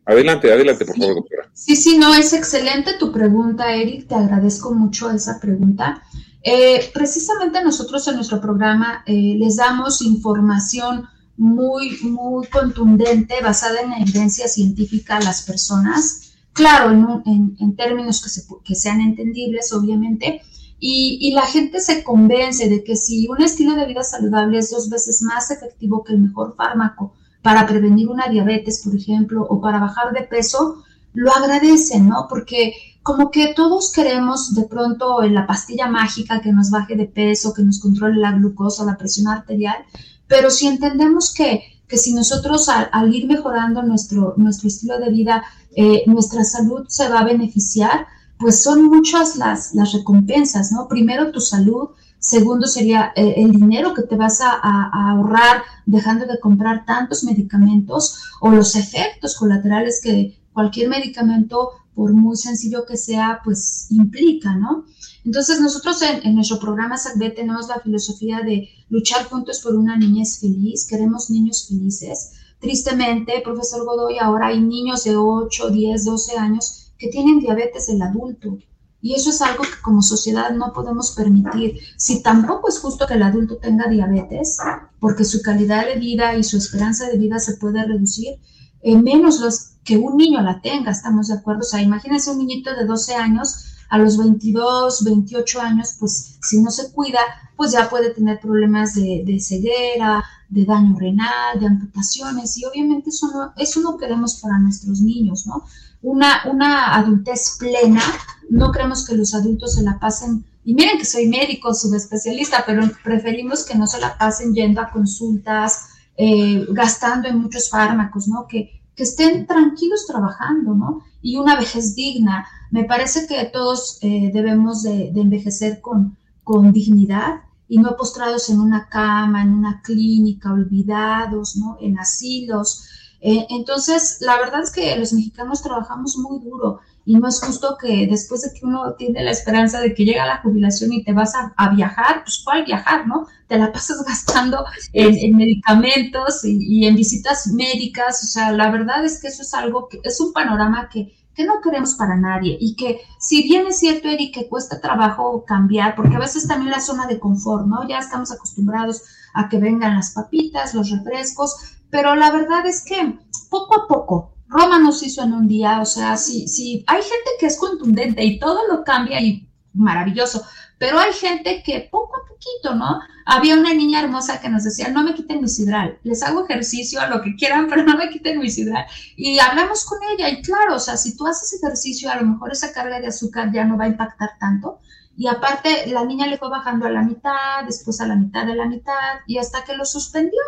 Adelante, 0.04 0.52
adelante, 0.52 0.84
por 0.84 0.96
favor, 0.96 1.16
doctora. 1.16 1.50
Sí, 1.52 1.76
sí, 1.76 1.98
no, 1.98 2.14
es 2.14 2.32
excelente 2.32 2.94
tu 2.98 3.12
pregunta, 3.12 3.74
Eric. 3.74 4.08
Te 4.08 4.14
agradezco 4.14 4.72
mucho 4.72 5.10
esa 5.10 5.40
pregunta. 5.40 6.02
Eh, 6.42 6.90
precisamente 6.94 7.62
nosotros 7.62 8.06
en 8.08 8.16
nuestro 8.16 8.40
programa 8.40 9.02
eh, 9.06 9.34
les 9.38 9.56
damos 9.56 10.00
información 10.00 11.06
muy, 11.36 11.98
muy 12.02 12.46
contundente, 12.48 13.40
basada 13.42 13.80
en 13.80 13.92
evidencia 13.92 14.48
científica 14.48 15.16
a 15.16 15.22
las 15.22 15.42
personas 15.42 16.29
claro, 16.52 17.22
en, 17.26 17.76
términos 17.76 18.22
que, 18.64 18.74
sean 18.74 19.00
entendibles, 19.00 19.72
obviamente, 19.72 20.42
y, 20.78 21.32
la 21.34 21.42
gente 21.42 21.80
se 21.80 22.02
convence 22.02 22.68
de 22.68 22.82
que 22.82 22.96
si 22.96 23.28
un 23.28 23.42
estilo 23.42 23.74
de 23.74 23.86
vida 23.86 24.02
saludable 24.02 24.58
es 24.58 24.70
dos 24.70 24.88
veces 24.88 25.22
más 25.22 25.50
efectivo 25.50 26.02
que 26.02 26.14
el 26.14 26.20
mejor 26.20 26.54
fármaco 26.56 27.14
para 27.42 27.66
prevenir 27.66 28.08
una 28.08 28.28
diabetes, 28.28 28.82
por 28.84 28.94
ejemplo, 28.94 29.46
o 29.48 29.60
para 29.60 29.80
bajar 29.80 30.12
de 30.12 30.22
peso, 30.22 30.82
lo 31.14 31.32
agradecen, 31.32 32.08
¿no? 32.08 32.26
Porque 32.28 32.74
como 33.02 33.30
que 33.30 33.54
todos 33.54 33.92
queremos 33.92 34.54
de 34.54 34.64
pronto 34.64 35.22
la 35.22 35.46
pastilla 35.46 35.88
mágica 35.88 36.40
que 36.40 36.52
nos 36.52 36.70
baje 36.70 36.96
de 36.96 37.06
peso, 37.06 37.54
que 37.54 37.62
nos 37.62 37.80
controle 37.80 38.18
la 38.18 38.32
glucosa, 38.32 38.84
la 38.84 38.96
presión 38.96 39.28
arterial, 39.28 39.78
pero 40.26 40.50
si 40.50 40.66
entendemos 40.66 41.32
que, 41.34 41.62
si 41.88 42.14
nosotros 42.14 42.68
al, 42.68 43.14
ir 43.14 43.26
mejorando 43.26 43.82
nuestro 43.82 44.36
estilo 44.64 44.98
de 44.98 45.10
vida 45.10 45.42
eh, 45.76 46.02
nuestra 46.06 46.44
salud 46.44 46.86
se 46.88 47.08
va 47.08 47.20
a 47.20 47.24
beneficiar, 47.24 48.06
pues 48.38 48.62
son 48.62 48.84
muchas 48.84 49.36
las, 49.36 49.74
las 49.74 49.92
recompensas, 49.92 50.72
¿no? 50.72 50.88
Primero 50.88 51.30
tu 51.30 51.40
salud, 51.40 51.90
Segundo 52.20 52.66
sería 52.66 53.12
eh, 53.16 53.32
el 53.38 53.52
dinero 53.52 53.94
que 53.94 54.02
te 54.02 54.14
vas 54.14 54.42
a, 54.42 54.60
ahorrar 54.92 55.62
dejando 55.86 56.26
de 56.26 56.38
comprar 56.38 56.84
tantos 56.84 57.24
medicamentos 57.24 58.20
o 58.42 58.50
los 58.50 58.76
efectos 58.76 59.34
colaterales 59.36 60.02
que 60.04 60.38
cualquier 60.52 60.90
medicamento, 60.90 61.70
por 61.94 62.12
muy 62.12 62.36
sencillo 62.36 62.84
que 62.84 62.98
sea, 62.98 63.40
pues 63.42 63.86
implica, 63.90 64.54
¿no? 64.54 64.84
Entonces 65.24 65.62
nosotros 65.62 66.02
en, 66.02 66.34
nuestro 66.34 66.60
programa 66.60 66.98
SACB 66.98 67.34
tenemos 67.34 67.68
la 67.68 67.80
filosofía 67.80 68.42
de 68.42 68.68
luchar 68.90 69.24
juntos 69.24 69.60
por 69.60 69.74
una 69.74 69.96
niñez 69.96 70.40
feliz, 70.40 70.86
queremos 70.86 71.30
niños 71.30 71.68
felices. 71.68 72.32
Tristemente, 72.60 73.40
profesor 73.42 73.84
Godoy, 73.84 74.18
ahora 74.18 74.48
hay 74.48 74.60
niños 74.60 75.04
de 75.04 75.16
8, 75.16 75.70
10, 75.70 76.04
12 76.04 76.36
años 76.36 76.92
que 76.98 77.08
tienen 77.08 77.40
diabetes 77.40 77.86
del 77.86 78.02
adulto 78.02 78.58
y 79.02 79.14
eso 79.14 79.30
es 79.30 79.40
algo 79.40 79.62
que 79.62 79.80
como 79.82 80.02
sociedad 80.02 80.50
no 80.50 80.72
podemos 80.72 81.12
permitir. 81.12 81.78
Si 81.96 82.22
tampoco 82.22 82.68
es 82.68 82.78
justo 82.78 83.06
que 83.06 83.14
el 83.14 83.22
adulto 83.22 83.56
tenga 83.56 83.88
diabetes, 83.88 84.58
porque 84.98 85.24
su 85.24 85.40
calidad 85.40 85.86
de 85.86 85.98
vida 85.98 86.36
y 86.36 86.44
su 86.44 86.58
esperanza 86.58 87.06
de 87.08 87.16
vida 87.16 87.38
se 87.38 87.56
puede 87.56 87.82
reducir, 87.84 88.38
eh, 88.82 88.96
menos 88.96 89.40
los 89.40 89.76
que 89.84 89.96
un 89.96 90.16
niño 90.16 90.42
la 90.42 90.60
tenga, 90.60 90.90
¿estamos 90.90 91.28
de 91.28 91.34
acuerdo? 91.34 91.60
O 91.60 91.64
sea, 91.64 91.80
imagínense 91.80 92.30
un 92.30 92.38
niñito 92.38 92.74
de 92.74 92.84
12 92.84 93.14
años, 93.14 93.69
a 93.90 93.98
los 93.98 94.16
22, 94.16 95.04
28 95.04 95.60
años, 95.60 95.96
pues 95.98 96.38
si 96.40 96.62
no 96.62 96.70
se 96.70 96.92
cuida, 96.92 97.18
pues 97.56 97.72
ya 97.72 97.90
puede 97.90 98.10
tener 98.10 98.40
problemas 98.40 98.94
de, 98.94 99.38
ceguera, 99.40 100.24
de 100.48 100.64
daño 100.64 100.96
renal, 100.98 101.60
de 101.60 101.66
amputaciones, 101.66 102.56
y 102.56 102.64
obviamente 102.64 103.10
eso 103.10 103.30
no, 103.32 103.52
eso 103.56 103.80
no 103.80 103.98
queremos 103.98 104.40
para 104.40 104.58
nuestros 104.58 105.00
niños, 105.00 105.46
¿no? 105.46 105.64
Una, 106.02 106.44
una 106.50 106.94
adultez 106.94 107.56
plena 107.58 108.00
no 108.48 108.72
creemos 108.72 109.06
que 109.06 109.16
los 109.16 109.34
adultos 109.34 109.74
se 109.74 109.82
la 109.82 109.98
pasen, 109.98 110.44
y 110.64 110.74
miren 110.74 110.98
que 110.98 111.04
soy 111.04 111.26
médico, 111.26 111.72
subespecialista, 111.72 112.64
pero 112.66 112.82
preferimos 113.02 113.64
que 113.64 113.76
no 113.76 113.86
se 113.86 114.00
la 114.00 114.18
pasen 114.18 114.54
yendo 114.54 114.80
a 114.80 114.90
consultas, 114.90 115.86
eh, 116.16 116.66
gastando 116.70 117.28
en 117.28 117.38
muchos 117.38 117.70
fármacos, 117.70 118.28
¿no? 118.28 118.46
Que, 118.46 118.78
estén 118.96 119.46
tranquilos 119.46 120.06
trabajando, 120.06 120.74
¿no? 120.74 121.02
Y 121.22 121.38
una 121.38 121.56
vejez 121.56 121.94
digna. 121.94 122.46
Me 122.70 122.84
parece 122.84 123.26
que 123.26 123.44
todos 123.46 123.98
eh, 124.02 124.30
debemos 124.32 124.82
de, 124.82 125.08
envejecer 125.08 125.80
con, 125.80 126.16
con 126.44 126.72
dignidad 126.72 127.42
y 127.68 127.78
no 127.78 127.96
postrados 127.96 128.48
en 128.50 128.60
una 128.60 128.88
cama, 128.88 129.42
en 129.42 129.52
una 129.52 129.80
clínica, 129.82 130.52
olvidados, 130.52 131.56
¿no? 131.56 131.78
En 131.80 131.98
asilos. 131.98 132.88
Eh, 133.20 133.46
entonces, 133.50 134.18
la 134.20 134.36
verdad 134.38 134.62
es 134.62 134.70
que 134.70 134.96
los 134.96 135.12
mexicanos 135.12 135.62
trabajamos 135.62 136.16
muy 136.16 136.40
duro 136.40 136.80
y 137.04 137.14
no 137.14 137.28
es 137.28 137.40
justo 137.40 137.76
que 137.80 138.06
después 138.06 138.42
de 138.42 138.52
que 138.52 138.64
uno 138.64 138.94
tiene 138.94 139.22
la 139.24 139.30
esperanza 139.30 139.80
de 139.80 139.94
que 139.94 140.04
llega 140.04 140.26
la 140.26 140.42
jubilación 140.42 140.92
y 140.92 141.02
te 141.02 141.12
vas 141.12 141.32
a, 141.34 141.68
viajar, 141.70 142.22
pues 142.24 142.42
¿cuál 142.44 142.64
viajar, 142.64 143.06
no? 143.06 143.26
Te 143.48 143.58
la 143.58 143.72
pasas 143.72 144.04
gastando 144.06 144.64
en, 144.92 145.36
medicamentos 145.36 146.44
y, 146.44 146.86
en 146.86 146.94
visitas 146.94 147.48
médicas, 147.48 148.22
o 148.22 148.26
sea, 148.26 148.52
la 148.52 148.70
verdad 148.70 149.04
es 149.04 149.20
que 149.20 149.28
eso 149.28 149.42
es 149.42 149.54
algo 149.54 149.88
que 149.88 150.00
es 150.04 150.20
un 150.20 150.32
panorama 150.32 150.88
que, 150.88 151.12
que 151.40 151.46
no 151.46 151.62
queremos 151.62 151.94
para 151.94 152.16
nadie 152.16 152.58
y 152.60 152.76
que 152.76 153.00
si 153.18 153.42
bien 153.44 153.66
es 153.66 153.78
cierto, 153.78 154.08
Eric, 154.08 154.34
que 154.34 154.48
cuesta 154.48 154.78
trabajo 154.78 155.42
cambiar, 155.46 155.96
porque 155.96 156.16
a 156.16 156.18
veces 156.18 156.46
también 156.46 156.70
la 156.70 156.80
zona 156.80 157.06
de 157.06 157.18
confort, 157.18 157.66
¿no? 157.66 157.88
Ya 157.88 157.98
estamos 157.98 158.30
acostumbrados 158.30 159.04
a 159.32 159.48
que 159.48 159.56
vengan 159.56 159.96
las 159.96 160.10
papitas, 160.10 160.74
los 160.74 160.90
refrescos, 160.90 161.56
pero 161.88 162.14
la 162.14 162.30
verdad 162.30 162.66
es 162.66 162.84
que 162.84 163.18
poco 163.48 163.74
a 163.74 163.88
poco, 163.88 164.34
Roma 164.48 164.78
nos 164.78 165.02
hizo 165.02 165.22
en 165.22 165.32
un 165.32 165.48
día, 165.48 165.80
o 165.80 165.86
sea, 165.86 166.18
si, 166.18 166.46
si 166.46 166.84
hay 166.86 167.00
gente 167.00 167.30
que 167.38 167.46
es 167.46 167.58
contundente 167.58 168.22
y 168.22 168.38
todo 168.38 168.58
lo 168.68 168.84
cambia 168.84 169.18
y 169.22 169.48
maravilloso, 169.72 170.42
pero 170.80 170.98
hay 170.98 171.12
gente 171.12 171.62
que 171.62 171.88
poco 171.92 172.16
a 172.16 172.26
poquito, 172.26 172.74
¿no? 172.74 173.00
Había 173.26 173.54
una 173.54 173.74
niña 173.74 174.00
hermosa 174.00 174.40
que 174.40 174.48
nos 174.48 174.64
decía, 174.64 174.88
no 174.88 175.04
me 175.04 175.12
quiten 175.12 175.42
mi 175.42 175.48
sidral, 175.48 175.98
les 176.04 176.22
hago 176.22 176.46
ejercicio, 176.46 177.02
a 177.02 177.06
lo 177.06 177.20
que 177.20 177.36
quieran, 177.36 177.66
pero 177.68 177.82
no 177.82 177.98
me 177.98 178.08
quiten 178.08 178.38
mi 178.38 178.50
sidral. 178.50 178.86
Y 179.14 179.38
hablamos 179.38 179.84
con 179.84 179.98
ella 180.10 180.30
y 180.30 180.40
claro, 180.40 180.76
o 180.76 180.78
sea, 180.78 180.96
si 180.96 181.18
tú 181.18 181.26
haces 181.26 181.62
ejercicio, 181.62 182.10
a 182.10 182.16
lo 182.16 182.26
mejor 182.26 182.50
esa 182.50 182.72
carga 182.72 182.98
de 182.98 183.08
azúcar 183.08 183.52
ya 183.52 183.66
no 183.66 183.76
va 183.76 183.84
a 183.84 183.88
impactar 183.88 184.30
tanto. 184.40 184.80
Y 185.18 185.26
aparte, 185.26 185.86
la 185.88 186.02
niña 186.06 186.26
le 186.28 186.38
fue 186.38 186.48
bajando 186.48 186.86
a 186.86 186.90
la 186.90 187.02
mitad, 187.02 187.62
después 187.66 188.00
a 188.00 188.06
la 188.06 188.16
mitad 188.16 188.46
de 188.46 188.54
la 188.54 188.64
mitad 188.64 189.20
y 189.26 189.36
hasta 189.36 189.62
que 189.64 189.76
lo 189.76 189.84
suspendió. 189.84 190.40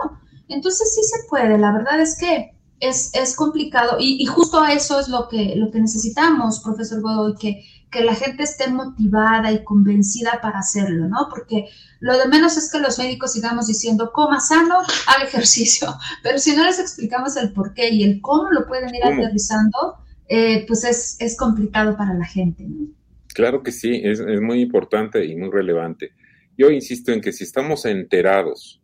Entonces 0.48 0.94
sí 0.94 1.02
se 1.02 1.28
puede, 1.28 1.58
la 1.58 1.72
verdad 1.72 2.00
es 2.00 2.16
que 2.18 2.56
es, 2.80 3.10
es 3.12 3.36
complicado 3.36 3.98
y, 4.00 4.24
justo 4.24 4.60
a 4.60 4.72
eso 4.72 4.98
es 4.98 5.08
lo 5.08 5.28
que, 5.28 5.56
lo 5.56 5.70
que 5.70 5.78
necesitamos, 5.78 6.60
profesor 6.60 7.02
Godoy, 7.02 7.34
que, 7.36 7.64
que 7.92 8.02
la 8.02 8.14
gente 8.14 8.42
esté 8.42 8.68
motivada 8.68 9.52
y 9.52 9.62
convencida 9.62 10.40
para 10.40 10.58
hacerlo, 10.58 11.06
¿no? 11.08 11.28
Porque 11.30 11.66
lo 12.00 12.18
de 12.18 12.26
menos 12.26 12.56
es 12.56 12.72
que 12.72 12.80
los 12.80 12.98
médicos 12.98 13.34
sigamos 13.34 13.66
diciendo, 13.66 14.10
coma 14.12 14.40
sano, 14.40 14.78
haga 15.06 15.24
ejercicio, 15.24 15.94
pero 16.22 16.38
si 16.38 16.56
no 16.56 16.64
les 16.64 16.80
explicamos 16.80 17.36
el 17.36 17.52
por 17.52 17.74
qué 17.74 17.90
y 17.90 18.02
el 18.02 18.20
cómo 18.20 18.50
lo 18.50 18.66
pueden 18.66 18.92
ir 18.94 19.04
aterrizando, 19.04 19.98
eh, 20.28 20.64
pues 20.66 20.84
es, 20.84 21.16
es, 21.20 21.36
complicado 21.36 21.96
para 21.96 22.14
la 22.14 22.24
gente, 22.24 22.64
¿no? 22.64 22.88
Claro 23.34 23.62
que 23.62 23.72
sí, 23.72 24.00
es, 24.02 24.20
es 24.20 24.40
muy 24.40 24.60
importante 24.60 25.24
y 25.24 25.36
muy 25.36 25.50
relevante. 25.50 26.12
Yo 26.56 26.70
insisto 26.70 27.12
en 27.12 27.20
que 27.20 27.32
si 27.32 27.44
estamos 27.44 27.84
enterados 27.84 28.80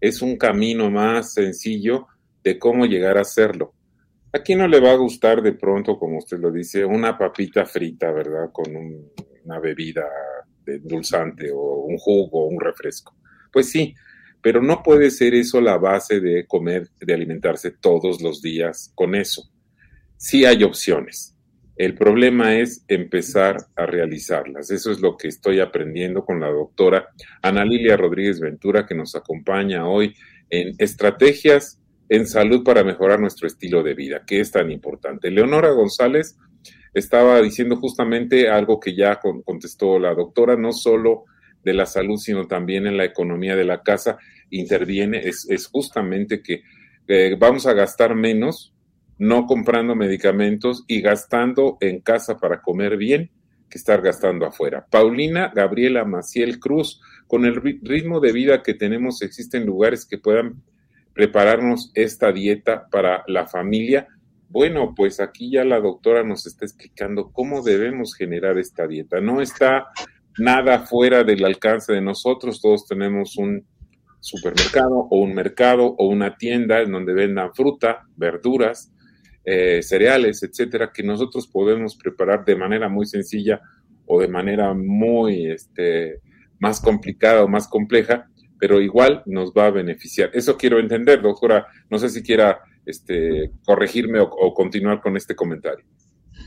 es 0.00 0.22
un 0.22 0.36
camino 0.36 0.90
más 0.90 1.32
sencillo 1.32 2.06
de 2.44 2.58
cómo 2.58 2.86
llegar 2.86 3.18
a 3.18 3.22
hacerlo. 3.22 3.74
¿A 4.36 4.42
quién 4.42 4.58
no 4.58 4.68
le 4.68 4.80
va 4.80 4.92
a 4.92 4.96
gustar 4.96 5.40
de 5.40 5.54
pronto, 5.54 5.98
como 5.98 6.18
usted 6.18 6.38
lo 6.38 6.52
dice, 6.52 6.84
una 6.84 7.16
papita 7.16 7.64
frita, 7.64 8.12
¿verdad? 8.12 8.50
Con 8.52 8.66
una 9.44 9.58
bebida 9.58 10.04
de 10.62 10.78
dulzante 10.80 11.50
o 11.50 11.84
un 11.84 11.96
jugo 11.96 12.44
o 12.44 12.48
un 12.48 12.60
refresco. 12.60 13.16
Pues 13.50 13.70
sí, 13.70 13.94
pero 14.42 14.60
no 14.60 14.82
puede 14.82 15.10
ser 15.10 15.34
eso 15.34 15.58
la 15.62 15.78
base 15.78 16.20
de 16.20 16.46
comer, 16.46 16.90
de 17.00 17.14
alimentarse 17.14 17.70
todos 17.70 18.20
los 18.20 18.42
días 18.42 18.92
con 18.94 19.14
eso. 19.14 19.48
Sí 20.18 20.44
hay 20.44 20.64
opciones. 20.64 21.34
El 21.76 21.94
problema 21.94 22.58
es 22.58 22.84
empezar 22.88 23.56
a 23.74 23.86
realizarlas. 23.86 24.70
Eso 24.70 24.90
es 24.90 25.00
lo 25.00 25.16
que 25.16 25.28
estoy 25.28 25.60
aprendiendo 25.60 26.26
con 26.26 26.40
la 26.40 26.50
doctora 26.50 27.08
Ana 27.40 27.64
Lilia 27.64 27.96
Rodríguez 27.96 28.38
Ventura, 28.38 28.84
que 28.84 28.94
nos 28.94 29.14
acompaña 29.14 29.88
hoy 29.88 30.14
en 30.50 30.74
Estrategias 30.76 31.80
en 32.08 32.26
Salud 32.26 32.62
para 32.62 32.84
mejorar 32.84 33.20
nuestro 33.20 33.46
estilo 33.46 33.82
de 33.82 33.94
vida, 33.94 34.22
que 34.26 34.40
es 34.40 34.50
tan 34.50 34.70
importante. 34.70 35.30
Leonora 35.30 35.70
González 35.70 36.36
estaba 36.94 37.40
diciendo 37.42 37.76
justamente 37.76 38.48
algo 38.48 38.80
que 38.80 38.94
ya 38.94 39.20
contestó 39.20 39.98
la 39.98 40.14
doctora, 40.14 40.56
no 40.56 40.72
solo 40.72 41.24
de 41.62 41.74
la 41.74 41.86
salud, 41.86 42.16
sino 42.16 42.46
también 42.46 42.86
en 42.86 42.96
la 42.96 43.04
economía 43.04 43.56
de 43.56 43.64
la 43.64 43.82
casa 43.82 44.18
interviene, 44.50 45.20
es, 45.24 45.68
justamente 45.70 46.42
que 46.42 46.62
eh, 47.08 47.36
vamos 47.38 47.66
a 47.66 47.72
gastar 47.72 48.14
menos 48.14 48.72
no 49.18 49.46
comprando 49.46 49.94
medicamentos 49.94 50.84
y 50.86 51.00
gastando 51.00 51.78
en 51.80 52.00
casa 52.00 52.38
para 52.38 52.60
comer 52.60 52.96
bien 52.96 53.30
que 53.68 53.78
estar 53.78 54.00
gastando 54.00 54.46
afuera. 54.46 54.86
Paulina 54.90 55.50
Gabriela 55.54 56.04
Maciel 56.04 56.60
Cruz, 56.60 57.00
con 57.26 57.44
el 57.44 57.56
ritmo 57.56 58.20
de 58.20 58.32
vida 58.32 58.62
que 58.62 58.74
tenemos, 58.74 59.22
existen 59.22 59.66
lugares 59.66 60.06
que 60.06 60.18
puedan 60.18 60.62
prepararnos 61.16 61.90
esta 61.94 62.30
dieta 62.30 62.88
para 62.90 63.24
la 63.26 63.46
familia. 63.46 64.06
Bueno, 64.50 64.92
pues 64.94 65.18
aquí 65.18 65.50
ya 65.50 65.64
la 65.64 65.80
doctora 65.80 66.22
nos 66.22 66.46
está 66.46 66.66
explicando 66.66 67.32
cómo 67.32 67.62
debemos 67.62 68.14
generar 68.14 68.58
esta 68.58 68.86
dieta. 68.86 69.18
No 69.22 69.40
está 69.40 69.86
nada 70.38 70.80
fuera 70.80 71.24
del 71.24 71.42
alcance 71.46 71.94
de 71.94 72.02
nosotros, 72.02 72.60
todos 72.60 72.86
tenemos 72.86 73.38
un 73.38 73.66
supermercado 74.20 75.08
o 75.10 75.18
un 75.20 75.34
mercado 75.34 75.94
o 75.96 76.06
una 76.06 76.36
tienda 76.36 76.82
en 76.82 76.92
donde 76.92 77.14
vendan 77.14 77.54
fruta, 77.54 78.02
verduras, 78.14 78.92
eh, 79.42 79.82
cereales, 79.82 80.42
etcétera, 80.42 80.90
que 80.92 81.02
nosotros 81.02 81.48
podemos 81.48 81.96
preparar 81.96 82.44
de 82.44 82.56
manera 82.56 82.90
muy 82.90 83.06
sencilla 83.06 83.62
o 84.04 84.20
de 84.20 84.28
manera 84.28 84.74
muy 84.74 85.50
este, 85.50 86.20
más 86.58 86.78
complicada 86.78 87.42
o 87.42 87.48
más 87.48 87.68
compleja, 87.68 88.28
pero 88.58 88.80
igual 88.80 89.22
nos 89.26 89.52
va 89.52 89.66
a 89.66 89.70
beneficiar. 89.70 90.30
Eso 90.32 90.56
quiero 90.56 90.78
entender, 90.78 91.22
doctora. 91.22 91.66
No 91.90 91.98
sé 91.98 92.08
si 92.10 92.22
quiera 92.22 92.60
este, 92.84 93.52
corregirme 93.64 94.20
o, 94.20 94.54
continuar 94.54 95.00
con 95.00 95.16
este 95.16 95.34
comentario. 95.34 95.84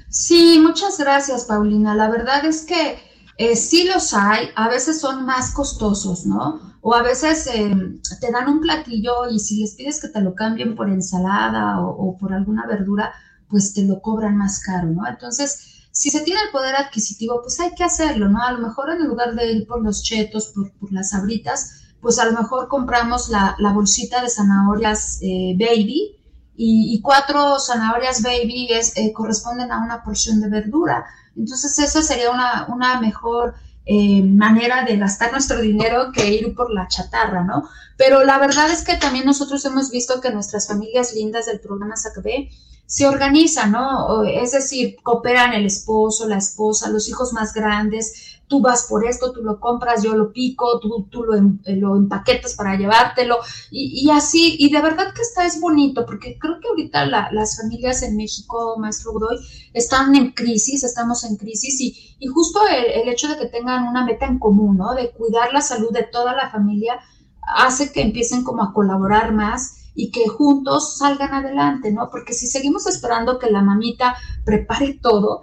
Sí, 0.09 0.59
muchas 0.61 0.97
gracias, 0.97 1.45
Paulina. 1.45 1.95
La 1.95 2.09
verdad 2.09 2.45
es 2.45 2.65
que 2.65 2.97
eh, 3.37 3.55
sí 3.55 3.85
los 3.85 4.13
hay, 4.13 4.49
a 4.55 4.69
veces 4.69 4.99
son 4.99 5.25
más 5.25 5.53
costosos, 5.53 6.25
¿no? 6.25 6.77
O 6.81 6.93
a 6.93 7.03
veces 7.03 7.47
eh, 7.47 7.73
te 8.19 8.31
dan 8.31 8.49
un 8.49 8.61
platillo 8.61 9.29
y 9.29 9.39
si 9.39 9.61
les 9.61 9.75
pides 9.75 10.01
que 10.01 10.09
te 10.09 10.21
lo 10.21 10.33
cambien 10.33 10.75
por 10.75 10.89
ensalada 10.89 11.81
o, 11.81 12.17
por 12.17 12.33
alguna 12.33 12.65
verdura, 12.67 13.13
pues 13.47 13.73
te 13.73 13.83
lo 13.83 14.01
cobran 14.01 14.37
más 14.37 14.59
caro, 14.59 14.87
¿no? 14.87 15.07
Entonces, 15.07 15.87
si 15.91 16.09
se 16.09 16.21
tiene 16.21 16.41
el 16.41 16.51
poder 16.51 16.75
adquisitivo, 16.75 17.41
pues 17.41 17.59
hay 17.59 17.73
que 17.75 17.83
hacerlo, 17.83 18.29
¿no? 18.29 18.41
A 18.41 18.51
lo 18.51 18.59
mejor 18.59 18.89
en 18.91 19.07
lugar 19.07 19.35
de 19.35 19.51
ir 19.51 19.67
por 19.67 19.81
los 19.81 20.03
chetos, 20.03 20.53
por, 20.53 20.71
las 20.91 21.13
abritas, 21.13 21.78
pues 22.01 22.19
a 22.19 22.25
lo 22.25 22.31
mejor 22.39 22.67
compramos 22.67 23.29
la, 23.29 23.55
bolsita 23.73 24.21
de 24.21 24.29
zanahorias 24.29 25.19
eh, 25.21 25.55
baby 25.57 26.15
y, 26.55 26.99
cuatro 27.01 27.59
zanahorias 27.59 28.21
baby 28.21 28.69
eh, 28.71 29.13
corresponden 29.13 29.71
a 29.71 29.83
una 29.83 30.03
porción 30.03 30.41
de 30.41 30.49
verdura. 30.49 31.05
Entonces, 31.35 31.79
esa 31.79 32.01
sería 32.01 32.31
una, 32.31 32.67
una 32.67 32.99
mejor 32.99 33.55
eh, 33.85 34.21
manera 34.21 34.83
de 34.83 34.97
gastar 34.97 35.31
nuestro 35.31 35.59
dinero 35.61 36.11
que 36.13 36.31
ir 36.31 36.53
por 36.53 36.71
la 36.71 36.87
chatarra, 36.87 37.43
¿no? 37.43 37.67
Pero 37.97 38.23
la 38.23 38.37
verdad 38.37 38.69
es 38.69 38.83
que 38.83 38.97
también 38.97 39.25
nosotros 39.25 39.65
hemos 39.65 39.89
visto 39.89 40.21
que 40.21 40.31
nuestras 40.31 40.67
familias 40.67 41.13
lindas 41.13 41.47
del 41.47 41.59
programa 41.59 41.95
SACB 41.95 42.49
se 42.89 43.05
organizan, 43.05 43.73
¿no? 43.73 44.23
Es 44.23 44.51
decir, 44.51 44.95
cooperan 45.03 45.53
el 45.53 45.67
esposo, 45.67 46.27
la 46.27 46.39
esposa, 46.39 46.89
los 46.89 47.07
hijos 47.07 47.33
más 47.33 47.53
grandes, 47.53 48.41
tú 48.47 48.61
vas 48.61 48.87
por 48.89 49.05
esto, 49.05 49.31
tú 49.31 49.43
lo 49.43 49.59
compras, 49.59 50.01
yo 50.01 50.15
lo 50.15 50.33
pico, 50.33 50.79
tú, 50.79 51.07
tú 51.11 51.23
lo, 51.23 51.35
em, 51.35 51.59
lo, 51.67 51.95
empaquetas 51.95 52.55
para 52.55 52.75
llevártelo 52.75 53.37
y, 53.69 54.07
y, 54.07 54.09
así, 54.09 54.55
y 54.57 54.71
de 54.71 54.81
verdad 54.81 55.13
que 55.13 55.21
está 55.21 55.45
es 55.45 55.61
bonito, 55.61 56.03
porque 56.03 56.39
creo 56.39 56.59
que 56.59 56.67
ahorita 56.67 57.05
la, 57.05 57.29
las 57.31 57.57
familias 57.57 58.01
en 58.01 58.17
México, 58.17 58.75
maestro 58.79 59.11
Godoy, 59.13 59.37
están 59.71 60.15
en 60.15 60.31
crisis, 60.31 60.83
estamos 60.83 61.23
en 61.25 61.35
crisis 61.35 61.79
y, 61.79 62.15
y 62.17 62.25
justo 62.25 62.59
el, 62.67 63.03
el, 63.03 63.07
hecho 63.07 63.27
de 63.27 63.37
que 63.37 63.45
tengan 63.45 63.87
una 63.87 64.03
meta 64.03 64.25
en 64.25 64.39
común, 64.39 64.77
¿no? 64.77 64.95
De 64.95 65.11
cuidar 65.11 65.53
la 65.53 65.61
salud 65.61 65.91
de 65.91 66.07
toda 66.11 66.33
la 66.35 66.49
familia 66.49 66.99
hace 67.41 67.91
que 67.91 68.01
empiecen 68.01 68.43
como 68.43 68.63
a 68.63 68.73
colaborar 68.73 69.31
más 69.31 69.78
y 69.99 70.11
que 70.11 70.29
juntos 70.29 70.97
salgan 70.97 71.33
adelante, 71.33 71.91
¿no? 71.91 72.09
Porque 72.09 72.33
si 72.33 72.47
seguimos 72.47 72.87
esperando 72.87 73.37
que 73.37 73.51
la 73.51 73.61
mamita 73.61 74.15
prepare 74.45 74.97
todo, 75.01 75.41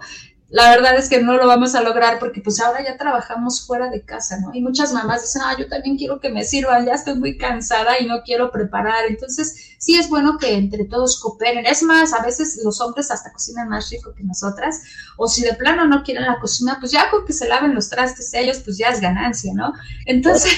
la 0.49 0.71
verdad 0.71 0.97
es 0.97 1.09
que 1.09 1.21
no 1.21 1.35
lo 1.35 1.45
vamos 1.45 1.75
a 1.75 1.83
lograr 1.83 2.17
porque 2.17 2.41
pues 2.41 2.59
ahora 2.59 2.83
ya 2.83 2.97
trabajamos 2.97 3.67
fuera 3.67 3.91
de 3.91 4.03
casa, 4.03 4.39
¿no? 4.39 4.49
Y 4.55 4.61
muchas 4.61 4.93
mamás 4.93 5.21
dicen, 5.21 5.43
ah, 5.45 5.55
yo 5.59 5.67
también 5.67 5.95
quiero 5.95 6.19
que 6.19 6.29
me 6.29 6.43
sirvan, 6.43 6.87
ya 6.87 6.93
estoy 6.93 7.19
muy 7.19 7.37
cansada 7.37 7.99
y 7.99 8.07
no 8.07 8.23
quiero 8.23 8.49
preparar. 8.49 9.05
Entonces, 9.07 9.75
sí 9.77 9.95
es 9.95 10.09
bueno 10.09 10.39
que 10.39 10.53
entre 10.53 10.85
todos 10.85 11.19
cooperen. 11.19 11.67
Es 11.67 11.83
más, 11.83 12.13
a 12.13 12.23
veces 12.23 12.59
los 12.63 12.81
hombres 12.81 13.11
hasta 13.11 13.31
cocinan 13.31 13.69
más 13.69 13.91
rico 13.91 14.13
que 14.15 14.23
nosotras, 14.23 14.81
o 15.17 15.27
si 15.27 15.43
de 15.43 15.53
plano 15.53 15.85
no 15.85 16.01
quieren 16.01 16.25
la 16.25 16.39
cocina, 16.39 16.77
pues 16.79 16.91
ya 16.93 17.11
con 17.11 17.25
que 17.25 17.33
se 17.33 17.47
laven 17.47 17.75
los 17.75 17.89
trastes 17.89 18.33
ellos, 18.33 18.59
pues 18.65 18.77
ya 18.77 18.87
es 18.87 19.01
ganancia, 19.01 19.53
¿no? 19.53 19.71
Entonces... 20.05 20.51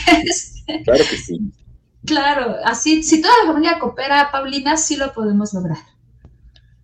Claro 0.86 1.04
que 1.10 1.18
sí. 1.18 1.52
Claro, 2.10 2.56
así, 2.64 3.04
si 3.04 3.22
toda 3.22 3.34
la 3.44 3.54
familia 3.54 3.78
coopera, 3.80 4.30
Paulina, 4.32 4.76
sí 4.78 4.98
lo 4.98 5.14
podemos 5.14 5.54
lograr. 5.54 5.78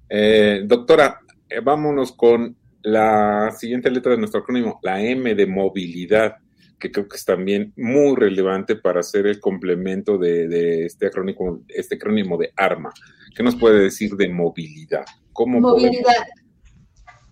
Eh, 0.07 0.61
doctora, 0.65 1.19
eh, 1.49 1.61
vámonos 1.61 2.11
con 2.11 2.55
la 2.83 3.51
siguiente 3.57 3.89
letra 3.89 4.11
de 4.11 4.19
nuestro 4.19 4.41
acrónimo, 4.41 4.79
la 4.83 5.01
M 5.01 5.33
de 5.33 5.47
movilidad, 5.47 6.35
que 6.79 6.91
creo 6.91 7.07
que 7.07 7.17
es 7.17 7.25
también 7.25 7.73
muy 7.75 8.15
relevante 8.15 8.75
para 8.75 8.99
hacer 8.99 9.25
el 9.25 9.39
complemento 9.39 10.19
de, 10.19 10.47
de 10.47 10.85
este, 10.85 11.07
acrónimo, 11.07 11.61
este 11.69 11.95
acrónimo 11.95 12.37
de 12.37 12.53
ARMA. 12.55 12.93
¿Qué 13.35 13.41
nos 13.41 13.55
puede 13.55 13.79
decir 13.79 14.11
de 14.11 14.29
movilidad? 14.29 15.05
¿Cómo 15.33 15.59
movilidad. 15.59 16.03
Podemos... 16.03 16.44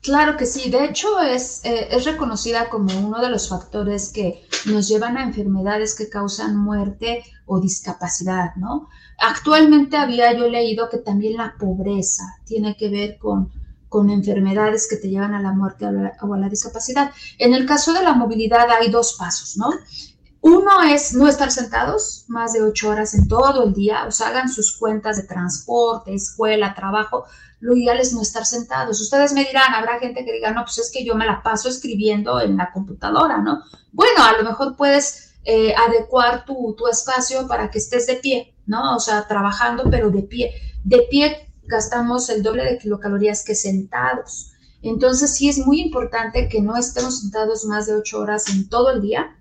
Claro 0.04 0.36
que 0.36 0.45
sí, 0.45 0.70
de 0.70 0.84
hecho 0.84 1.22
es, 1.22 1.64
eh, 1.64 1.88
es, 1.89 2.04
reconocida 2.04 2.70
como 2.70 2.93
uno 3.08 3.22
de 3.22 3.30
los 3.30 3.47
factores 3.47 4.12
que 4.12 4.45
nos 4.66 4.89
llevan 4.89 5.16
a 5.18 5.24
enfermedades 5.24 5.95
que 5.95 6.10
causan 6.10 6.58
muerte 6.58 7.24
o 7.45 7.62
discapacidad, 7.62 8.54
¿no? 8.58 8.89
Actualmente 9.18 9.95
había 9.95 10.34
yo 10.34 10.49
leído 10.49 10.89
que 10.89 10.97
también 10.97 11.38
la 11.38 11.56
pobreza 11.58 12.24
tiene 12.43 12.76
que 12.76 12.89
ver 12.89 13.18
con, 13.18 13.49
con 13.88 14.10
enfermedades 14.10 14.89
que 14.89 14.97
te 14.97 15.10
llevan 15.10 15.36
a 15.36 15.41
la 15.41 15.54
muerte 15.54 15.86
o 15.86 15.88
a 15.88 15.91
la, 15.93 16.18
o 16.22 16.34
a 16.34 16.38
la 16.38 16.49
discapacidad. 16.49 17.12
En 17.39 17.54
el 17.54 17.66
caso 17.66 17.93
de 17.93 18.04
la 18.04 18.14
movilidad 18.14 18.70
hay 18.72 18.91
dos 18.91 19.16
pasos, 19.18 19.56
¿no? 19.56 19.70
Uno 20.41 20.84
es 20.84 21.14
no 21.14 21.30
estar 21.30 21.49
sentados 21.49 22.26
más 22.28 22.51
de 22.51 22.62
ocho 22.62 22.89
horas 22.89 23.14
en 23.14 23.30
todo 23.30 23.64
el 23.64 23.74
día, 23.74 24.04
o 24.06 24.12
sea, 24.12 24.28
hagan 24.28 24.49
sus 24.49 24.78
cuentas 24.78 25.16
de 25.16 25.24
transporte, 25.24 26.14
escuela, 26.14 26.76
trabajo, 26.76 27.24
lo 27.64 27.78
ideal 27.78 27.97
es 27.97 28.11
no 28.11 28.22
estar 28.22 28.45
sentados. 28.45 28.99
Ustedes 28.99 29.32
me 29.32 29.45
dirán, 29.45 29.74
habrá 29.74 29.97
gente 29.97 30.26
que 30.26 30.34
diga, 30.34 30.51
no, 30.51 30.64
pues 30.66 30.80
es 30.80 30.91
que 30.91 31.05
yo 31.05 31.16
me 31.16 31.26
la 31.26 31.41
paso 31.41 31.70
escribiendo 31.70 32.41
en 32.41 32.57
la 32.57 32.70
computadora, 32.74 33.38
¿no? 33.38 33.64
Bueno, 33.93 34.22
a 34.22 34.34
lo 34.34 34.43
mejor 34.43 34.76
puedes 34.76 35.36
eh, 35.45 35.74
adecuar 35.74 36.43
tu, 36.43 36.76
tu, 36.78 36.88
espacio 36.89 37.47
para 37.47 37.72
que 37.72 37.78
estés 37.78 38.05
de 38.05 38.16
pie, 38.16 38.53
¿no? 38.66 38.97
O 38.97 38.99
sea, 38.99 39.26
trabajando, 39.30 39.86
pero 39.89 40.09
de 40.09 40.24
pie. 40.24 40.51
De 40.84 41.07
pie 41.09 41.53
gastamos 41.64 42.30
el 42.30 42.43
doble 42.43 42.66
de 42.66 42.78
kilocalorías 42.78 43.45
que 43.45 43.55
sentados. 43.55 44.51
Entonces, 44.82 45.34
sí 45.34 45.47
es 45.47 45.59
muy 45.59 45.80
importante 45.80 46.49
que 46.49 46.61
no 46.61 46.76
estemos 46.76 47.22
sentados 47.22 47.64
más 47.64 47.88
de 47.88 47.95
ocho 47.95 48.20
horas 48.20 48.49
en 48.49 48.68
todo 48.68 48.91
el 48.91 49.01
día. 49.01 49.38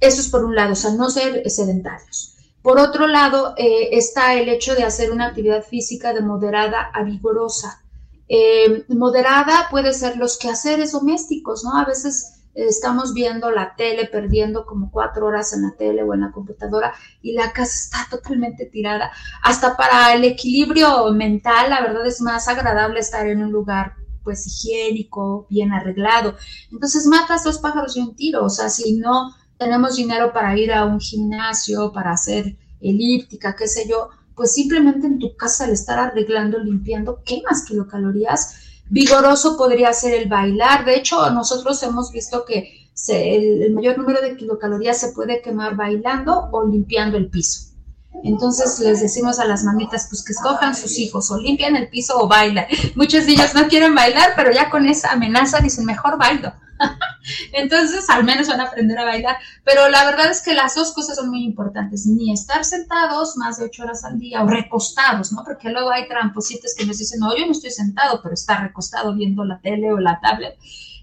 Eso 0.00 0.22
es 0.22 0.28
por 0.28 0.46
un 0.46 0.54
lado, 0.54 0.72
o 0.72 0.76
sea, 0.76 0.92
no 0.92 1.10
ser 1.10 1.42
sedentarios. 1.50 2.33
Por 2.64 2.78
otro 2.78 3.06
lado, 3.06 3.52
eh, 3.58 3.90
está 3.92 4.32
el 4.36 4.48
hecho 4.48 4.74
de 4.74 4.84
hacer 4.84 5.12
una 5.12 5.26
actividad 5.26 5.62
física 5.62 6.14
de 6.14 6.22
moderada 6.22 6.90
a 6.94 7.02
vigorosa. 7.02 7.84
Eh, 8.26 8.86
moderada 8.88 9.68
puede 9.70 9.92
ser 9.92 10.16
los 10.16 10.38
quehaceres 10.38 10.92
domésticos, 10.92 11.62
¿no? 11.62 11.76
A 11.76 11.84
veces 11.84 12.40
estamos 12.54 13.12
viendo 13.12 13.50
la 13.50 13.76
tele, 13.76 14.06
perdiendo 14.06 14.64
como 14.64 14.90
cuatro 14.90 15.26
horas 15.26 15.52
en 15.52 15.60
la 15.60 15.74
tele 15.76 16.04
o 16.04 16.14
en 16.14 16.22
la 16.22 16.32
computadora 16.32 16.94
y 17.20 17.34
la 17.34 17.52
casa 17.52 17.74
está 17.74 17.98
totalmente 18.16 18.64
tirada. 18.64 19.12
Hasta 19.42 19.76
para 19.76 20.14
el 20.14 20.24
equilibrio 20.24 21.12
mental, 21.12 21.68
la 21.68 21.82
verdad 21.82 22.06
es 22.06 22.22
más 22.22 22.48
agradable 22.48 22.98
estar 22.98 23.26
en 23.26 23.42
un 23.42 23.52
lugar 23.52 23.92
pues 24.22 24.46
higiénico, 24.46 25.46
bien 25.50 25.70
arreglado. 25.74 26.34
Entonces 26.72 27.04
matas 27.04 27.44
dos 27.44 27.58
pájaros 27.58 27.92
de 27.92 28.00
un 28.00 28.16
tiro, 28.16 28.42
o 28.46 28.48
sea, 28.48 28.70
si 28.70 28.96
no 28.96 29.34
tenemos 29.58 29.96
dinero 29.96 30.32
para 30.32 30.56
ir 30.56 30.72
a 30.72 30.84
un 30.84 31.00
gimnasio, 31.00 31.92
para 31.92 32.12
hacer 32.12 32.56
elíptica, 32.80 33.56
qué 33.56 33.66
sé 33.66 33.88
yo, 33.88 34.10
pues 34.34 34.54
simplemente 34.54 35.06
en 35.06 35.18
tu 35.18 35.36
casa 35.36 35.64
al 35.64 35.70
estar 35.70 35.98
arreglando, 35.98 36.58
limpiando, 36.58 37.22
quemas 37.24 37.64
kilocalorías. 37.64 38.56
Vigoroso 38.90 39.56
podría 39.56 39.92
ser 39.92 40.14
el 40.14 40.28
bailar. 40.28 40.84
De 40.84 40.96
hecho, 40.96 41.30
nosotros 41.30 41.82
hemos 41.82 42.10
visto 42.10 42.44
que 42.44 42.90
se, 42.92 43.36
el, 43.36 43.62
el 43.62 43.72
mayor 43.72 43.98
número 43.98 44.20
de 44.20 44.36
kilocalorías 44.36 44.98
se 44.98 45.12
puede 45.12 45.40
quemar 45.40 45.76
bailando 45.76 46.48
o 46.52 46.66
limpiando 46.66 47.16
el 47.16 47.28
piso. 47.28 47.74
Entonces 48.22 48.78
les 48.78 49.00
decimos 49.00 49.38
a 49.38 49.44
las 49.44 49.64
mamitas 49.64 50.06
pues 50.08 50.24
que 50.24 50.32
escojan 50.32 50.74
sus 50.76 50.98
hijos 50.98 51.30
o 51.30 51.38
limpian 51.38 51.76
el 51.76 51.88
piso 51.88 52.18
o 52.18 52.28
bailan. 52.28 52.66
Muchos 52.94 53.26
ellos 53.26 53.54
no 53.54 53.66
quieren 53.68 53.94
bailar, 53.94 54.32
pero 54.36 54.52
ya 54.52 54.70
con 54.70 54.86
esa 54.86 55.12
amenaza 55.12 55.58
dicen 55.60 55.84
mejor 55.84 56.18
bailo. 56.18 56.52
Entonces, 57.52 58.08
al 58.10 58.24
menos 58.24 58.48
van 58.48 58.60
a 58.60 58.64
aprender 58.64 58.98
a 58.98 59.04
bailar. 59.04 59.36
Pero 59.64 59.88
la 59.88 60.04
verdad 60.04 60.30
es 60.30 60.42
que 60.42 60.54
las 60.54 60.74
dos 60.74 60.92
cosas 60.92 61.16
son 61.16 61.30
muy 61.30 61.44
importantes. 61.44 62.06
Ni 62.06 62.32
estar 62.32 62.64
sentados 62.64 63.36
más 63.36 63.58
de 63.58 63.66
ocho 63.66 63.84
horas 63.84 64.04
al 64.04 64.18
día 64.18 64.42
o 64.42 64.46
recostados, 64.46 65.32
¿no? 65.32 65.42
Porque 65.44 65.70
luego 65.70 65.90
hay 65.90 66.08
trampositos 66.08 66.74
que 66.76 66.86
nos 66.86 66.98
dicen, 66.98 67.20
no, 67.20 67.36
yo 67.36 67.46
no 67.46 67.52
estoy 67.52 67.70
sentado, 67.70 68.20
pero 68.22 68.34
está 68.34 68.60
recostado 68.60 69.14
viendo 69.14 69.44
la 69.44 69.60
tele 69.60 69.92
o 69.92 69.98
la 69.98 70.20
tablet. 70.20 70.58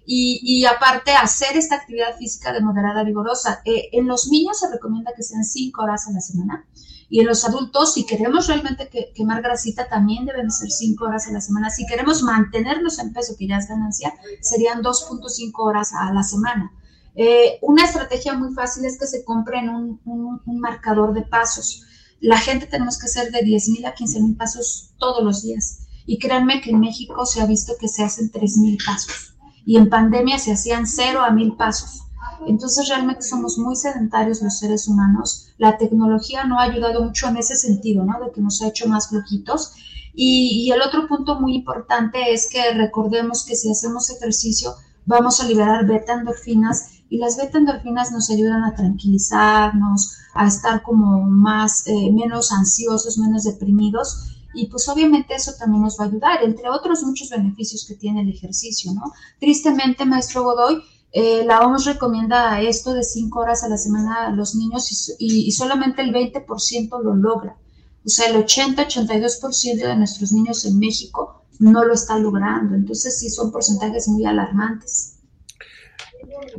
Y, 0.05 0.41
y 0.43 0.65
aparte, 0.65 1.11
hacer 1.11 1.55
esta 1.55 1.75
actividad 1.75 2.17
física 2.17 2.51
de 2.51 2.61
moderada 2.61 3.03
vigorosa. 3.03 3.61
Eh, 3.65 3.89
en 3.93 4.07
los 4.07 4.27
niños 4.27 4.59
se 4.59 4.69
recomienda 4.71 5.13
que 5.15 5.23
sean 5.23 5.43
cinco 5.43 5.83
horas 5.83 6.07
a 6.07 6.11
la 6.11 6.21
semana. 6.21 6.65
Y 7.11 7.19
en 7.19 7.27
los 7.27 7.43
adultos, 7.43 7.93
si 7.93 8.05
queremos 8.05 8.47
realmente 8.47 8.87
que, 8.87 9.11
quemar 9.13 9.41
grasita, 9.41 9.89
también 9.89 10.25
deben 10.25 10.49
ser 10.49 10.71
5 10.71 11.03
horas 11.03 11.27
a 11.27 11.33
la 11.33 11.41
semana. 11.41 11.69
Si 11.69 11.85
queremos 11.85 12.23
mantenernos 12.23 12.99
en 12.99 13.11
peso, 13.11 13.35
que 13.37 13.47
ya 13.47 13.57
es 13.57 13.67
ganancia, 13.67 14.13
serían 14.39 14.81
2.5 14.81 15.51
horas 15.57 15.91
a 15.93 16.13
la 16.13 16.23
semana. 16.23 16.71
Eh, 17.13 17.59
una 17.63 17.83
estrategia 17.83 18.33
muy 18.33 18.53
fácil 18.53 18.85
es 18.85 18.97
que 18.97 19.07
se 19.07 19.25
compren 19.25 19.67
un, 19.67 19.99
un, 20.05 20.59
marcador 20.61 21.13
de 21.13 21.23
pasos. 21.23 21.83
La 22.21 22.37
gente 22.37 22.65
tenemos 22.65 22.97
que 22.97 23.07
hacer 23.07 23.29
de 23.29 23.41
10.000 23.41 23.87
a 23.87 23.93
15.000 23.93 24.37
pasos 24.37 24.93
todos 24.97 25.21
los 25.21 25.43
días. 25.43 25.79
Y 26.05 26.17
créanme 26.17 26.61
que 26.61 26.69
en 26.69 26.79
México 26.79 27.25
se 27.25 27.41
ha 27.41 27.45
visto 27.45 27.73
que 27.77 27.89
se 27.89 28.05
hacen 28.05 28.31
3.000 28.31 28.85
pasos. 28.85 29.35
Y 29.65 29.75
en 29.75 29.89
pandemia 29.89 30.39
se 30.39 30.53
hacían 30.53 30.87
0 30.87 31.21
a 31.21 31.31
1.000 31.31 31.57
pasos. 31.57 32.03
Entonces 32.47 32.87
realmente 32.89 33.21
somos 33.23 33.57
muy 33.57 33.75
sedentarios 33.75 34.41
los 34.41 34.59
seres 34.59 34.87
humanos. 34.87 35.47
La 35.57 35.77
tecnología 35.77 36.43
no 36.43 36.59
ha 36.59 36.63
ayudado 36.63 37.03
mucho 37.03 37.27
en 37.27 37.37
ese 37.37 37.55
sentido, 37.55 38.03
¿no? 38.03 38.19
De 38.19 38.31
que 38.31 38.41
nos 38.41 38.61
ha 38.61 38.67
hecho 38.67 38.87
más 38.87 39.09
flojitos. 39.09 39.73
Y, 40.13 40.69
el 40.71 40.81
otro 40.81 41.07
punto 41.07 41.39
muy 41.39 41.55
importante 41.55 42.33
es 42.33 42.49
que 42.49 42.73
recordemos 42.73 43.45
que 43.45 43.55
si 43.55 43.71
hacemos 43.71 44.09
ejercicio 44.09 44.73
vamos 45.05 45.39
a 45.39 45.47
liberar 45.47 45.87
beta 45.87 46.13
endorfinas 46.13 46.89
y 47.09 47.17
las 47.17 47.37
beta 47.37 47.57
endorfinas 47.57 48.11
nos 48.11 48.29
ayudan 48.29 48.63
a 48.63 48.75
tranquilizarnos, 48.75 50.17
a 50.33 50.47
estar 50.47 50.83
como 50.83 51.21
más, 51.21 51.87
eh, 51.87 52.11
menos 52.11 52.51
ansiosos, 52.51 53.17
menos 53.17 53.43
deprimidos 53.43 54.31
y 54.53 54.67
pues 54.67 54.87
obviamente 54.89 55.33
eso 55.33 55.53
también 55.57 55.83
nos 55.83 55.97
va 55.97 56.05
a 56.05 56.07
ayudar, 56.07 56.43
entre 56.43 56.69
otros 56.69 57.03
muchos 57.03 57.29
beneficios 57.29 57.85
que 57.87 57.95
tiene 57.95 58.21
el 58.21 58.29
ejercicio, 58.29 58.91
¿no? 58.93 59.13
Tristemente, 59.39 60.05
maestro 60.05 60.43
Godoy, 60.43 60.81
eh, 61.13 61.43
la 61.45 61.61
OMS 61.61 61.85
recomienda 61.85 62.61
esto 62.61 62.93
de 62.93 63.03
cinco 63.03 63.41
horas 63.41 63.63
a 63.63 63.69
la 63.69 63.77
semana 63.77 64.27
a 64.27 64.31
los 64.31 64.55
niños 64.55 65.15
y, 65.19 65.47
y, 65.47 65.51
solamente 65.51 66.01
el 66.01 66.13
20% 66.13 67.03
lo 67.03 67.15
logra. 67.15 67.57
O 68.05 68.09
sea, 68.09 68.29
el 68.29 68.35
80-82% 68.37 69.75
de 69.75 69.95
nuestros 69.95 70.31
niños 70.31 70.65
en 70.65 70.79
México 70.79 71.45
no 71.59 71.83
lo 71.83 71.93
está 71.93 72.17
logrando. 72.17 72.75
Entonces, 72.75 73.19
sí, 73.19 73.29
son 73.29 73.51
porcentajes 73.51 74.07
muy 74.07 74.25
alarmantes. 74.25 75.17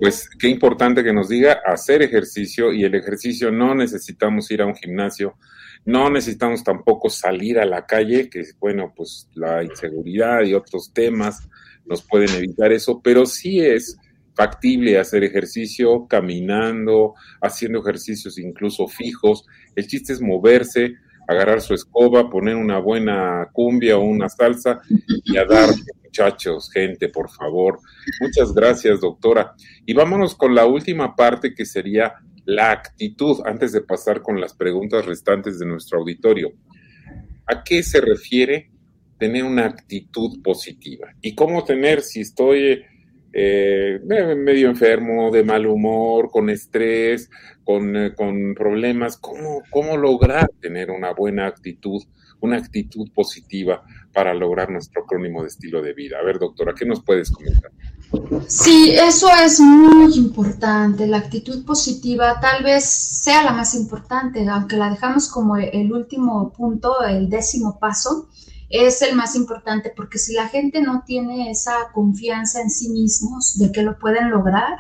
Pues 0.01 0.29
qué 0.39 0.49
importante 0.49 1.03
que 1.03 1.13
nos 1.13 1.29
diga 1.29 1.61
hacer 1.67 2.03
ejercicio 2.03 2.73
y 2.73 2.85
el 2.85 2.95
ejercicio 2.95 3.51
no 3.51 3.75
necesitamos 3.75 4.51
ir 4.51 4.63
a 4.63 4.67
un 4.67 4.75
gimnasio, 4.75 5.37
no 5.85 6.11
necesitamos 6.11 6.63
tampoco 6.63 7.09
salir 7.11 7.59
a 7.59 7.65
la 7.65 7.87
calle, 7.87 8.29
que 8.29 8.45
bueno, 8.61 8.93
pues 8.95 9.29
la 9.35 9.63
inseguridad 9.63 10.43
y 10.43 10.55
otros 10.55 10.93
temas 10.93 11.49
nos 11.85 12.03
pueden 12.03 12.31
evitar 12.31 12.73
eso, 12.73 13.01
pero 13.03 13.27
sí 13.27 13.61
es 13.61 13.97
factible 14.35 14.99
hacer 14.99 15.25
ejercicio 15.25 16.07
caminando, 16.07 17.15
haciendo 17.41 17.81
ejercicios 17.81 18.39
incluso 18.39 18.89
fijos. 18.89 19.45
El 19.77 19.87
chiste 19.87 20.13
es 20.13 20.21
moverse, 20.21 20.95
agarrar 21.29 21.61
su 21.61 21.75
escoba, 21.75 22.31
poner 22.31 22.57
una 22.57 22.79
buena 22.79 23.49
cumbia 23.53 23.99
o 23.99 24.03
una 24.03 24.29
salsa 24.29 24.81
y 25.25 25.37
a 25.37 25.45
dar, 25.45 25.71
muchachos, 26.03 26.71
gente, 26.71 27.09
por 27.09 27.31
favor. 27.31 27.79
Muchas 28.21 28.53
gracias, 28.53 29.01
doctora. 29.01 29.55
Y 29.87 29.95
vámonos 29.95 30.35
con 30.35 30.55
la 30.55 30.67
última 30.67 31.17
parte 31.17 31.55
que 31.55 31.65
sería 31.65 32.15
la 32.45 32.73
actitud, 32.73 33.39
antes 33.47 33.73
de 33.73 33.83
pasar 33.83 34.21
con 34.21 34.41
las 34.41 34.55
preguntas 34.55 35.07
restantes 35.07 35.59
de 35.59 35.67
nuestro 35.67 36.01
auditorio. 36.01 36.53
¿A 37.47 37.63
qué 37.63 37.83
se 37.83 38.01
refiere 38.01 38.71
tener 39.19 39.45
una 39.45 39.67
actitud 39.67 40.43
positiva? 40.43 41.09
¿Y 41.21 41.35
cómo 41.35 41.65
tener 41.65 42.03
si 42.03 42.21
estoy 42.21 42.83
eh, 43.33 44.01
medio 44.05 44.69
enfermo, 44.69 45.31
de 45.31 45.45
mal 45.45 45.67
humor, 45.67 46.31
con 46.31 46.51
estrés, 46.51 47.31
con, 47.65 47.97
eh, 47.97 48.15
con 48.15 48.55
problemas, 48.55 49.17
¿cómo, 49.17 49.63
¿cómo 49.71 49.97
lograr 49.97 50.51
tener 50.61 50.91
una 50.91 51.13
buena 51.13 51.47
actitud, 51.47 52.03
una 52.41 52.59
actitud 52.59 53.11
positiva 53.15 53.83
para 54.13 54.35
lograr 54.35 54.71
nuestro 54.71 55.05
acrónimo 55.05 55.43
de 55.43 55.49
estilo 55.49 55.81
de 55.81 55.95
vida? 55.95 56.19
A 56.21 56.25
ver, 56.25 56.39
doctora, 56.39 56.75
¿qué 56.77 56.85
nos 56.85 57.03
puedes 57.03 57.31
comentar? 57.31 57.71
Sí, 58.47 58.95
eso 58.95 59.29
es 59.43 59.59
muy 59.61 60.15
importante. 60.17 61.07
La 61.07 61.19
actitud 61.19 61.65
positiva 61.65 62.39
tal 62.41 62.63
vez 62.63 62.85
sea 62.85 63.43
la 63.45 63.53
más 63.53 63.75
importante, 63.75 64.47
aunque 64.47 64.77
la 64.77 64.91
dejamos 64.91 65.31
como 65.31 65.57
el 65.57 65.91
último 65.91 66.53
punto, 66.53 67.03
el 67.03 67.31
décimo 67.31 67.79
paso 67.79 68.29
es 68.73 69.03
el 69.03 69.15
más 69.15 69.37
importante, 69.37 69.93
porque 69.95 70.19
si 70.19 70.33
la 70.33 70.49
gente 70.49 70.81
no 70.81 71.05
tiene 71.07 71.51
esa 71.51 71.93
confianza 71.93 72.63
en 72.63 72.71
sí 72.71 72.89
mismos 72.89 73.59
de 73.59 73.71
que 73.71 73.83
lo 73.83 73.99
pueden 73.99 74.31
lograr, 74.31 74.79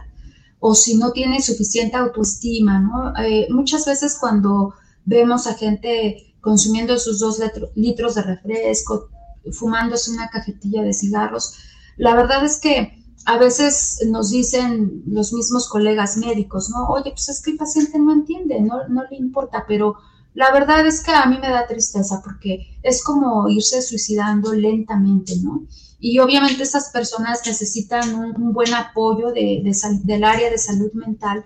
o 0.60 0.74
si 0.74 0.96
no 0.96 1.12
tiene 1.12 1.42
suficiente 1.42 1.98
autoestima, 1.98 2.80
¿no? 2.80 3.12
Eh, 3.22 3.48
muchas 3.50 3.84
veces 3.84 4.16
cuando 4.18 4.72
vemos 5.04 5.46
a 5.46 5.54
gente 5.54 6.34
consumiendo 6.40 6.98
sus 6.98 7.18
dos 7.18 7.38
litros 7.74 8.14
de 8.14 8.22
refresco, 8.22 9.10
fumándose 9.52 10.10
una 10.10 10.30
cajetilla 10.30 10.82
de 10.82 10.94
cigarros, 10.94 11.54
la 11.98 12.14
verdad 12.14 12.44
es 12.44 12.58
que 12.58 12.98
a 13.26 13.36
veces 13.36 13.98
nos 14.08 14.30
dicen 14.30 15.02
los 15.06 15.34
mismos 15.34 15.68
colegas 15.68 16.16
médicos, 16.16 16.70
¿no? 16.70 16.88
Oye, 16.88 17.10
pues 17.10 17.28
es 17.28 17.42
que 17.42 17.50
el 17.50 17.58
paciente 17.58 17.98
no 17.98 18.12
entiende, 18.12 18.58
no, 18.62 18.88
no 18.88 19.02
le 19.10 19.16
importa, 19.16 19.66
pero 19.68 19.96
la 20.34 20.50
verdad 20.52 20.86
es 20.86 21.02
que 21.02 21.12
a 21.12 21.26
mí 21.26 21.38
me 21.38 21.50
da 21.50 21.66
tristeza 21.66 22.20
porque 22.22 22.78
es 22.82 23.02
como 23.04 23.48
irse 23.48 23.82
suicidando 23.82 24.52
lentamente, 24.52 25.34
¿no? 25.42 25.66
Y 26.00 26.18
obviamente 26.18 26.62
esas 26.62 26.90
personas 26.90 27.42
necesitan 27.46 28.14
un, 28.14 28.52
buen 28.52 28.74
apoyo 28.74 29.30
de, 29.32 29.62
del 30.04 30.24
área 30.24 30.50
de 30.50 30.58
salud 30.58 30.92
mental 30.94 31.44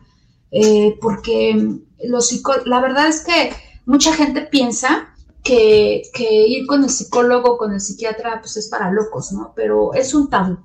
eh, 0.50 0.96
porque 1.02 1.78
los 2.04 2.42
la 2.64 2.80
verdad 2.80 3.08
es 3.08 3.20
que 3.22 3.52
mucha 3.84 4.14
gente 4.14 4.42
piensa 4.42 5.08
que, 5.42 6.02
que, 6.14 6.46
ir 6.46 6.66
con 6.66 6.84
el 6.84 6.90
psicólogo, 6.90 7.58
con 7.58 7.72
el 7.72 7.80
psiquiatra, 7.80 8.40
pues 8.40 8.56
es 8.56 8.68
para 8.68 8.90
locos, 8.90 9.32
¿no? 9.32 9.52
Pero 9.54 9.92
es 9.94 10.14
un 10.14 10.30
tabú 10.30 10.58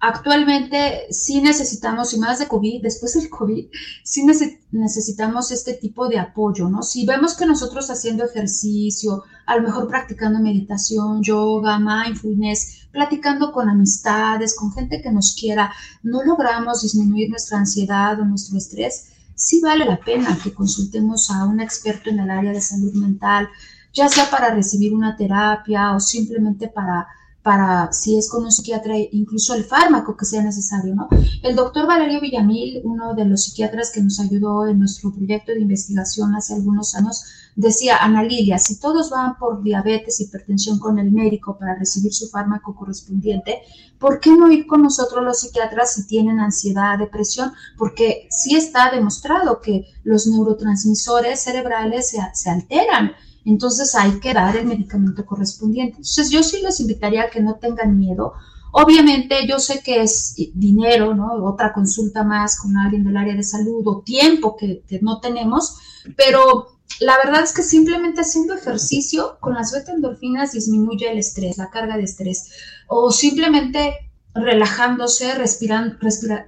actualmente 0.00 1.06
sí 1.10 1.40
necesitamos, 1.40 2.14
y 2.14 2.18
más 2.18 2.38
de 2.38 2.46
COVID, 2.46 2.82
después 2.82 3.14
del 3.14 3.28
COVID, 3.28 3.66
sí 4.04 4.24
necesitamos 4.70 5.50
este 5.50 5.74
tipo 5.74 6.08
de 6.08 6.18
apoyo, 6.18 6.68
¿no? 6.68 6.82
Si 6.82 7.04
vemos 7.04 7.36
que 7.36 7.46
nosotros 7.46 7.90
haciendo 7.90 8.24
ejercicio, 8.24 9.24
a 9.46 9.56
lo 9.56 9.62
mejor 9.62 9.88
practicando 9.88 10.38
meditación, 10.38 11.22
yoga, 11.22 11.78
mindfulness, 11.78 12.88
platicando 12.92 13.52
con 13.52 13.68
amistades, 13.68 14.56
con 14.56 14.72
gente 14.72 15.02
que 15.02 15.10
nos 15.10 15.34
quiera, 15.34 15.72
no 16.02 16.22
logramos 16.22 16.82
disminuir 16.82 17.30
nuestra 17.30 17.58
ansiedad 17.58 18.20
o 18.20 18.24
nuestro 18.24 18.56
estrés, 18.58 19.08
sí 19.34 19.60
vale 19.60 19.84
la 19.84 19.98
pena 19.98 20.38
que 20.42 20.52
consultemos 20.52 21.30
a 21.30 21.44
un 21.44 21.60
experto 21.60 22.10
en 22.10 22.20
el 22.20 22.30
área 22.30 22.52
de 22.52 22.60
salud 22.60 22.92
mental, 22.94 23.48
ya 23.92 24.08
sea 24.08 24.28
para 24.30 24.54
recibir 24.54 24.94
una 24.94 25.16
terapia 25.16 25.94
o 25.94 26.00
simplemente 26.00 26.68
para 26.68 27.06
para, 27.42 27.92
si 27.92 28.18
es 28.18 28.28
con 28.28 28.44
un 28.44 28.52
psiquiatra, 28.52 28.94
incluso 29.12 29.54
el 29.54 29.64
fármaco 29.64 30.16
que 30.16 30.24
sea 30.24 30.42
necesario, 30.42 30.94
¿no? 30.94 31.08
El 31.42 31.56
doctor 31.56 31.86
Valerio 31.86 32.20
Villamil, 32.20 32.80
uno 32.84 33.14
de 33.14 33.24
los 33.24 33.44
psiquiatras 33.44 33.90
que 33.90 34.02
nos 34.02 34.20
ayudó 34.20 34.66
en 34.66 34.78
nuestro 34.78 35.12
proyecto 35.12 35.52
de 35.52 35.60
investigación 35.60 36.34
hace 36.34 36.54
algunos 36.54 36.94
años, 36.94 37.24
decía, 37.54 37.96
Ana 37.96 38.22
Lilia, 38.22 38.58
si 38.58 38.78
todos 38.78 39.10
van 39.10 39.38
por 39.38 39.62
diabetes, 39.62 40.20
hipertensión 40.20 40.78
con 40.78 40.98
el 40.98 41.10
médico 41.10 41.56
para 41.58 41.74
recibir 41.74 42.12
su 42.12 42.28
fármaco 42.28 42.74
correspondiente, 42.74 43.62
¿por 43.98 44.20
qué 44.20 44.30
no 44.30 44.50
ir 44.50 44.66
con 44.66 44.82
nosotros 44.82 45.24
los 45.24 45.40
psiquiatras 45.40 45.94
si 45.94 46.06
tienen 46.06 46.40
ansiedad, 46.40 46.98
depresión? 46.98 47.52
Porque 47.76 48.28
sí 48.30 48.56
está 48.56 48.90
demostrado 48.90 49.60
que 49.60 49.86
los 50.04 50.26
neurotransmisores 50.26 51.40
cerebrales 51.40 52.10
se, 52.10 52.18
se 52.34 52.50
alteran 52.50 53.12
entonces 53.50 53.94
hay 53.94 54.20
que 54.20 54.34
dar 54.34 54.56
el 54.56 54.66
medicamento 54.66 55.24
correspondiente. 55.24 55.96
Entonces 55.96 56.30
yo 56.30 56.42
sí 56.42 56.60
les 56.62 56.80
invitaría 56.80 57.24
a 57.24 57.30
que 57.30 57.40
no 57.40 57.54
tengan 57.54 57.98
miedo. 57.98 58.34
Obviamente 58.72 59.46
yo 59.46 59.58
sé 59.58 59.82
que 59.82 60.02
es 60.02 60.34
dinero, 60.54 61.14
¿no? 61.14 61.32
Otra 61.44 61.72
consulta 61.72 62.22
más 62.24 62.60
con 62.60 62.76
alguien 62.76 63.04
del 63.04 63.16
área 63.16 63.34
de 63.34 63.42
salud 63.42 63.82
o 63.86 64.02
tiempo 64.02 64.56
que, 64.56 64.82
no 65.00 65.20
tenemos, 65.20 65.78
pero 66.16 66.78
la 67.00 67.16
verdad 67.16 67.42
es 67.42 67.54
que 67.54 67.62
simplemente 67.62 68.20
haciendo 68.20 68.54
ejercicio 68.54 69.38
con 69.40 69.54
las 69.54 69.72
beta 69.72 69.92
endorfinas 69.92 70.52
disminuye 70.52 71.10
el 71.10 71.18
estrés, 71.18 71.56
la 71.56 71.70
carga 71.70 71.96
de 71.96 72.02
estrés, 72.02 72.50
o 72.86 73.10
simplemente 73.10 73.94
relajándose, 74.34 75.34
respirando, 75.34 75.96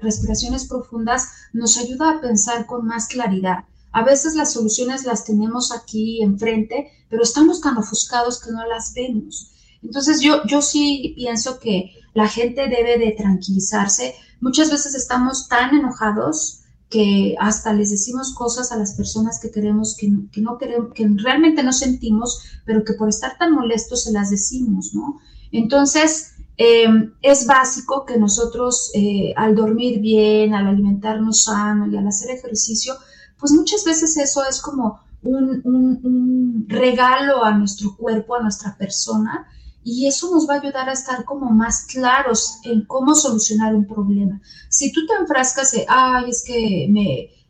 respiraciones 0.03 0.69
profundas, 0.69 1.29
nos 1.55 1.79
ayuda 1.79 2.11
a 2.11 2.21
pensar 2.21 2.67
con 2.67 2.87
más 2.87 3.09
claridad. 3.09 3.65
A 3.93 4.05
veces 4.05 4.35
las 4.35 4.53
soluciones 4.53 5.05
las 5.05 5.25
tenemos 5.25 5.73
aquí 5.73 6.23
enfrente, 6.23 6.91
pero 7.09 7.23
estamos 7.23 7.61
tan 7.61 7.77
ofuscados 7.77 8.41
que 8.41 8.53
no 8.53 8.67
las 8.67 8.95
vemos. 8.95 9.53
Entonces 9.83 10.21
yo, 10.21 10.45
yo 10.47 10.63
sí 10.63 11.15
pienso 11.17 11.59
que 11.59 11.93
la 12.15 12.29
gente 12.29 12.69
debe 12.69 12.99
de 12.99 13.13
tranquilizarse. 13.13 14.15
Muchas 14.41 14.71
veces 14.71 14.95
estamos 14.95 15.49
tan 15.49 15.75
enojados 15.75 16.61
que 16.89 17.37
hasta 17.39 17.73
les 17.73 17.91
decimos 17.91 18.35
cosas 18.35 18.73
a 18.73 18.77
las 18.77 18.95
personas 18.95 19.39
que 19.41 19.51
queremos, 19.51 19.97
que, 19.97 20.09
no 20.41 20.59
queremos, 20.59 20.93
que 20.93 21.09
realmente 21.17 21.63
no 21.63 21.73
sentimos, 21.73 22.43
pero 22.67 22.85
que 22.85 22.95
por 22.95 23.09
estar 23.09 23.39
tan 23.39 23.55
molestos 23.55 24.05
se 24.05 24.13
las 24.13 24.31
decimos, 24.31 24.93
¿no? 24.93 25.21
Entonces, 25.53 26.33
em, 26.57 27.13
es 27.23 27.47
básico 27.47 28.05
que 28.05 28.19
nosotros 28.19 28.91
eh, 28.95 29.33
al 29.37 29.55
dormir 29.55 30.01
bien, 30.01 30.53
al 30.53 30.67
alimentarnos 30.67 31.45
sano 31.45 31.87
y 31.87 31.97
al 31.97 32.09
hacer 32.09 32.37
ejercicio, 32.37 32.95
pues 33.41 33.53
muchas 33.53 33.85
veces 33.85 34.17
eso 34.17 34.45
es 34.49 34.61
como 34.61 35.01
un, 35.23 36.67
regalo 36.69 37.45
a 37.45 37.53
nuestro 37.53 37.97
cuerpo, 37.97 38.37
a 38.37 38.43
nuestra 38.43 38.77
persona, 38.77 39.47
y 39.83 40.07
eso 40.07 40.31
nos 40.31 40.49
va 40.49 40.55
a 40.55 40.61
ayudar 40.61 40.89
a 40.89 40.93
estar 40.93 41.25
como 41.25 41.51
más 41.51 41.87
claros 41.87 42.59
en 42.65 42.85
cómo 42.85 43.15
solucionar 43.15 43.75
un 43.75 43.87
problema. 43.87 44.41
Si 44.69 44.93
tú 44.93 45.07
te 45.07 45.15
enfrascas 45.15 45.73
de, 45.73 45.87
ay, 45.89 46.31
es 46.31 46.45
que 46.45 46.87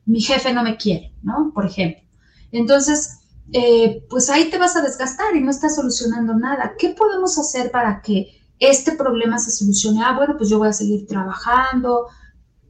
mi 0.07 0.21
jefe 0.21 0.53
no 0.53 0.63
me 0.63 0.77
quiere, 0.77 1.13
¿no? 1.23 1.51
Por 1.53 1.67
ejemplo. 1.67 2.03
Entonces, 2.53 3.21
eh, 3.53 4.07
pues 4.09 4.31
ahí 4.31 4.49
te 4.49 4.59
vas 4.59 4.77
a 4.77 4.83
desgastar 4.83 5.35
y 5.35 5.41
no 5.41 5.51
estás 5.51 5.75
solucionando 5.77 6.35
nada. 6.35 6.75
¿Qué 6.79 6.91
podemos 6.91 7.37
hacer 7.39 7.71
para 7.71 8.01
que 8.01 8.41
este 8.59 8.93
problema 8.93 9.39
se 9.39 9.51
solucione? 9.51 10.03
Ah, 10.05 10.15
bueno, 10.17 10.37
pues 10.37 10.49
yo 10.49 10.59
voy 10.59 10.69
a 10.69 10.73
seguir 10.73 11.07
trabajando, 11.07 12.07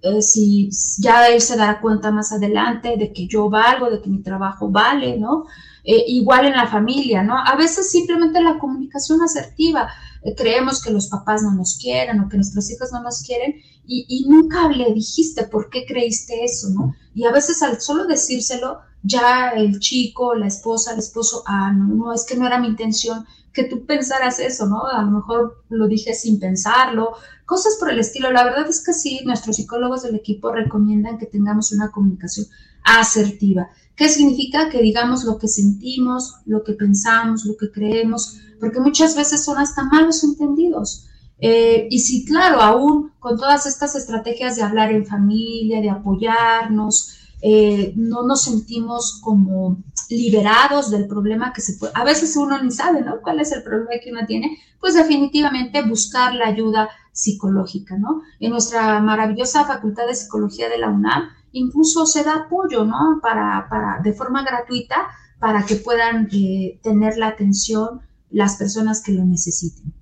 eh, 0.03 0.23
si 0.23 0.71
ya 0.99 1.29
él 1.29 1.41
se 1.41 1.57
dará 1.57 1.81
cuenta 1.81 2.11
más 2.11 2.33
adelante 2.33 2.97
de 2.97 3.13
que 3.13 3.27
yo 3.27 3.51
valgo, 3.51 3.91
de 3.91 4.01
que 4.01 4.09
mi 4.09 4.23
trabajo 4.23 4.71
vale, 4.71 5.19
¿no? 5.19 5.45
Eh, 5.85 6.05
igual 6.09 6.47
en 6.47 6.57
la 6.57 6.67
familia, 6.67 7.23
¿no? 7.23 7.37
A 7.39 7.57
veces 7.57 7.91
simplemente 7.91 8.41
la 8.41 8.59
comunicación 8.59 9.23
asertiva, 9.23 9.89
eh, 10.23 10.35
creemos 10.35 10.83
que 10.83 10.91
los 10.91 11.09
papás 11.09 11.43
no 11.43 11.53
nos 11.53 11.79
quieren 11.79 12.21
o 12.21 12.29
que 12.29 12.37
nuestros 12.37 12.71
hijos 12.71 12.93
no 12.93 13.03
nos 13.03 13.23
quieren 13.23 13.57
y, 13.87 14.07
y, 14.09 14.29
nunca 14.29 14.69
le 14.69 14.93
dijiste 14.93 15.45
por 15.45 15.71
qué 15.71 15.85
creíste 15.87 16.45
eso, 16.45 16.69
¿no? 16.71 16.95
Y 17.15 17.25
a 17.25 17.33
veces 17.33 17.63
al 17.63 17.81
solo 17.81 18.07
decírselo, 18.07 18.79
ya 19.03 19.51
el 19.51 19.81
chico, 19.81 20.35
la 20.35 20.47
esposa, 20.47 20.93
el 20.93 20.99
esposo, 20.99 21.43
ah, 21.47 21.73
no, 21.73 21.87
no, 21.95 22.13
es 22.13 22.25
que 22.25 22.37
no 22.37 22.47
era 22.47 22.59
mi 22.61 22.69
intención 22.69 23.25
que 23.53 23.65
tú 23.65 23.85
pensaras 23.85 24.39
eso, 24.39 24.67
¿no? 24.67 24.87
A 24.87 25.03
lo 25.03 25.11
mejor 25.11 25.65
lo 25.69 25.89
dije 25.89 26.15
sin 26.15 26.39
pensarlo, 26.39 27.15
cosas 27.51 27.77
por 27.81 27.91
el 27.91 27.99
estilo. 27.99 28.31
La 28.31 28.45
verdad 28.45 28.69
es 28.69 28.81
que 28.85 28.93
sí, 28.93 29.23
nuestros 29.25 29.57
psicólogos 29.57 30.05
del 30.05 30.15
equipo 30.15 30.53
recomiendan 30.53 31.19
que 31.19 31.27
tengamos 31.27 31.73
una 31.73 31.91
comunicación 31.91 32.47
asertiva. 32.85 33.69
¿Qué 33.97 34.09
significa? 34.09 34.71
Que 34.71 34.81
digamos 34.81 35.25
lo 35.25 35.37
que 35.37 35.49
sentimos, 35.49 36.37
lo 36.47 36.63
que 36.63 36.75
pensamos, 36.75 37.45
lo 37.45 37.57
que 37.57 37.73
creemos, 37.73 38.39
porque 38.61 38.79
muchas 38.79 39.17
veces 39.17 39.45
son 39.45 39.59
hasta 39.59 39.83
malos 39.83 40.23
entendidos. 40.23 41.09
Eh, 41.41 41.89
y 41.91 41.99
si, 41.99 42.25
claro, 42.25 42.61
aún 42.61 43.11
con 43.19 43.37
todas 43.37 43.67
estas 43.67 43.97
estrategias 43.97 44.55
de 44.55 44.63
hablar 44.63 44.93
en 44.93 45.05
familia, 45.05 45.81
de 45.81 45.91
apoyarnos, 45.91 47.17
eh, 47.43 47.95
no 47.97 48.23
nos 48.23 48.43
sentimos 48.43 49.19
como 49.21 49.79
liberados 50.09 50.91
del 50.91 51.09
problema 51.09 51.53
que 51.53 51.63
se 51.63 51.79
puede, 51.79 51.93
a 51.97 52.05
veces 52.05 52.37
uno 52.37 52.63
ni 52.63 52.71
sabe, 52.71 53.01
¿no? 53.01 53.21
¿Cuál 53.23 53.41
es 53.41 53.51
el 53.51 53.63
problema 53.65 53.91
que 54.03 54.13
uno 54.13 54.25
tiene? 54.27 54.59
Pues 54.79 54.95
definitivamente 54.95 55.83
buscar 55.83 56.35
la 56.35 56.47
ayuda 56.47 56.91
psicológica, 57.13 57.99
¿no? 57.99 58.23
En 58.39 58.51
nuestra 58.51 59.01
maravillosa 59.01 59.65
Facultad 59.65 60.07
de 60.07 60.15
Psicología 60.15 60.69
de 60.69 60.79
la 60.79 60.89
UNAM 60.89 61.31
incluso 61.53 62.07
se 62.07 62.23
da 62.25 62.45
apoyo, 62.47 62.85
¿no? 62.85 63.21
Para, 63.23 63.67
para 63.69 64.01
de 64.03 64.13
forma 64.13 64.45
gratuita 64.45 65.09
para 65.41 65.65
que 65.65 65.77
puedan 65.77 66.29
eh, 66.33 66.79
tener 66.83 67.17
la 67.17 67.29
atención 67.29 68.03
las 68.31 68.57
personas 68.57 69.03
que 69.03 69.13
lo 69.13 69.25
necesiten. 69.25 69.93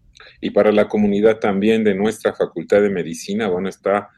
Y 0.41 0.51
para 0.51 0.73
la 0.73 0.89
comunidad 0.89 1.39
también 1.39 1.85
de 1.85 1.95
nuestra 1.95 2.35
Facultad 2.35 2.83
de 2.83 2.91
Medicina, 2.91 3.49
bueno, 3.49 3.69
está, 3.69 4.11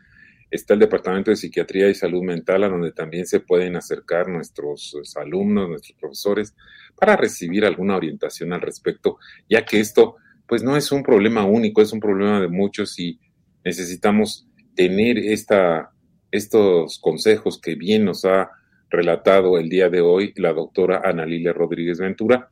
está 0.50 0.74
el 0.74 0.80
Departamento 0.80 1.30
de 1.30 1.36
Psiquiatría 1.36 1.88
y 1.88 1.94
Salud 1.94 2.22
Mental, 2.22 2.64
a 2.64 2.68
donde 2.68 2.92
también 2.92 3.26
se 3.26 3.40
pueden 3.40 3.76
acercar 3.76 4.28
nuestros 4.28 4.96
alumnos, 5.16 5.68
nuestros 5.68 5.96
profesores, 5.98 6.54
para 6.96 7.16
recibir 7.16 7.64
alguna 7.64 7.96
orientación 7.96 8.52
al 8.52 8.60
respecto, 8.60 9.18
ya 9.48 9.64
que 9.64 9.78
esto, 9.80 10.16
pues 10.50 10.64
no 10.64 10.76
es 10.76 10.90
un 10.90 11.04
problema 11.04 11.44
único, 11.44 11.80
es 11.80 11.92
un 11.92 12.00
problema 12.00 12.40
de 12.40 12.48
muchos 12.48 12.98
y 12.98 13.20
necesitamos 13.64 14.48
tener 14.74 15.16
esta, 15.16 15.92
estos 16.32 16.98
consejos 16.98 17.60
que 17.60 17.76
bien 17.76 18.04
nos 18.04 18.24
ha 18.24 18.50
relatado 18.90 19.58
el 19.58 19.68
día 19.68 19.88
de 19.88 20.00
hoy 20.00 20.32
la 20.34 20.52
doctora 20.52 21.02
Ana 21.04 21.24
Lilia 21.24 21.52
Rodríguez 21.52 22.00
Ventura 22.00 22.48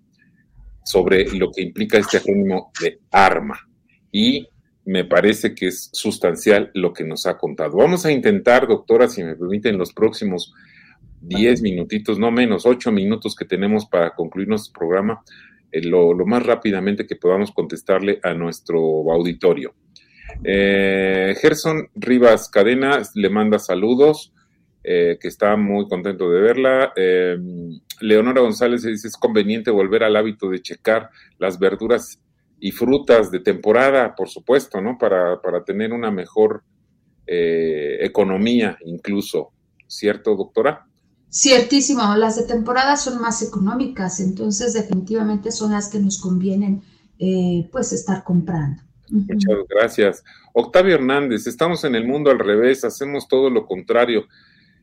sobre 0.85 1.29
lo 1.37 1.51
que 1.51 1.63
implica 1.63 1.99
este 1.99 2.19
acrónimo 2.19 2.71
de 2.81 3.01
ARMA. 3.11 3.59
Y 4.13 4.47
me 4.85 5.05
parece 5.05 5.53
que 5.53 5.67
es 5.67 5.91
sustancial 5.93 6.71
lo 6.75 6.93
que 6.93 7.03
nos 7.03 7.27
ha 7.27 7.37
contado. 7.37 7.79
Vamos 7.79 8.07
a 8.07 8.13
intentar, 8.13 8.69
doctora, 8.69 9.09
si 9.09 9.25
me 9.25 9.35
permiten, 9.35 9.77
los 9.77 9.93
próximos 9.93 10.55
10 11.21 11.63
minutitos, 11.63 12.17
no 12.17 12.31
menos, 12.31 12.65
8 12.65 12.93
minutos 12.93 13.35
que 13.35 13.45
tenemos 13.45 13.87
para 13.87 14.15
concluir 14.15 14.47
nuestro 14.47 14.73
programa, 14.73 15.21
eh, 15.73 15.83
lo, 15.83 16.14
más 16.27 16.45
rápidamente 16.45 17.07
que 17.07 17.16
podamos 17.16 17.53
contestarle 17.53 18.21
a 18.23 18.35
nuestro 18.35 18.79
auditorio. 19.12 19.75
Eh, 20.45 21.35
Gerson 21.41 21.89
Rivas 21.95 22.49
Cadena 22.49 23.03
le 23.14 23.31
manda 23.31 23.59
saludos. 23.59 24.33
Eh, 24.91 25.19
que 25.21 25.29
está 25.29 25.55
muy 25.57 25.87
contento 25.87 26.31
de 26.31 26.41
verla. 26.41 26.93
Eh, 26.97 27.37
Leonora 28.01 28.41
González 28.41 28.85
dice, 28.85 29.09
es 29.09 29.16
conveniente 29.19 29.71
volver 29.71 30.03
al 30.03 30.16
hábito 30.16 30.49
de 30.49 30.62
checar 30.62 31.11
las 31.39 31.59
verduras 31.59 32.19
y 32.59 32.71
frutas 32.71 33.31
de 33.31 33.41
temporada, 33.41 34.14
por 34.14 34.31
supuesto, 34.31 34.81
¿no? 34.81 34.97
Para, 34.97 35.43
para 35.43 35.62
tener 35.62 35.93
una 35.93 36.11
mejor 36.11 36.62
eh, 37.27 37.99
economía 38.01 38.79
incluso, 38.87 39.53
¿cierto, 39.87 40.35
doctora? 40.35 40.87
Ciertísimo, 41.31 42.14
las 42.16 42.37
de 42.37 42.45
temporada 42.45 42.97
son 42.97 43.20
más 43.20 43.43
económicas, 43.43 44.20
entonces 44.20 44.72
definitivamente 44.72 45.53
son 45.53 45.72
las 45.72 45.89
que 45.89 45.99
nos 45.99 46.18
convienen 46.18 46.83
pues 47.70 47.93
estar 47.93 48.24
comprando. 48.24 48.83
Muchas 49.11 49.59
gracias. 49.68 50.24
Octavio 50.53 50.95
Hernández, 50.95 51.47
estamos 51.47 51.85
en 51.85 51.95
el 51.95 52.07
mundo 52.07 52.31
al 52.31 52.39
revés, 52.39 52.85
hacemos 52.85 53.29
todo 53.29 53.51
lo 53.51 53.66
contrario. 53.66 54.26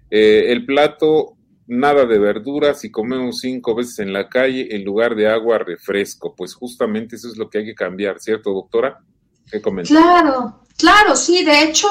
Eh, 0.10 0.52
el 0.52 0.66
plato, 0.66 1.36
nada 1.68 2.06
de 2.06 2.20
verduras 2.20 2.84
y 2.86 2.92
comemos 2.92 3.40
cinco 3.40 3.76
veces 3.76 4.00
en 4.00 4.14
la 4.14 4.30
calle 4.30 4.76
en 4.76 4.84
lugar 4.84 5.16
de 5.16 5.28
agua, 5.28 5.58
refresco. 5.58 6.36
Pues 6.36 6.54
justamente 6.54 7.16
eso 7.16 7.30
es 7.30 7.38
lo 7.38 7.50
que 7.50 7.60
hay 7.60 7.66
que 7.66 7.76
cambiar, 7.76 8.20
¿cierto, 8.20 8.54
doctora? 8.54 9.00
¿Qué 9.50 9.62
Claro, 9.62 10.62
claro, 10.78 11.16
sí. 11.16 11.44
De 11.46 11.64
hecho, 11.64 11.88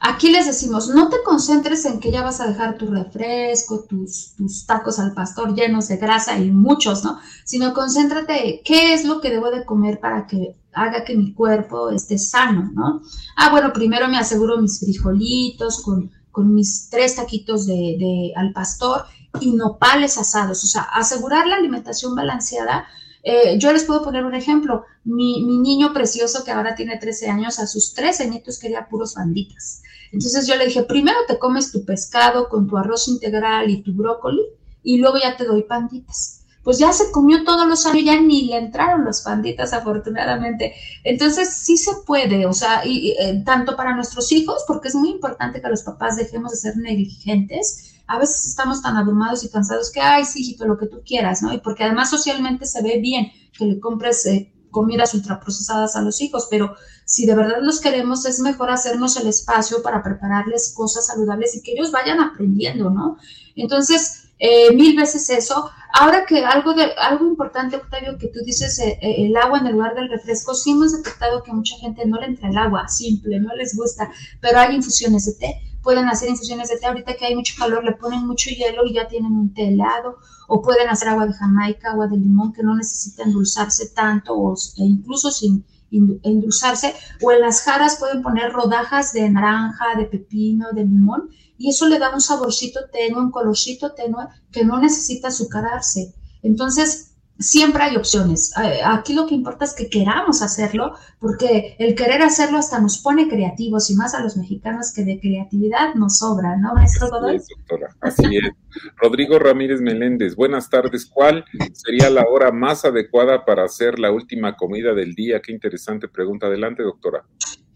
aquí 0.00 0.30
les 0.30 0.46
decimos, 0.46 0.88
no 0.88 1.08
te 1.08 1.16
concentres 1.24 1.84
en 1.84 2.00
que 2.00 2.10
ya 2.10 2.22
vas 2.22 2.40
a 2.40 2.46
dejar 2.46 2.76
tu 2.76 2.86
refresco, 2.86 3.84
tus, 3.84 4.34
tus 4.36 4.66
tacos 4.66 4.98
al 4.98 5.14
pastor 5.14 5.54
llenos 5.54 5.88
de 5.88 5.96
grasa 5.96 6.38
y 6.38 6.50
muchos, 6.50 7.04
¿no? 7.04 7.18
Sino 7.44 7.74
concéntrate 7.74 8.62
qué 8.64 8.94
es 8.94 9.04
lo 9.04 9.20
que 9.20 9.30
debo 9.30 9.50
de 9.50 9.64
comer 9.64 10.00
para 10.00 10.26
que 10.26 10.56
haga 10.72 11.04
que 11.04 11.16
mi 11.16 11.32
cuerpo 11.32 11.90
esté 11.90 12.18
sano, 12.18 12.70
¿no? 12.74 13.02
Ah, 13.36 13.50
bueno, 13.50 13.72
primero 13.72 14.08
me 14.08 14.18
aseguro 14.18 14.58
mis 14.58 14.80
frijolitos 14.80 15.82
con 15.82 16.10
con 16.36 16.52
mis 16.52 16.90
tres 16.90 17.16
taquitos 17.16 17.66
de, 17.66 18.30
al 18.36 18.52
pastor 18.52 19.06
y 19.40 19.52
nopales 19.52 20.18
asados, 20.18 20.62
o 20.64 20.66
sea, 20.66 20.82
asegurar 20.82 21.46
la 21.46 21.56
alimentación 21.56 22.14
balanceada. 22.14 22.86
Eh, 23.28 23.58
yo 23.58 23.72
les 23.72 23.82
puedo 23.82 24.04
poner 24.04 24.24
un 24.24 24.36
ejemplo. 24.36 24.84
Mi, 25.02 25.42
niño 25.42 25.92
precioso 25.92 26.44
que 26.44 26.52
ahora 26.52 26.76
tiene 26.76 26.96
13 26.96 27.28
años, 27.28 27.58
a 27.58 27.66
sus 27.66 27.92
tres 27.92 28.20
añitos 28.20 28.60
quería 28.60 28.86
puros 28.88 29.14
banditas. 29.14 29.82
Entonces 30.12 30.46
yo 30.46 30.54
le 30.54 30.66
dije, 30.66 30.84
primero 30.84 31.18
te 31.26 31.36
comes 31.36 31.72
tu 31.72 31.84
pescado 31.84 32.48
con 32.48 32.68
tu 32.68 32.76
arroz 32.76 33.08
integral 33.08 33.68
y 33.68 33.82
tu 33.82 33.92
brócoli 33.92 34.42
y 34.84 34.98
luego 34.98 35.18
ya 35.18 35.36
te 35.36 35.44
doy 35.44 35.64
panditas 35.64 36.44
pues 36.62 36.78
ya 36.78 36.92
se 36.92 37.12
comió 37.12 37.44
todos 37.44 37.64
los 37.68 37.86
años, 37.86 38.04
ya 38.04 38.20
ni 38.20 38.46
le 38.46 38.56
entraron 38.56 39.04
los 39.04 39.20
panditas 39.20 39.72
afortunadamente. 39.72 40.74
Entonces 41.04 41.48
sí 41.52 41.76
se 41.76 41.92
puede, 42.04 42.44
o 42.44 42.52
sea, 42.52 42.82
eh, 42.84 43.40
tanto 43.46 43.76
para 43.76 43.94
nuestros 43.94 44.32
hijos, 44.32 44.64
porque 44.66 44.88
es 44.88 44.96
muy 44.96 45.10
importante 45.10 45.62
que 45.62 45.68
los 45.68 45.84
papás 45.84 46.16
dejemos 46.16 46.50
de 46.50 46.56
ser 46.56 46.76
negligentes. 46.76 47.94
A 48.06 48.18
veces 48.18 48.46
estamos 48.46 48.82
tan 48.82 48.96
abrumados 48.96 49.44
y 49.44 49.48
cansados 49.48 49.90
que, 49.90 50.00
ay, 50.00 50.24
sí, 50.24 50.40
hijito, 50.40 50.66
lo 50.66 50.78
que 50.78 50.86
tú 50.86 51.02
quieras, 51.04 51.42
¿no? 51.42 51.52
Y 51.52 51.58
porque 51.58 51.84
además 51.84 52.10
socialmente 52.10 52.66
se 52.66 52.82
ve 52.82 52.98
bien 52.98 53.32
que 53.56 53.64
le 53.64 53.80
compres 53.80 54.24
eh, 54.26 54.52
comidas 54.70 55.14
ultraprocesadas 55.14 55.96
a 55.96 56.02
los 56.02 56.20
hijos, 56.20 56.48
pero 56.50 56.76
si 57.04 57.24
de 57.24 57.34
verdad 57.34 57.58
los 57.62 57.80
queremos, 57.80 58.26
es 58.26 58.40
mejor 58.40 58.70
hacernos 58.70 59.16
el 59.16 59.26
espacio 59.26 59.82
para 59.82 60.02
prepararles 60.02 60.74
cosas 60.76 61.06
saludables 61.06 61.54
y 61.56 61.62
que 61.62 61.72
ellos 61.72 61.90
vayan 61.90 62.20
aprendiendo, 62.20 62.90
¿no? 62.90 63.16
Entonces, 63.54 64.26
eh, 64.38 64.74
mil 64.74 64.96
veces 64.96 65.30
eso. 65.30 65.70
Ahora 65.98 66.26
que 66.26 66.44
algo 66.44 66.74
de 66.74 66.92
algo 66.98 67.26
importante, 67.26 67.76
Octavio, 67.76 68.18
que 68.18 68.28
tú 68.28 68.40
dices 68.44 68.78
eh, 68.80 68.98
eh, 69.00 69.26
el 69.26 69.36
agua 69.36 69.58
en 69.60 69.66
el 69.66 69.72
lugar 69.72 69.94
del 69.94 70.10
refresco, 70.10 70.54
sí 70.54 70.72
hemos 70.72 70.92
detectado 70.92 71.42
que 71.42 71.52
mucha 71.52 71.76
gente 71.78 72.04
no 72.06 72.20
le 72.20 72.26
entra 72.26 72.50
el 72.50 72.58
agua 72.58 72.86
simple, 72.88 73.40
no 73.40 73.54
les 73.54 73.74
gusta, 73.74 74.10
pero 74.40 74.58
hay 74.58 74.74
infusiones 74.74 75.24
de 75.24 75.32
té. 75.34 75.62
Pueden 75.86 76.08
hacer 76.08 76.28
infusiones 76.28 76.68
de 76.68 76.78
té. 76.78 76.86
Ahorita 76.86 77.14
que 77.14 77.26
hay 77.26 77.36
mucho 77.36 77.54
calor, 77.56 77.84
le 77.84 77.92
ponen 77.92 78.26
mucho 78.26 78.50
hielo 78.50 78.84
y 78.84 78.94
ya 78.94 79.06
tienen 79.06 79.30
un 79.34 79.54
té 79.54 79.68
helado. 79.68 80.16
O 80.48 80.60
pueden 80.60 80.88
hacer 80.88 81.10
agua 81.10 81.26
de 81.26 81.32
Jamaica, 81.32 81.92
agua 81.92 82.08
de 82.08 82.16
limón, 82.16 82.52
que 82.52 82.64
no 82.64 82.74
necesita 82.74 83.22
endulzarse 83.22 83.90
tanto 83.90 84.34
o 84.34 84.54
e 84.78 84.82
incluso 84.82 85.30
sin 85.30 85.64
endulzarse. 85.92 86.92
O 87.22 87.30
en 87.30 87.40
las 87.40 87.62
jaras 87.62 87.98
pueden 88.00 88.20
poner 88.20 88.52
rodajas 88.52 89.12
de 89.12 89.30
naranja, 89.30 89.94
de 89.96 90.06
pepino, 90.06 90.72
de 90.72 90.82
limón 90.82 91.30
y 91.56 91.70
eso 91.70 91.86
le 91.86 92.00
da 92.00 92.12
un 92.12 92.20
saborcito 92.20 92.80
tenue, 92.92 93.20
un 93.20 93.30
colorcito 93.30 93.92
tenue 93.92 94.26
que 94.50 94.64
no 94.64 94.80
necesita 94.80 95.28
azucararse. 95.28 96.14
Entonces, 96.42 97.15
siempre 97.38 97.82
hay 97.82 97.96
opciones. 97.96 98.52
Eh, 98.62 98.80
aquí 98.84 99.14
lo 99.14 99.26
que 99.26 99.34
importa 99.34 99.64
es 99.64 99.74
que 99.74 99.88
queramos 99.88 100.42
hacerlo, 100.42 100.94
porque 101.18 101.76
el 101.78 101.94
querer 101.94 102.22
hacerlo 102.22 102.58
hasta 102.58 102.80
nos 102.80 102.98
pone 102.98 103.28
creativos 103.28 103.90
y 103.90 103.94
más 103.94 104.14
a 104.14 104.22
los 104.22 104.36
mexicanos 104.36 104.92
que 104.94 105.04
de 105.04 105.20
creatividad 105.20 105.94
nos 105.94 106.18
sobra, 106.18 106.56
¿no, 106.56 106.74
maestro 106.74 107.08
Godoy? 107.10 107.36
Así 107.36 107.52
es, 107.52 107.58
doctora. 107.58 107.96
Así 108.00 108.36
es. 108.36 108.52
Rodrigo 108.96 109.38
Ramírez 109.38 109.80
Meléndez, 109.80 110.36
buenas 110.36 110.68
tardes. 110.68 111.06
¿Cuál 111.06 111.44
sería 111.72 112.10
la 112.10 112.24
hora 112.28 112.52
más 112.52 112.84
adecuada 112.84 113.44
para 113.44 113.64
hacer 113.64 113.98
la 113.98 114.10
última 114.10 114.56
comida 114.56 114.94
del 114.94 115.14
día? 115.14 115.40
Qué 115.40 115.52
interesante 115.52 116.08
pregunta. 116.08 116.46
Adelante, 116.46 116.82
doctora. 116.82 117.24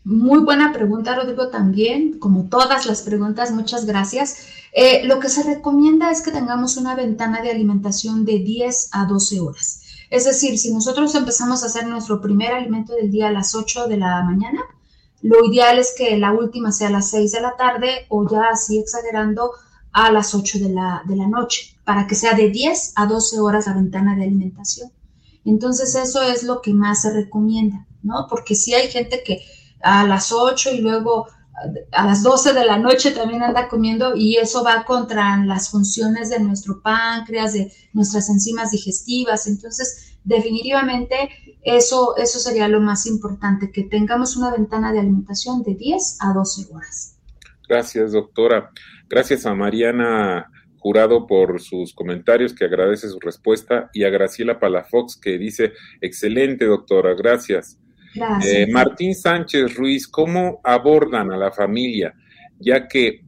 Muy 0.02 0.38
buena 0.38 0.72
pregunta, 0.72 1.14
Rodrigo, 1.14 1.48
también, 1.48 2.18
como 2.18 2.48
todas 2.48 2.86
las 2.86 3.02
preguntas, 3.02 3.50
muchas 3.52 3.84
gracias. 3.84 4.38
Eh, 4.72 5.04
lo 5.04 5.20
que 5.20 5.28
se 5.28 5.42
recomienda 5.42 6.10
es 6.10 6.22
que 6.22 6.30
tengamos 6.30 6.78
una 6.78 6.94
ventana 6.94 7.42
de 7.42 7.50
alimentación 7.50 8.24
de 8.24 8.38
10 8.38 8.90
a 8.92 9.04
12 9.04 9.40
horas. 9.40 9.82
Es 10.08 10.24
decir, 10.24 10.58
si 10.58 10.72
nosotros 10.72 11.14
empezamos 11.14 11.62
a 11.62 11.66
hacer 11.66 11.86
nuestro 11.86 12.20
primer 12.20 12.52
alimento 12.52 12.94
del 12.94 13.10
día 13.10 13.28
a 13.28 13.32
las 13.32 13.54
8 13.54 13.88
de 13.88 13.98
la 13.98 14.22
mañana, 14.22 14.62
lo 15.20 15.44
ideal 15.44 15.78
es 15.78 15.94
que 15.96 16.16
la 16.16 16.32
última 16.32 16.72
sea 16.72 16.88
a 16.88 16.92
las 16.92 17.10
6 17.10 17.32
de 17.32 17.40
la 17.42 17.56
tarde 17.56 18.06
o 18.08 18.26
ya 18.28 18.48
así 18.50 18.78
exagerando 18.78 19.52
a 19.92 20.10
las 20.10 20.34
8 20.34 20.60
de 20.60 20.70
la, 20.70 21.02
de 21.06 21.16
la 21.16 21.28
noche, 21.28 21.76
para 21.84 22.06
que 22.06 22.14
sea 22.14 22.32
de 22.32 22.48
10 22.48 22.94
a 22.96 23.06
12 23.06 23.38
horas 23.40 23.66
la 23.66 23.74
ventana 23.74 24.16
de 24.16 24.22
alimentación. 24.22 24.90
Entonces 25.44 25.94
eso 25.94 26.22
es 26.22 26.42
lo 26.42 26.62
que 26.62 26.72
más 26.72 27.02
se 27.02 27.12
recomienda, 27.12 27.86
¿no? 28.02 28.26
Porque 28.30 28.54
si 28.54 28.72
hay 28.72 28.88
gente 28.88 29.22
que 29.24 29.42
a 29.82 30.06
las 30.06 30.32
8 30.32 30.72
y 30.72 30.80
luego 30.80 31.26
a 31.92 32.06
las 32.06 32.22
12 32.22 32.52
de 32.54 32.64
la 32.64 32.78
noche 32.78 33.10
también 33.10 33.42
anda 33.42 33.68
comiendo 33.68 34.14
y 34.16 34.36
eso 34.36 34.64
va 34.64 34.84
contra 34.84 35.44
las 35.44 35.70
funciones 35.70 36.30
de 36.30 36.40
nuestro 36.40 36.80
páncreas, 36.82 37.52
de 37.52 37.72
nuestras 37.92 38.30
enzimas 38.30 38.70
digestivas. 38.70 39.46
Entonces, 39.46 40.18
definitivamente 40.24 41.30
eso, 41.62 42.16
eso 42.16 42.38
sería 42.38 42.68
lo 42.68 42.80
más 42.80 43.06
importante, 43.06 43.70
que 43.70 43.84
tengamos 43.84 44.36
una 44.36 44.50
ventana 44.50 44.92
de 44.92 45.00
alimentación 45.00 45.62
de 45.62 45.74
10 45.74 46.18
a 46.20 46.32
12 46.32 46.68
horas. 46.72 47.18
Gracias, 47.68 48.12
doctora. 48.12 48.70
Gracias 49.08 49.46
a 49.46 49.54
Mariana 49.54 50.50
Jurado 50.78 51.26
por 51.26 51.60
sus 51.60 51.92
comentarios, 51.92 52.54
que 52.54 52.64
agradece 52.64 53.08
su 53.08 53.20
respuesta, 53.20 53.90
y 53.92 54.04
a 54.04 54.08
Graciela 54.08 54.58
Palafox, 54.58 55.18
que 55.20 55.36
dice, 55.36 55.72
excelente, 56.00 56.64
doctora, 56.64 57.14
gracias. 57.14 57.79
Eh, 58.44 58.66
Martín 58.70 59.14
Sánchez 59.14 59.74
Ruiz, 59.76 60.08
¿cómo 60.08 60.60
abordan 60.64 61.30
a 61.32 61.36
la 61.36 61.52
familia? 61.52 62.14
Ya 62.58 62.88
que 62.88 63.24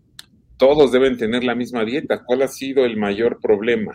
todos 0.56 0.92
deben 0.92 1.16
tener 1.16 1.44
la 1.44 1.54
misma 1.54 1.84
dieta. 1.84 2.22
¿Cuál 2.24 2.42
ha 2.42 2.48
sido 2.48 2.84
el 2.84 2.96
mayor 2.96 3.38
problema? 3.40 3.92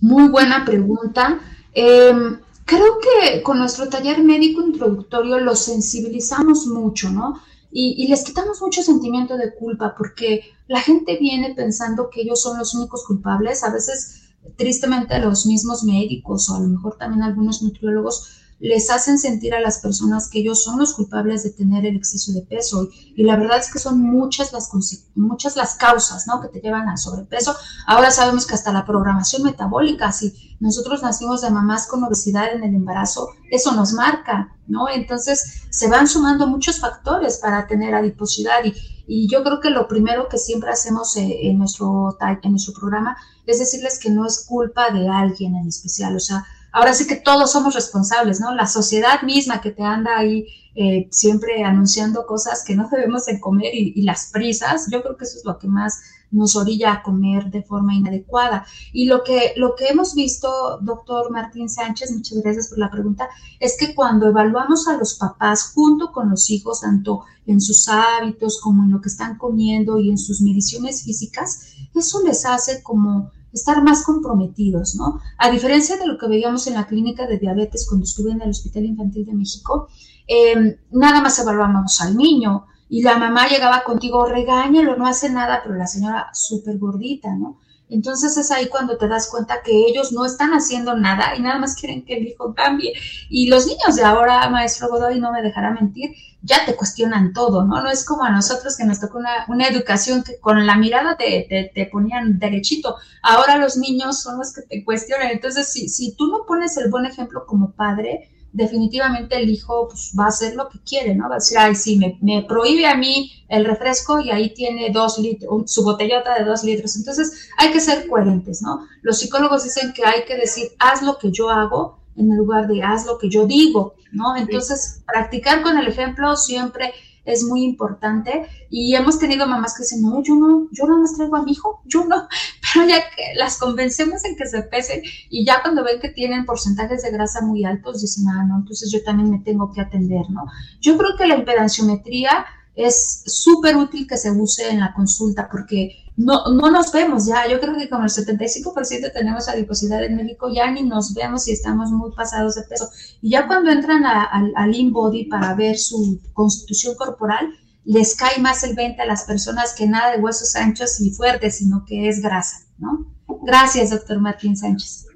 Muy 0.00 0.28
buena 0.28 0.64
pregunta. 0.64 1.40
Em, 1.72 2.38
Creo 2.68 2.98
que 3.00 3.42
con 3.42 3.58
nuestro 3.58 3.88
taller 3.88 4.22
médico 4.22 4.60
introductorio 4.60 5.40
los 5.40 5.60
sensibilizamos 5.60 6.66
mucho, 6.66 7.08
¿no? 7.08 7.40
Y, 7.72 7.94
y, 7.96 8.08
les 8.08 8.24
quitamos 8.24 8.60
mucho 8.60 8.82
sentimiento 8.82 9.38
de 9.38 9.54
culpa 9.54 9.94
porque 9.96 10.42
la 10.66 10.82
gente 10.82 11.16
viene 11.18 11.54
pensando 11.54 12.10
que 12.10 12.20
ellos 12.20 12.42
son 12.42 12.58
los 12.58 12.74
únicos 12.74 13.06
culpables. 13.06 13.64
A 13.64 13.72
veces, 13.72 14.32
tristemente, 14.56 15.18
los 15.18 15.46
mismos 15.46 15.82
médicos 15.82 16.50
o 16.50 16.56
a 16.56 16.60
lo 16.60 16.68
mejor 16.68 16.98
también 16.98 17.22
algunos 17.22 17.62
nutriólogos 17.62 18.37
les 18.60 18.90
hacen 18.90 19.18
sentir 19.18 19.54
a 19.54 19.60
las 19.60 19.78
personas 19.78 20.28
que 20.28 20.40
ellos 20.40 20.62
son 20.62 20.78
los 20.78 20.94
culpables 20.94 21.44
de 21.44 21.50
tener 21.50 21.86
el 21.86 21.96
exceso 21.96 22.32
de 22.32 22.42
peso. 22.42 22.88
Y 23.14 23.22
la 23.22 23.36
verdad 23.36 23.58
es 23.58 23.72
que 23.72 23.78
son 23.78 24.00
muchas 24.00 24.52
las, 24.52 24.70
muchas 25.14 25.56
las 25.56 25.76
causas 25.76 26.26
¿no? 26.26 26.40
que 26.40 26.48
te 26.48 26.60
llevan 26.60 26.88
al 26.88 26.98
sobrepeso. 26.98 27.54
Ahora 27.86 28.10
sabemos 28.10 28.46
que 28.46 28.54
hasta 28.54 28.72
la 28.72 28.84
programación 28.84 29.42
metabólica, 29.42 30.10
si 30.12 30.56
nosotros 30.60 31.02
nacimos 31.02 31.40
de 31.40 31.50
mamás 31.50 31.86
con 31.86 32.02
obesidad 32.02 32.52
en 32.52 32.64
el 32.64 32.74
embarazo, 32.74 33.30
eso 33.50 33.72
nos 33.72 33.92
marca, 33.92 34.56
¿no? 34.66 34.88
Entonces 34.88 35.62
se 35.70 35.88
van 35.88 36.08
sumando 36.08 36.48
muchos 36.48 36.80
factores 36.80 37.38
para 37.38 37.66
tener 37.66 37.94
adiposidad 37.94 38.64
y, 38.64 38.74
y 39.06 39.28
yo 39.28 39.44
creo 39.44 39.60
que 39.60 39.70
lo 39.70 39.86
primero 39.86 40.28
que 40.28 40.36
siempre 40.36 40.70
hacemos 40.70 41.16
eh, 41.16 41.48
en 41.48 41.58
nuestro, 41.58 42.18
en 42.42 42.50
nuestro 42.50 42.74
programa 42.74 43.16
es 43.46 43.58
decirles 43.58 43.98
que 43.98 44.10
no 44.10 44.26
es 44.26 44.44
culpa 44.46 44.90
de 44.90 45.08
alguien 45.08 45.56
en 45.56 45.68
especial, 45.68 46.14
o 46.14 46.20
sea, 46.20 46.44
ahora 46.72 46.94
sí 46.94 47.06
que 47.06 47.16
todos 47.16 47.52
somos 47.52 47.74
responsables, 47.74 48.40
¿no? 48.40 48.54
La 48.54 48.66
sociedad 48.66 49.22
misma 49.22 49.60
que 49.60 49.70
te 49.70 49.82
anda 49.82 50.16
ahí 50.16 50.46
eh, 50.74 51.08
siempre 51.10 51.64
anunciando 51.64 52.26
cosas 52.26 52.62
que 52.64 52.76
no 52.76 52.88
debemos 52.88 53.26
de 53.26 53.40
comer 53.40 53.74
y, 53.74 53.92
y, 53.96 54.02
las 54.02 54.30
prisas, 54.32 54.86
yo 54.90 55.02
creo 55.02 55.16
que 55.16 55.24
eso 55.24 55.38
es 55.38 55.44
lo 55.44 55.58
que 55.58 55.66
más 55.66 56.00
nos 56.30 56.56
orilla 56.56 56.92
a 56.92 57.02
comer 57.02 57.50
de 57.50 57.62
forma 57.62 57.94
inadecuada. 57.94 58.66
Y 58.92 59.06
lo 59.06 59.24
que, 59.24 59.54
lo 59.56 59.74
que 59.74 59.88
hemos 59.88 60.14
visto, 60.14 60.78
doctor 60.82 61.30
Martín 61.30 61.68
Sánchez, 61.68 62.12
muchas 62.12 62.38
gracias 62.42 62.68
por 62.68 62.78
la 62.78 62.90
pregunta, 62.90 63.28
es 63.60 63.76
que 63.78 63.94
cuando 63.94 64.28
evaluamos 64.28 64.88
a 64.88 64.96
los 64.96 65.14
papás 65.14 65.72
junto 65.74 66.12
con 66.12 66.30
los 66.30 66.50
hijos, 66.50 66.82
tanto 66.82 67.24
en 67.46 67.60
sus 67.60 67.88
hábitos 67.88 68.60
como 68.60 68.84
en 68.84 68.90
lo 68.90 69.00
que 69.00 69.08
están 69.08 69.38
comiendo 69.38 69.98
y 69.98 70.10
en 70.10 70.18
sus 70.18 70.40
mediciones 70.40 71.02
físicas, 71.02 71.74
eso 71.94 72.22
les 72.22 72.44
hace 72.44 72.82
como 72.82 73.32
estar 73.52 73.82
más 73.82 74.04
comprometidos, 74.04 74.94
¿no? 74.96 75.20
A 75.38 75.50
diferencia 75.50 75.96
de 75.96 76.06
lo 76.06 76.18
que 76.18 76.28
veíamos 76.28 76.66
en 76.66 76.74
la 76.74 76.86
clínica 76.86 77.26
de 77.26 77.38
diabetes 77.38 77.86
cuando 77.88 78.04
estuve 78.04 78.32
en 78.32 78.42
el 78.42 78.50
Hospital 78.50 78.84
Infantil 78.84 79.26
de 79.26 79.34
México, 79.34 79.88
eh, 80.26 80.78
nada 80.90 81.20
más 81.22 81.38
evaluábamos 81.38 82.00
al 82.00 82.16
niño 82.16 82.66
y 82.88 83.02
la 83.02 83.18
mamá 83.18 83.48
llegaba 83.48 83.82
contigo, 83.84 84.26
regáñalo, 84.26 84.96
no 84.96 85.06
hace 85.06 85.30
nada, 85.30 85.60
pero 85.62 85.74
la 85.74 85.86
señora 85.86 86.28
súper 86.32 86.78
gordita, 86.78 87.34
¿no? 87.34 87.58
Entonces 87.90 88.36
es 88.36 88.50
ahí 88.50 88.68
cuando 88.68 88.98
te 88.98 89.08
das 89.08 89.28
cuenta 89.30 89.62
que 89.62 89.86
ellos 89.86 90.12
no 90.12 90.26
están 90.26 90.50
haciendo 90.50 90.94
nada 90.94 91.34
y 91.36 91.40
nada 91.40 91.58
más 91.58 91.74
quieren 91.74 92.04
que 92.04 92.18
el 92.18 92.28
hijo 92.28 92.54
cambie. 92.54 92.92
Y 93.30 93.48
los 93.48 93.66
niños 93.66 93.96
de 93.96 94.04
ahora, 94.04 94.48
maestro 94.50 94.88
Godoy, 94.88 95.20
no 95.20 95.32
me 95.32 95.42
dejará 95.42 95.70
mentir, 95.70 96.10
ya 96.42 96.64
te 96.64 96.76
cuestionan 96.76 97.32
todo, 97.32 97.64
¿no? 97.64 97.82
No 97.82 97.90
es 97.90 98.04
como 98.04 98.24
a 98.24 98.30
nosotros 98.30 98.76
que 98.76 98.84
nos 98.84 99.00
tocó 99.00 99.18
una, 99.18 99.44
una 99.48 99.66
educación 99.66 100.22
que 100.22 100.38
con 100.38 100.64
la 100.66 100.76
mirada 100.76 101.16
te, 101.16 101.70
te, 101.74 101.86
ponían 101.86 102.38
derechito. 102.38 102.96
Ahora 103.22 103.56
los 103.56 103.76
niños 103.76 104.22
son 104.22 104.38
los 104.38 104.52
que 104.52 104.62
te 104.62 104.84
cuestionan. 104.84 105.30
Entonces, 105.30 105.72
si, 105.72 105.88
si 105.88 106.14
tú 106.14 106.28
no 106.28 106.46
pones 106.46 106.76
el 106.76 106.90
buen 106.90 107.06
ejemplo 107.06 107.44
como 107.44 107.72
padre, 107.72 108.30
definitivamente 108.52 109.36
el 109.36 109.50
hijo 109.50 109.88
pues, 109.88 110.12
va 110.18 110.26
a 110.26 110.28
hacer 110.28 110.54
lo 110.54 110.68
que 110.68 110.78
quiere, 110.80 111.14
¿no? 111.14 111.28
Va 111.28 111.36
a 111.36 111.38
decir, 111.38 111.58
ay, 111.58 111.74
sí, 111.74 111.96
me, 111.96 112.18
me 112.22 112.42
prohíbe 112.42 112.86
a 112.86 112.96
mí 112.96 113.32
el 113.48 113.64
refresco 113.64 114.20
y 114.20 114.30
ahí 114.30 114.54
tiene 114.54 114.90
dos 114.90 115.18
litros, 115.18 115.70
su 115.70 115.82
botellota 115.82 116.38
de 116.38 116.44
dos 116.44 116.62
litros. 116.62 116.96
Entonces, 116.96 117.48
hay 117.58 117.72
que 117.72 117.80
ser 117.80 118.06
coherentes, 118.06 118.62
¿no? 118.62 118.86
Los 119.02 119.18
psicólogos 119.18 119.64
dicen 119.64 119.92
que 119.92 120.04
hay 120.04 120.24
que 120.24 120.36
decir, 120.36 120.68
haz 120.78 121.02
lo 121.02 121.18
que 121.18 121.32
yo 121.32 121.50
hago 121.50 121.97
en 122.18 122.36
lugar 122.36 122.66
de 122.66 122.82
haz 122.82 123.06
lo 123.06 123.18
que 123.18 123.30
yo 123.30 123.46
digo, 123.46 123.94
¿no? 124.12 124.36
Entonces, 124.36 125.02
practicar 125.06 125.62
con 125.62 125.78
el 125.78 125.86
ejemplo 125.86 126.36
siempre 126.36 126.92
es 127.24 127.44
muy 127.44 127.62
importante 127.62 128.46
y 128.70 128.94
hemos 128.94 129.18
tenido 129.18 129.46
mamás 129.46 129.74
que 129.74 129.82
dicen, 129.82 130.00
no, 130.00 130.22
yo 130.22 130.34
no, 130.34 130.66
yo 130.72 130.86
no 130.86 130.98
más 130.98 131.14
traigo 131.14 131.36
a 131.36 131.42
mi 131.42 131.52
hijo, 131.52 131.82
yo 131.84 132.04
no, 132.06 132.26
pero 132.74 132.88
ya 132.88 133.00
que 133.00 133.34
las 133.36 133.58
convencemos 133.58 134.24
en 134.24 134.34
que 134.34 134.46
se 134.46 134.62
pesen 134.62 135.02
y 135.28 135.44
ya 135.44 135.60
cuando 135.62 135.84
ven 135.84 136.00
que 136.00 136.08
tienen 136.08 136.46
porcentajes 136.46 137.02
de 137.02 137.10
grasa 137.10 137.42
muy 137.42 137.64
altos, 137.64 138.00
dicen, 138.00 138.28
ah, 138.28 138.44
no, 138.44 138.58
entonces 138.58 138.90
yo 138.90 139.02
también 139.04 139.30
me 139.30 139.40
tengo 139.40 139.70
que 139.72 139.80
atender, 139.80 140.28
¿no? 140.30 140.46
Yo 140.80 140.96
creo 140.96 141.16
que 141.16 141.26
la 141.26 141.36
impedanciometría 141.36 142.46
es 142.74 143.24
súper 143.26 143.76
útil 143.76 144.06
que 144.06 144.16
se 144.16 144.30
use 144.30 144.70
en 144.70 144.80
la 144.80 144.94
consulta 144.94 145.48
porque 145.50 146.07
no, 146.18 146.46
no 146.52 146.70
nos 146.70 146.92
vemos 146.92 147.26
ya. 147.26 147.48
Yo 147.48 147.60
creo 147.60 147.76
que 147.78 147.88
como 147.88 148.02
el 148.02 148.10
75% 148.10 149.12
tenemos 149.12 149.48
adiposidad 149.48 150.02
en 150.02 150.16
México, 150.16 150.52
ya 150.52 150.68
ni 150.70 150.82
nos 150.82 151.14
vemos 151.14 151.46
y 151.46 151.52
estamos 151.52 151.90
muy 151.92 152.10
pasados 152.10 152.56
de 152.56 152.62
peso. 152.62 152.90
Y 153.22 153.30
ya 153.30 153.46
cuando 153.46 153.70
entran 153.70 154.04
al 154.04 154.74
in-body 154.74 155.26
para 155.26 155.54
ver 155.54 155.78
su 155.78 156.20
constitución 156.32 156.96
corporal, 156.96 157.48
les 157.84 158.16
cae 158.16 158.40
más 158.40 158.64
el 158.64 158.74
20 158.74 159.00
a 159.00 159.06
las 159.06 159.24
personas 159.24 159.74
que 159.74 159.86
nada 159.86 160.10
de 160.16 160.20
huesos 160.20 160.56
anchos 160.56 161.00
y 161.00 161.10
fuertes, 161.12 161.58
sino 161.58 161.84
que 161.86 162.08
es 162.08 162.20
grasa, 162.20 162.66
¿no? 162.78 163.14
Gracias, 163.42 163.90
doctor 163.90 164.18
Martín 164.18 164.56
Sánchez. 164.56 165.06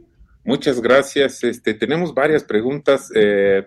Muchas 0.44 0.80
gracias. 0.80 1.42
Este, 1.42 1.74
tenemos 1.74 2.14
varias 2.14 2.44
preguntas. 2.44 3.10
Eh, 3.14 3.66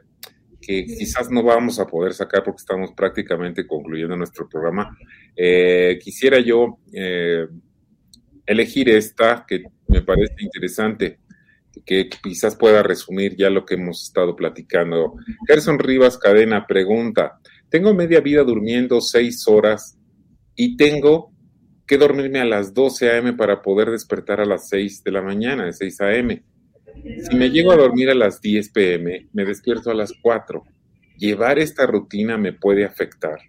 que 0.65 0.85
quizás 0.85 1.29
no 1.29 1.43
vamos 1.43 1.79
a 1.79 1.85
poder 1.85 2.13
sacar 2.13 2.43
porque 2.43 2.61
estamos 2.61 2.91
prácticamente 2.93 3.67
concluyendo 3.67 4.17
nuestro 4.17 4.49
programa. 4.49 4.97
Eh, 5.35 5.99
quisiera 6.01 6.39
yo 6.39 6.79
eh, 6.91 7.45
elegir 8.47 8.89
esta 8.89 9.45
que 9.47 9.63
me 9.87 10.01
parece 10.01 10.33
interesante, 10.39 11.19
que 11.85 12.09
quizás 12.09 12.55
pueda 12.55 12.81
resumir 12.81 13.35
ya 13.35 13.51
lo 13.51 13.63
que 13.63 13.75
hemos 13.75 14.05
estado 14.05 14.35
platicando. 14.35 15.13
Gerson 15.47 15.77
Rivas 15.77 16.17
Cadena 16.17 16.65
pregunta, 16.65 17.39
tengo 17.69 17.93
media 17.93 18.21
vida 18.21 18.43
durmiendo 18.43 19.01
seis 19.01 19.47
horas 19.47 19.99
y 20.55 20.77
tengo 20.77 21.31
que 21.85 21.99
dormirme 21.99 22.39
a 22.39 22.45
las 22.45 22.73
12 22.73 23.11
a.m. 23.11 23.33
para 23.33 23.61
poder 23.61 23.91
despertar 23.91 24.41
a 24.41 24.45
las 24.45 24.67
6 24.69 25.03
de 25.03 25.11
la 25.11 25.21
mañana, 25.21 25.65
de 25.65 25.73
6 25.73 26.01
a.m. 26.01 26.43
Si 27.03 27.35
me 27.35 27.49
llego 27.49 27.71
a 27.71 27.77
dormir 27.77 28.09
a 28.09 28.15
las 28.15 28.41
10 28.41 28.69
pm, 28.69 29.27
me 29.33 29.45
despierto 29.45 29.91
a 29.91 29.93
las 29.93 30.13
4. 30.21 30.63
¿Llevar 31.17 31.59
esta 31.59 31.85
rutina 31.85 32.37
me 32.37 32.53
puede 32.53 32.85
afectar? 32.85 33.39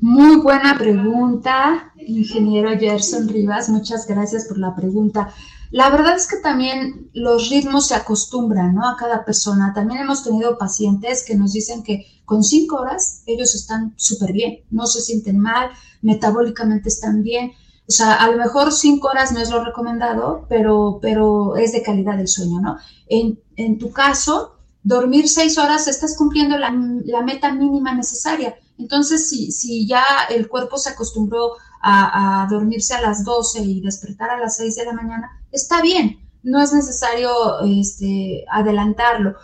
Muy 0.00 0.36
buena 0.36 0.78
pregunta, 0.78 1.92
ingeniero 1.98 2.70
Gerson 2.78 3.28
Rivas. 3.28 3.68
Muchas 3.68 4.06
gracias 4.06 4.46
por 4.46 4.58
la 4.58 4.74
pregunta. 4.74 5.34
La 5.70 5.90
verdad 5.90 6.16
es 6.16 6.26
que 6.26 6.38
también 6.38 7.10
los 7.12 7.50
ritmos 7.50 7.88
se 7.88 7.94
acostumbran 7.94 8.74
¿no? 8.74 8.88
a 8.88 8.96
cada 8.96 9.24
persona. 9.24 9.72
También 9.74 10.00
hemos 10.00 10.24
tenido 10.24 10.56
pacientes 10.58 11.24
que 11.24 11.36
nos 11.36 11.52
dicen 11.52 11.82
que 11.82 12.06
con 12.24 12.42
cinco 12.42 12.76
horas 12.76 13.22
ellos 13.26 13.54
están 13.54 13.92
súper 13.96 14.32
bien, 14.32 14.60
no 14.70 14.86
se 14.86 15.00
sienten 15.00 15.38
mal, 15.38 15.70
metabólicamente 16.00 16.88
están 16.88 17.22
bien. 17.22 17.52
O 17.90 17.92
sea, 17.92 18.14
a 18.14 18.30
lo 18.30 18.36
mejor 18.36 18.72
cinco 18.72 19.08
horas 19.08 19.32
no 19.32 19.40
es 19.40 19.50
lo 19.50 19.64
recomendado, 19.64 20.46
pero, 20.48 21.00
pero 21.02 21.56
es 21.56 21.72
de 21.72 21.82
calidad 21.82 22.20
el 22.20 22.28
sueño, 22.28 22.60
¿no? 22.60 22.78
En, 23.08 23.40
en 23.56 23.78
tu 23.78 23.90
caso, 23.90 24.60
dormir 24.84 25.28
seis 25.28 25.58
horas 25.58 25.88
estás 25.88 26.16
cumpliendo 26.16 26.56
la, 26.56 26.72
la 27.04 27.22
meta 27.22 27.52
mínima 27.52 27.92
necesaria. 27.92 28.54
Entonces, 28.78 29.28
si, 29.28 29.50
si, 29.50 29.88
ya 29.88 30.04
el 30.28 30.48
cuerpo 30.48 30.78
se 30.78 30.90
acostumbró 30.90 31.54
a, 31.82 32.44
a, 32.44 32.46
dormirse 32.46 32.94
a 32.94 33.00
las 33.00 33.24
12 33.24 33.58
y 33.62 33.80
despertar 33.80 34.30
a 34.30 34.38
las 34.38 34.58
6 34.58 34.76
de 34.76 34.84
la 34.84 34.92
mañana, 34.92 35.42
está 35.50 35.82
bien, 35.82 36.30
no 36.44 36.62
es 36.62 36.72
necesario 36.72 37.58
este, 37.62 38.44
adelantarlo. 38.52 39.34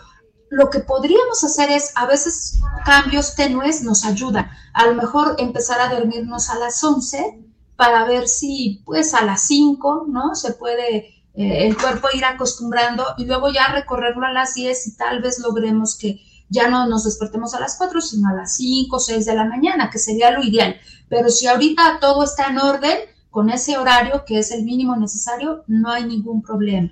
Lo 0.51 0.70
que 0.70 0.78
podríamos 0.78 1.42
hacer 1.42 1.72
es, 1.72 1.90
a 1.97 2.07
veces 2.07 2.61
cambios 2.84 3.34
tenues 3.34 3.82
nos 3.82 4.05
ayudan. 4.05 4.49
A 4.72 4.86
lo 4.86 4.94
mejor 4.94 5.34
empezar 5.38 5.80
a 5.80 5.92
dormirnos 5.92 6.49
a 6.49 6.61
las 6.61 6.84
11 6.84 7.42
para 7.77 8.05
ver 8.07 8.27
si 8.27 8.83
pues 8.85 9.14
a 9.14 9.24
las 9.24 9.47
5, 9.47 10.07
¿no? 10.09 10.35
Se 10.35 10.55
puede 10.55 10.97
eh, 11.35 11.66
el 11.66 11.77
cuerpo 11.77 12.09
ir 12.14 12.24
acostumbrando 12.24 13.05
y 13.18 13.27
luego 13.27 13.53
ya 13.53 13.68
recorrerlo 13.72 14.27
a 14.27 14.33
las 14.33 14.55
10 14.55 14.87
y 14.87 14.97
tal 14.97 15.20
vez 15.20 15.39
logremos 15.39 15.99
que 15.99 16.20
ya 16.49 16.68
no 16.68 16.89
nos 16.89 17.05
despertemos 17.05 17.55
a 17.55 17.61
las 17.61 17.77
4, 17.77 18.01
sino 18.01 18.29
a 18.29 18.35
las 18.35 18.57
5 18.57 18.97
o 18.97 19.01
6 19.01 19.27
de 19.27 19.35
la 19.35 19.45
mañana, 19.45 19.91
que 19.91 19.99
sería 19.99 20.31
lo 20.31 20.43
ideal. 20.43 20.77
Pero 21.09 21.29
si 21.29 21.47
ahorita 21.47 21.99
todo 22.01 22.24
está 22.24 22.47
en 22.47 22.59
orden, 22.59 22.99
con 23.31 23.51
ese 23.51 23.77
horario 23.77 24.24
que 24.27 24.39
es 24.39 24.51
el 24.51 24.64
mínimo 24.64 24.97
necesario, 24.97 25.64
no 25.66 25.91
hay 25.91 26.05
ningún 26.05 26.41
problema. 26.41 26.91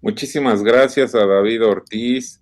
Muchísimas 0.00 0.62
gracias 0.62 1.14
a 1.14 1.24
David 1.24 1.64
Ortiz, 1.64 2.40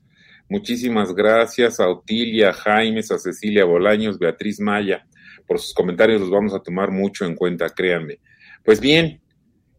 muchísimas 0.48 1.14
gracias 1.14 1.80
a 1.80 1.88
Otilia 1.88 2.52
Jaimes, 2.52 3.10
a 3.10 3.18
Cecilia 3.18 3.64
Bolaños, 3.64 4.18
Beatriz 4.18 4.60
Maya 4.60 5.06
por 5.46 5.58
sus 5.58 5.74
comentarios 5.74 6.20
los 6.20 6.30
vamos 6.30 6.54
a 6.54 6.60
tomar 6.60 6.90
mucho 6.90 7.24
en 7.24 7.34
cuenta, 7.34 7.68
créanme. 7.70 8.18
Pues 8.64 8.80
bien, 8.80 9.20